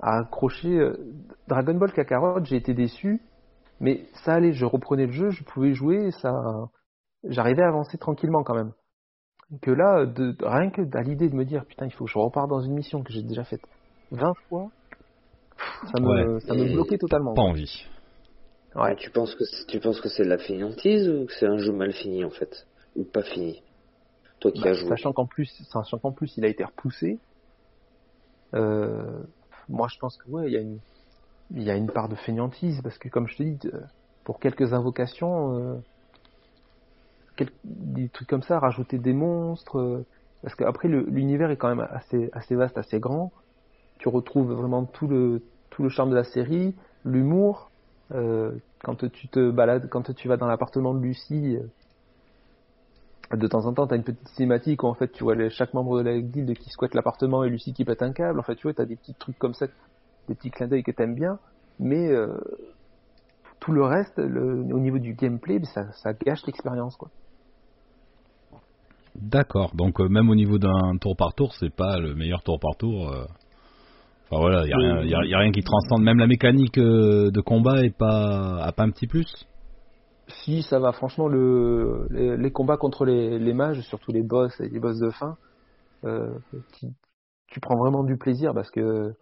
à 0.00 0.18
accrocher. 0.18 0.76
euh, 0.80 0.96
Dragon 1.46 1.74
Ball 1.74 1.92
Kakarot, 1.92 2.44
j'ai 2.44 2.56
été 2.56 2.74
déçu, 2.74 3.22
mais 3.78 4.04
ça 4.24 4.34
allait. 4.34 4.52
Je 4.52 4.64
reprenais 4.64 5.06
le 5.06 5.12
jeu, 5.12 5.30
je 5.30 5.44
pouvais 5.44 5.74
jouer, 5.74 6.10
ça, 6.10 6.68
j'arrivais 7.22 7.62
à 7.62 7.68
avancer 7.68 7.98
tranquillement 7.98 8.42
quand 8.42 8.54
même. 8.56 8.72
Que 9.60 9.70
là, 9.70 10.04
de, 10.06 10.34
rien 10.42 10.70
que 10.70 10.82
à 10.96 11.02
l'idée 11.02 11.28
de 11.28 11.36
me 11.36 11.44
dire, 11.44 11.64
putain, 11.66 11.86
il 11.86 11.92
faut 11.92 12.06
que 12.06 12.10
je 12.10 12.18
reparte 12.18 12.48
dans 12.50 12.62
une 12.62 12.74
mission 12.74 13.04
que 13.04 13.12
j'ai 13.12 13.22
déjà 13.22 13.44
faite 13.44 13.62
20 14.12 14.34
fois, 14.48 14.68
ça 15.90 15.98
me, 16.00 16.34
Ouais. 16.34 16.40
ça 16.40 16.54
me 16.54 16.72
bloquait 16.72 16.98
totalement. 16.98 17.34
Pas 17.34 17.42
envie. 17.42 17.86
Ouais. 18.74 18.94
Tu 18.96 19.10
penses 19.10 19.34
que 19.34 19.44
c'est- 19.44 19.66
tu 19.66 19.80
penses 19.80 20.00
que 20.00 20.08
c'est 20.08 20.24
de 20.24 20.28
la 20.28 20.38
fainéantise 20.38 21.08
ou 21.08 21.26
que 21.26 21.32
c'est 21.34 21.46
un 21.46 21.58
jeu 21.58 21.72
mal 21.72 21.92
fini 21.92 22.24
en 22.24 22.30
fait? 22.30 22.66
Ou 22.94 23.04
pas 23.04 23.22
fini? 23.22 23.62
Toi 24.40 24.52
qui 24.52 24.60
Bah, 24.62 24.70
as 24.70 24.74
joué. 24.74 24.88
sachant 24.88 25.12
qu'en 25.12 25.26
plus, 25.26 25.50
sachant 25.70 25.98
qu'en 25.98 26.12
plus 26.12 26.36
il 26.36 26.44
a 26.44 26.48
été 26.48 26.64
repoussé, 26.64 27.20
euh, 28.54 29.22
moi 29.68 29.88
je 29.90 29.96
pense 29.98 30.16
que 30.18 30.28
ouais, 30.30 30.46
il 30.48 30.52
y 30.52 30.56
a 30.56 30.60
une, 30.60 30.80
il 31.50 31.62
y 31.62 31.70
a 31.70 31.76
une 31.76 31.90
part 31.90 32.08
de 32.08 32.16
fainéantise 32.16 32.80
parce 32.82 32.98
que 32.98 33.08
comme 33.08 33.28
je 33.28 33.36
te 33.36 33.42
dis, 33.42 33.58
euh, 33.66 33.80
pour 34.24 34.40
quelques 34.40 34.72
invocations, 34.72 35.54
euh, 35.58 35.74
quel- 37.36 37.50
des 37.64 38.08
trucs 38.10 38.28
comme 38.28 38.42
ça, 38.42 38.58
rajouter 38.58 38.98
des 38.98 39.12
monstres, 39.12 39.78
euh, 39.78 40.06
parce 40.42 40.54
qu'après 40.54 40.88
l'univers 40.88 41.50
est 41.50 41.56
quand 41.56 41.74
même 41.74 41.86
assez, 41.90 42.30
assez 42.32 42.54
vaste, 42.54 42.76
assez 42.78 43.00
grand. 43.00 43.32
Tu 44.02 44.08
retrouves 44.08 44.52
vraiment 44.52 44.84
tout 44.84 45.06
le, 45.06 45.42
tout 45.70 45.84
le 45.84 45.88
charme 45.88 46.10
de 46.10 46.16
la 46.16 46.24
série, 46.24 46.74
l'humour. 47.04 47.70
euh, 48.12 48.50
quand 48.82 48.96
tu 49.12 49.28
te 49.28 49.52
balades, 49.52 49.88
quand 49.88 50.12
tu 50.12 50.26
vas 50.26 50.36
dans 50.36 50.48
l'appartement 50.48 50.92
de 50.92 50.98
Lucie. 50.98 51.56
euh, 51.56 53.36
de 53.36 53.46
temps 53.46 53.64
en 53.64 53.72
temps, 53.72 53.86
tu 53.86 53.94
as 53.94 53.96
une 53.96 54.02
petite 54.02 54.26
cinématique 54.30 54.82
où 54.82 54.88
en 54.88 54.94
fait 54.94 55.12
tu 55.12 55.22
vois 55.22 55.36
chaque 55.50 55.72
membre 55.72 56.02
de 56.02 56.10
la 56.10 56.20
guilde 56.20 56.52
qui 56.54 56.68
squatte 56.70 56.94
l'appartement 56.94 57.44
et 57.44 57.48
Lucie 57.48 57.72
qui 57.72 57.84
pète 57.84 58.02
un 58.02 58.12
câble. 58.12 58.40
En 58.40 58.42
fait, 58.42 58.56
tu 58.56 58.64
vois, 58.64 58.74
tu 58.74 58.82
as 58.82 58.86
des 58.86 58.96
petits 58.96 59.14
trucs 59.14 59.38
comme 59.38 59.54
ça, 59.54 59.68
des 60.26 60.34
petits 60.34 60.50
clins 60.50 60.66
d'œil 60.66 60.82
que 60.82 60.90
t'aimes 60.90 61.14
bien, 61.14 61.38
mais 61.78 62.10
euh, 62.10 62.36
tout 63.60 63.70
le 63.70 63.84
reste, 63.84 64.18
au 64.18 64.80
niveau 64.80 64.98
du 64.98 65.14
gameplay, 65.14 65.62
ça, 65.64 66.12
gâche 66.12 66.44
l'expérience. 66.44 66.96
quoi. 66.96 67.08
D'accord. 69.14 69.70
Donc, 69.76 70.00
même 70.00 70.28
au 70.28 70.34
niveau 70.34 70.58
d'un 70.58 70.96
tour 71.00 71.16
par 71.16 71.34
tour, 71.34 71.54
c'est 71.54 71.72
pas 71.72 72.00
le 72.00 72.16
meilleur 72.16 72.42
tour 72.42 72.58
par 72.58 72.74
tour. 72.76 73.14
Enfin 74.32 74.40
voilà, 74.40 74.64
il 74.64 74.70
y, 74.70 74.72
a 74.72 74.78
rien- 74.78 75.04
y 75.04 75.14
a- 75.14 75.24
y 75.26 75.34
a 75.34 75.38
rien 75.38 75.52
qui 75.52 75.62
transcende. 75.62 76.02
Même 76.02 76.18
la 76.18 76.26
mécanique 76.26 76.78
euh, 76.78 77.30
de 77.30 77.40
combat 77.42 77.84
est 77.84 77.94
pas, 77.94 78.62
a 78.62 78.72
pas 78.72 78.84
un 78.84 78.90
petit 78.90 79.06
plus. 79.06 79.26
Si 80.44 80.62
ça 80.62 80.78
va, 80.78 80.92
franchement, 80.92 81.28
le, 81.28 82.06
les, 82.10 82.38
les 82.38 82.50
combats 82.50 82.78
contre 82.78 83.04
les, 83.04 83.38
les 83.38 83.52
mages, 83.52 83.80
surtout 83.82 84.10
les 84.10 84.22
boss 84.22 84.58
et 84.60 84.70
les 84.70 84.80
boss 84.80 84.98
de 84.98 85.10
fin, 85.10 85.36
euh, 86.06 86.30
tu 87.48 87.60
prends 87.60 87.76
vraiment 87.76 88.04
du 88.04 88.16
plaisir 88.16 88.54
parce 88.54 88.70
que 88.70 89.12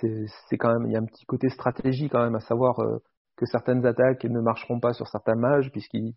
c'est 0.00 0.56
quand 0.56 0.72
même, 0.72 0.86
il 0.88 0.92
y 0.92 0.96
a 0.96 1.00
un 1.00 1.04
petit 1.04 1.26
côté 1.26 1.50
stratégie 1.50 2.08
quand 2.08 2.22
même, 2.24 2.36
à 2.36 2.40
savoir 2.40 2.80
euh, 2.80 2.98
que 3.36 3.44
certaines 3.44 3.84
attaques 3.84 4.24
ne 4.24 4.40
marcheront 4.40 4.80
pas 4.80 4.94
sur 4.94 5.06
certains 5.08 5.34
mages 5.34 5.70
puisqu'ils 5.70 6.14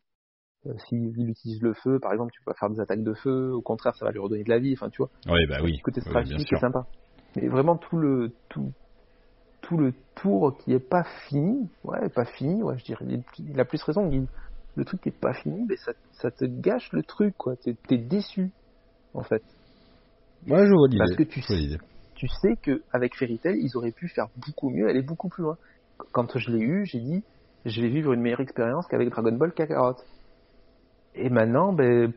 euh, 0.67 0.73
s'ils 0.87 1.29
utilisent 1.29 1.61
le 1.61 1.73
feu, 1.73 1.99
par 1.99 2.13
exemple, 2.13 2.31
tu 2.31 2.39
peux 2.45 2.53
pas 2.53 2.57
faire 2.57 2.69
des 2.69 2.79
attaques 2.79 3.03
de 3.03 3.13
feu, 3.15 3.51
au 3.51 3.61
contraire, 3.61 3.93
ça 3.95 4.05
va 4.05 4.11
lui 4.11 4.19
redonner 4.19 4.45
de 4.45 4.49
la 4.49 4.59
vie, 4.59 4.73
enfin, 4.77 4.89
tu 4.89 5.01
vois. 5.01 5.09
Oui, 5.27 5.45
bah 5.47 5.57
oui. 5.61 5.79
côté 5.83 5.99
Oui, 5.99 6.11
stratégique 6.11 6.47
sûr. 6.47 6.57
c'est 6.57 6.61
sympa. 6.61 6.85
Mais 7.35 7.47
vraiment 7.47 7.77
tout 7.77 7.97
le 7.97 8.35
tout 8.49 8.73
tout 9.61 9.77
le 9.77 9.93
tour 10.15 10.57
qui 10.57 10.73
est 10.73 10.79
pas 10.79 11.03
fini, 11.27 11.71
ouais, 11.83 12.09
pas 12.09 12.25
fini, 12.25 12.61
ouais, 12.61 12.77
je 12.77 12.83
dirais, 12.83 13.05
il, 13.39 13.59
a 13.59 13.65
plus 13.65 13.81
raison. 13.83 14.09
il- 14.11 14.27
le 14.75 14.85
truc 14.85 15.01
qui 15.01 15.09
est 15.09 15.19
pas 15.19 15.33
fini, 15.33 15.65
mais 15.69 15.77
ça, 15.77 15.93
ça 16.13 16.31
te 16.31 16.45
gâche 16.45 16.91
le 16.93 17.03
truc, 17.03 17.35
quoi. 17.37 17.55
T'es 17.57 17.75
t'es 17.87 17.97
déçu, 17.97 18.51
en 19.13 19.21
fait. 19.21 19.43
Moi, 20.47 20.65
je 20.65 20.73
vois 20.73 20.87
l'idée. 20.87 20.97
Parce 20.97 21.15
que 21.15 21.23
tu 21.23 21.41
l'idée. 21.53 21.77
Tu 22.15 22.27
sais 22.27 22.55
que 22.57 22.83
avec 22.91 23.15
Fairy 23.15 23.37
Tail, 23.37 23.59
ils 23.61 23.77
auraient 23.77 23.91
pu 23.91 24.07
faire 24.07 24.29
beaucoup 24.35 24.69
mieux, 24.71 24.87
aller 24.89 25.03
beaucoup 25.03 25.29
plus 25.29 25.43
loin. 25.43 25.57
Quand 26.11 26.37
je 26.37 26.51
l'ai 26.51 26.59
eu, 26.63 26.85
j'ai 26.85 26.99
dit, 26.99 27.23
je 27.65 27.81
vais 27.81 27.89
vivre 27.89 28.13
une 28.13 28.21
meilleure 28.21 28.39
expérience 28.41 28.87
qu'avec 28.87 29.09
Dragon 29.09 29.31
Ball 29.33 29.53
Kakarot. 29.53 29.95
Et 31.15 31.29
maintenant, 31.29 31.71
ben, 31.71 32.11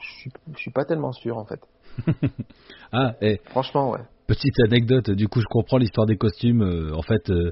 je 0.00 0.12
suis, 0.20 0.32
je 0.54 0.58
suis 0.58 0.72
pas 0.72 0.84
tellement 0.84 1.12
sûr, 1.12 1.38
en 1.38 1.44
fait. 1.46 1.60
Ah, 2.94 3.14
et 3.22 3.40
Franchement, 3.46 3.90
ouais. 3.90 4.00
Petite 4.26 4.54
anecdote, 4.66 5.10
du 5.10 5.28
coup, 5.28 5.40
je 5.40 5.46
comprends 5.46 5.78
l'histoire 5.78 6.06
des 6.06 6.16
costumes. 6.16 6.62
euh, 6.62 6.94
en 6.94 7.02
fait, 7.02 7.30
euh, 7.30 7.50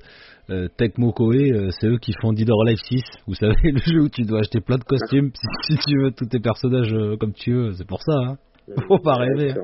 euh, 0.51 0.69
Tecmo 0.77 1.13
Koei, 1.13 1.53
euh, 1.53 1.71
c'est 1.79 1.87
eux 1.87 1.99
qui 1.99 2.13
font 2.21 2.33
Dead 2.33 2.49
or 2.51 2.63
Alive 2.67 2.79
6. 2.89 3.03
Vous 3.27 3.35
savez, 3.35 3.55
le 3.63 3.79
jeu 3.81 4.01
où 4.03 4.09
tu 4.09 4.23
dois 4.23 4.41
acheter 4.41 4.61
plein 4.61 4.79
de 4.79 4.85
costumes 4.85 5.31
si, 5.35 5.75
si 5.75 5.79
tu 5.87 5.99
veux 6.03 6.11
tous 6.13 6.27
tes 6.27 6.41
personnages 6.41 6.93
euh, 6.93 7.17
comme 7.17 7.33
tu 7.33 7.53
veux. 7.53 7.73
C'est 7.73 7.87
pour 7.87 8.03
ça, 8.03 8.13
hein. 8.15 8.37
Faut 8.89 8.99
pas 8.99 9.15
rêver. 9.15 9.55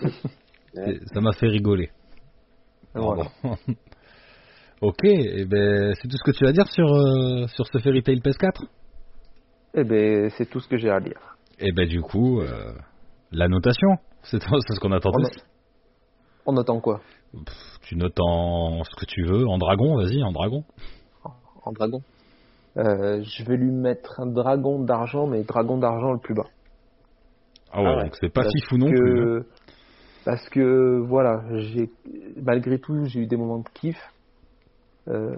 Ça 1.12 1.20
m'a 1.20 1.32
fait 1.32 1.48
rigoler. 1.48 1.90
Voilà. 2.94 3.24
Pardon. 3.42 3.56
ok, 4.80 5.04
et 5.04 5.44
ben 5.44 5.94
c'est 6.00 6.08
tout 6.08 6.16
ce 6.16 6.24
que 6.24 6.36
tu 6.36 6.44
vas 6.44 6.52
dire 6.52 6.66
sur 6.68 6.86
euh, 6.92 7.46
sur 7.48 7.66
ce 7.66 7.78
Fairy 7.78 8.02
Tail 8.02 8.18
PS4 8.20 8.66
Eh 9.74 9.84
ben, 9.84 10.30
c'est 10.30 10.48
tout 10.48 10.60
ce 10.60 10.68
que 10.68 10.76
j'ai 10.76 10.90
à 10.90 11.00
dire. 11.00 11.36
Et 11.58 11.72
ben 11.72 11.86
du 11.88 12.00
coup, 12.00 12.40
euh, 12.40 12.72
la 13.32 13.48
notation, 13.48 13.88
c'est 14.22 14.38
c'est 14.40 14.74
ce 14.74 14.80
qu'on 14.80 14.92
attend 14.92 15.10
tous. 15.12 15.42
On 16.46 16.56
attend 16.56 16.80
quoi 16.80 17.00
Pff, 17.32 17.78
Tu 17.82 17.96
notes 17.96 18.18
en 18.20 18.82
ce 18.84 18.90
que 18.96 19.06
tu 19.06 19.24
veux, 19.24 19.46
en 19.46 19.58
dragon, 19.58 19.96
vas-y, 19.96 20.22
en 20.22 20.32
dragon. 20.32 20.64
En 21.64 21.72
dragon 21.72 22.02
Euh, 22.76 23.22
Je 23.22 23.44
vais 23.44 23.56
lui 23.56 23.70
mettre 23.70 24.20
un 24.20 24.26
dragon 24.26 24.82
d'argent, 24.82 25.26
mais 25.26 25.42
dragon 25.44 25.78
d'argent 25.78 26.12
le 26.12 26.18
plus 26.18 26.34
bas. 26.34 26.46
Ah 27.72 27.82
ouais, 27.82 27.88
Ah 27.88 27.96
ouais. 27.96 28.02
donc 28.04 28.16
c'est 28.20 28.28
pas 28.32 28.42
Parce 28.42 28.52
fifou 28.54 28.78
non 28.78 28.88
plus. 28.88 29.20
hein. 29.20 29.24
que... 29.42 29.46
Parce 30.24 30.48
que 30.50 30.98
voilà, 31.06 31.42
j'ai 31.58 31.90
malgré 32.42 32.78
tout, 32.78 33.04
j'ai 33.06 33.20
eu 33.20 33.26
des 33.26 33.36
moments 33.36 33.58
de 33.60 33.68
kiff. 33.74 33.96
Euh, 35.08 35.34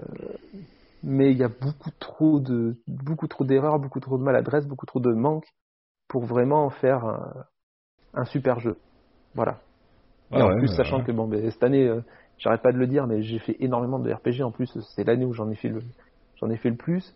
mais 1.03 1.31
il 1.31 1.37
y 1.37 1.43
a 1.43 1.47
beaucoup 1.49 1.89
trop 1.99 2.39
de 2.39 2.75
beaucoup 2.87 3.27
trop 3.27 3.43
d'erreurs, 3.45 3.79
beaucoup 3.79 3.99
trop 4.01 4.17
de 4.17 4.23
maladresse, 4.23 4.65
beaucoup 4.67 4.85
trop 4.85 4.99
de 4.99 5.11
manques 5.13 5.47
pour 6.09 6.25
vraiment 6.25 6.69
faire 6.69 7.05
un, 7.05 7.45
un 8.13 8.25
super 8.25 8.59
jeu. 8.59 8.77
Voilà. 9.35 9.59
En 10.41 10.57
plus, 10.57 10.69
ouais, 10.69 10.75
sachant 10.75 10.99
ouais. 10.99 11.03
que 11.05 11.11
bon, 11.11 11.27
ben, 11.27 11.49
cette 11.51 11.63
année, 11.63 11.87
euh, 11.87 12.01
j'arrête 12.37 12.61
pas 12.61 12.71
de 12.71 12.77
le 12.77 12.87
dire, 12.87 13.07
mais 13.07 13.21
j'ai 13.21 13.39
fait 13.39 13.55
énormément 13.59 13.99
de 13.99 14.11
RPG. 14.11 14.43
En 14.43 14.51
plus, 14.51 14.69
c'est 14.95 15.03
l'année 15.03 15.25
où 15.25 15.33
j'en 15.33 15.49
ai 15.49 15.55
fait 15.55 15.69
le, 15.69 15.81
j'en 16.39 16.49
ai 16.49 16.57
fait 16.57 16.69
le 16.69 16.75
plus. 16.75 17.15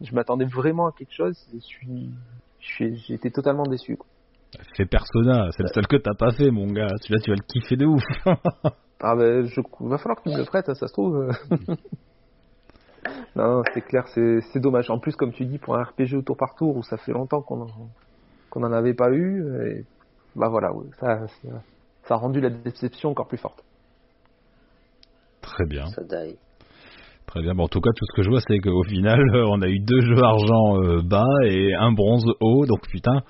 Je 0.00 0.14
m'attendais 0.14 0.44
vraiment 0.44 0.86
à 0.86 0.92
quelque 0.92 1.14
chose. 1.14 1.38
Je 1.52 1.58
suis, 1.60 2.10
j'ai 2.60 3.14
été 3.14 3.30
totalement 3.30 3.64
déçu. 3.64 3.96
quoi. 3.96 4.06
Fais 4.76 4.86
Persona, 4.86 5.48
c'est 5.56 5.62
le 5.62 5.68
seul 5.68 5.86
que 5.86 5.96
t'as 5.96 6.14
pas 6.14 6.30
fait, 6.32 6.50
mon 6.50 6.66
gars. 6.66 6.88
Celui-là, 7.02 7.20
tu 7.22 7.30
vas 7.30 7.36
le 7.36 7.46
kiffer 7.46 7.76
de 7.76 7.86
ouf. 7.86 8.02
Ah 9.06 9.16
ben, 9.16 9.44
je, 9.44 9.60
va 9.80 9.98
falloir 9.98 10.16
que 10.16 10.22
tu 10.22 10.30
me 10.30 10.38
le 10.38 10.46
prêtes, 10.46 10.72
ça 10.72 10.86
se 10.86 10.92
trouve. 10.92 11.28
non, 13.36 13.62
c'est 13.74 13.82
clair, 13.82 14.06
c'est, 14.14 14.40
c'est 14.50 14.60
dommage. 14.60 14.88
En 14.88 14.98
plus, 14.98 15.14
comme 15.14 15.32
tu 15.32 15.44
dis, 15.44 15.58
pour 15.58 15.76
un 15.76 15.82
RPG 15.82 16.14
au 16.14 16.22
tour 16.22 16.38
par 16.38 16.54
tour 16.54 16.74
où 16.74 16.82
ça 16.82 16.96
fait 16.96 17.12
longtemps 17.12 17.42
qu'on 17.42 17.62
en, 17.62 17.90
qu'on 18.48 18.62
en 18.62 18.72
avait 18.72 18.94
pas 18.94 19.10
eu, 19.10 19.44
et, 19.66 19.84
bah 20.36 20.48
voilà, 20.48 20.72
ouais, 20.72 20.86
ça, 21.00 21.26
ça, 22.08 22.14
a 22.14 22.16
rendu 22.16 22.40
la 22.40 22.50
déception 22.50 23.10
encore 23.10 23.28
plus 23.28 23.38
forte. 23.38 23.62
Très 25.40 25.64
bien. 25.66 25.86
Ça 25.86 26.02
die. 26.02 26.36
Très 27.26 27.42
bien. 27.42 27.54
Bon, 27.54 27.64
en 27.64 27.68
tout 27.68 27.80
cas, 27.80 27.90
tout 27.96 28.04
ce 28.10 28.16
que 28.16 28.22
je 28.22 28.30
vois, 28.30 28.40
c'est 28.46 28.58
qu'au 28.58 28.82
final, 28.84 29.18
euh, 29.34 29.46
on 29.48 29.60
a 29.62 29.68
eu 29.68 29.78
deux 29.80 30.00
jeux 30.00 30.22
argent 30.22 30.82
euh, 30.82 31.02
bas 31.02 31.24
et 31.44 31.74
un 31.74 31.92
bronze 31.92 32.24
haut. 32.40 32.66
Donc, 32.66 32.86
putain, 32.88 33.22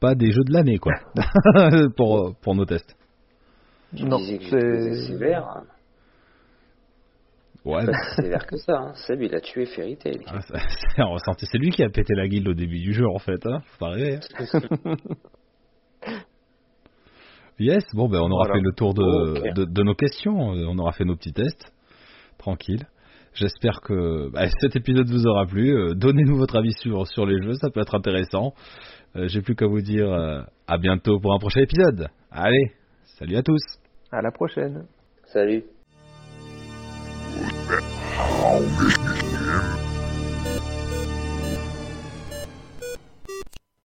pas 0.00 0.14
des 0.14 0.30
jeux 0.32 0.44
de 0.44 0.52
l'année, 0.52 0.78
quoi. 0.78 0.92
pour, 1.96 2.18
euh, 2.18 2.32
pour 2.42 2.54
nos 2.54 2.64
tests. 2.64 2.94
Non, 3.94 4.18
c'est- 4.18 4.94
sévère. 5.06 5.46
hein. 5.46 5.64
Ouais, 7.64 7.84
si 7.86 8.22
sévère 8.22 8.46
que 8.46 8.56
ça. 8.56 8.76
Hein. 8.76 8.92
Seb, 9.06 9.22
il 9.22 9.34
a 9.34 9.40
tué 9.40 9.66
Fairy 9.66 9.96
Tail. 9.96 10.20
Ah, 10.26 10.40
c'est. 11.38 11.46
C'est 11.46 11.58
lui 11.58 11.70
qui 11.70 11.82
a 11.84 11.88
pété 11.90 12.14
la 12.14 12.26
guilde 12.26 12.48
au 12.48 12.54
début 12.54 12.80
du 12.80 12.92
jeu, 12.92 13.06
en 13.08 13.18
fait. 13.18 13.46
Hein. 13.46 13.60
Faut 13.66 13.78
pas 13.78 13.90
rêver. 13.90 14.18
Yes, 17.58 17.84
bon, 17.94 18.08
ben, 18.08 18.20
on 18.20 18.30
aura 18.30 18.46
fait 18.46 18.60
le 18.60 18.72
tour 18.72 18.94
de, 18.94 19.64
de, 19.64 19.82
nos 19.82 19.94
questions, 19.94 20.54
euh, 20.54 20.64
on 20.68 20.78
aura 20.78 20.92
fait 20.92 21.04
nos 21.04 21.16
petits 21.16 21.32
tests. 21.32 21.72
Tranquille. 22.38 22.86
J'espère 23.34 23.80
que 23.82 24.30
bah, 24.30 24.48
cet 24.60 24.76
épisode 24.76 25.08
vous 25.08 25.26
aura 25.26 25.46
plu. 25.46 25.74
Euh, 25.74 25.94
donnez-nous 25.94 26.36
votre 26.36 26.56
avis 26.56 26.72
sur, 26.72 27.06
sur 27.06 27.24
les 27.26 27.40
jeux, 27.42 27.54
ça 27.54 27.70
peut 27.70 27.80
être 27.80 27.94
intéressant. 27.94 28.52
Euh, 29.16 29.28
j'ai 29.28 29.42
plus 29.42 29.54
qu'à 29.54 29.66
vous 29.66 29.80
dire 29.80 30.10
à 30.66 30.78
bientôt 30.78 31.20
pour 31.20 31.34
un 31.34 31.38
prochain 31.38 31.60
épisode. 31.60 32.08
Allez, 32.30 32.72
salut 33.18 33.36
à 33.36 33.42
tous. 33.42 33.62
À 34.10 34.22
la 34.22 34.30
prochaine. 34.30 34.86
Salut. 35.26 35.64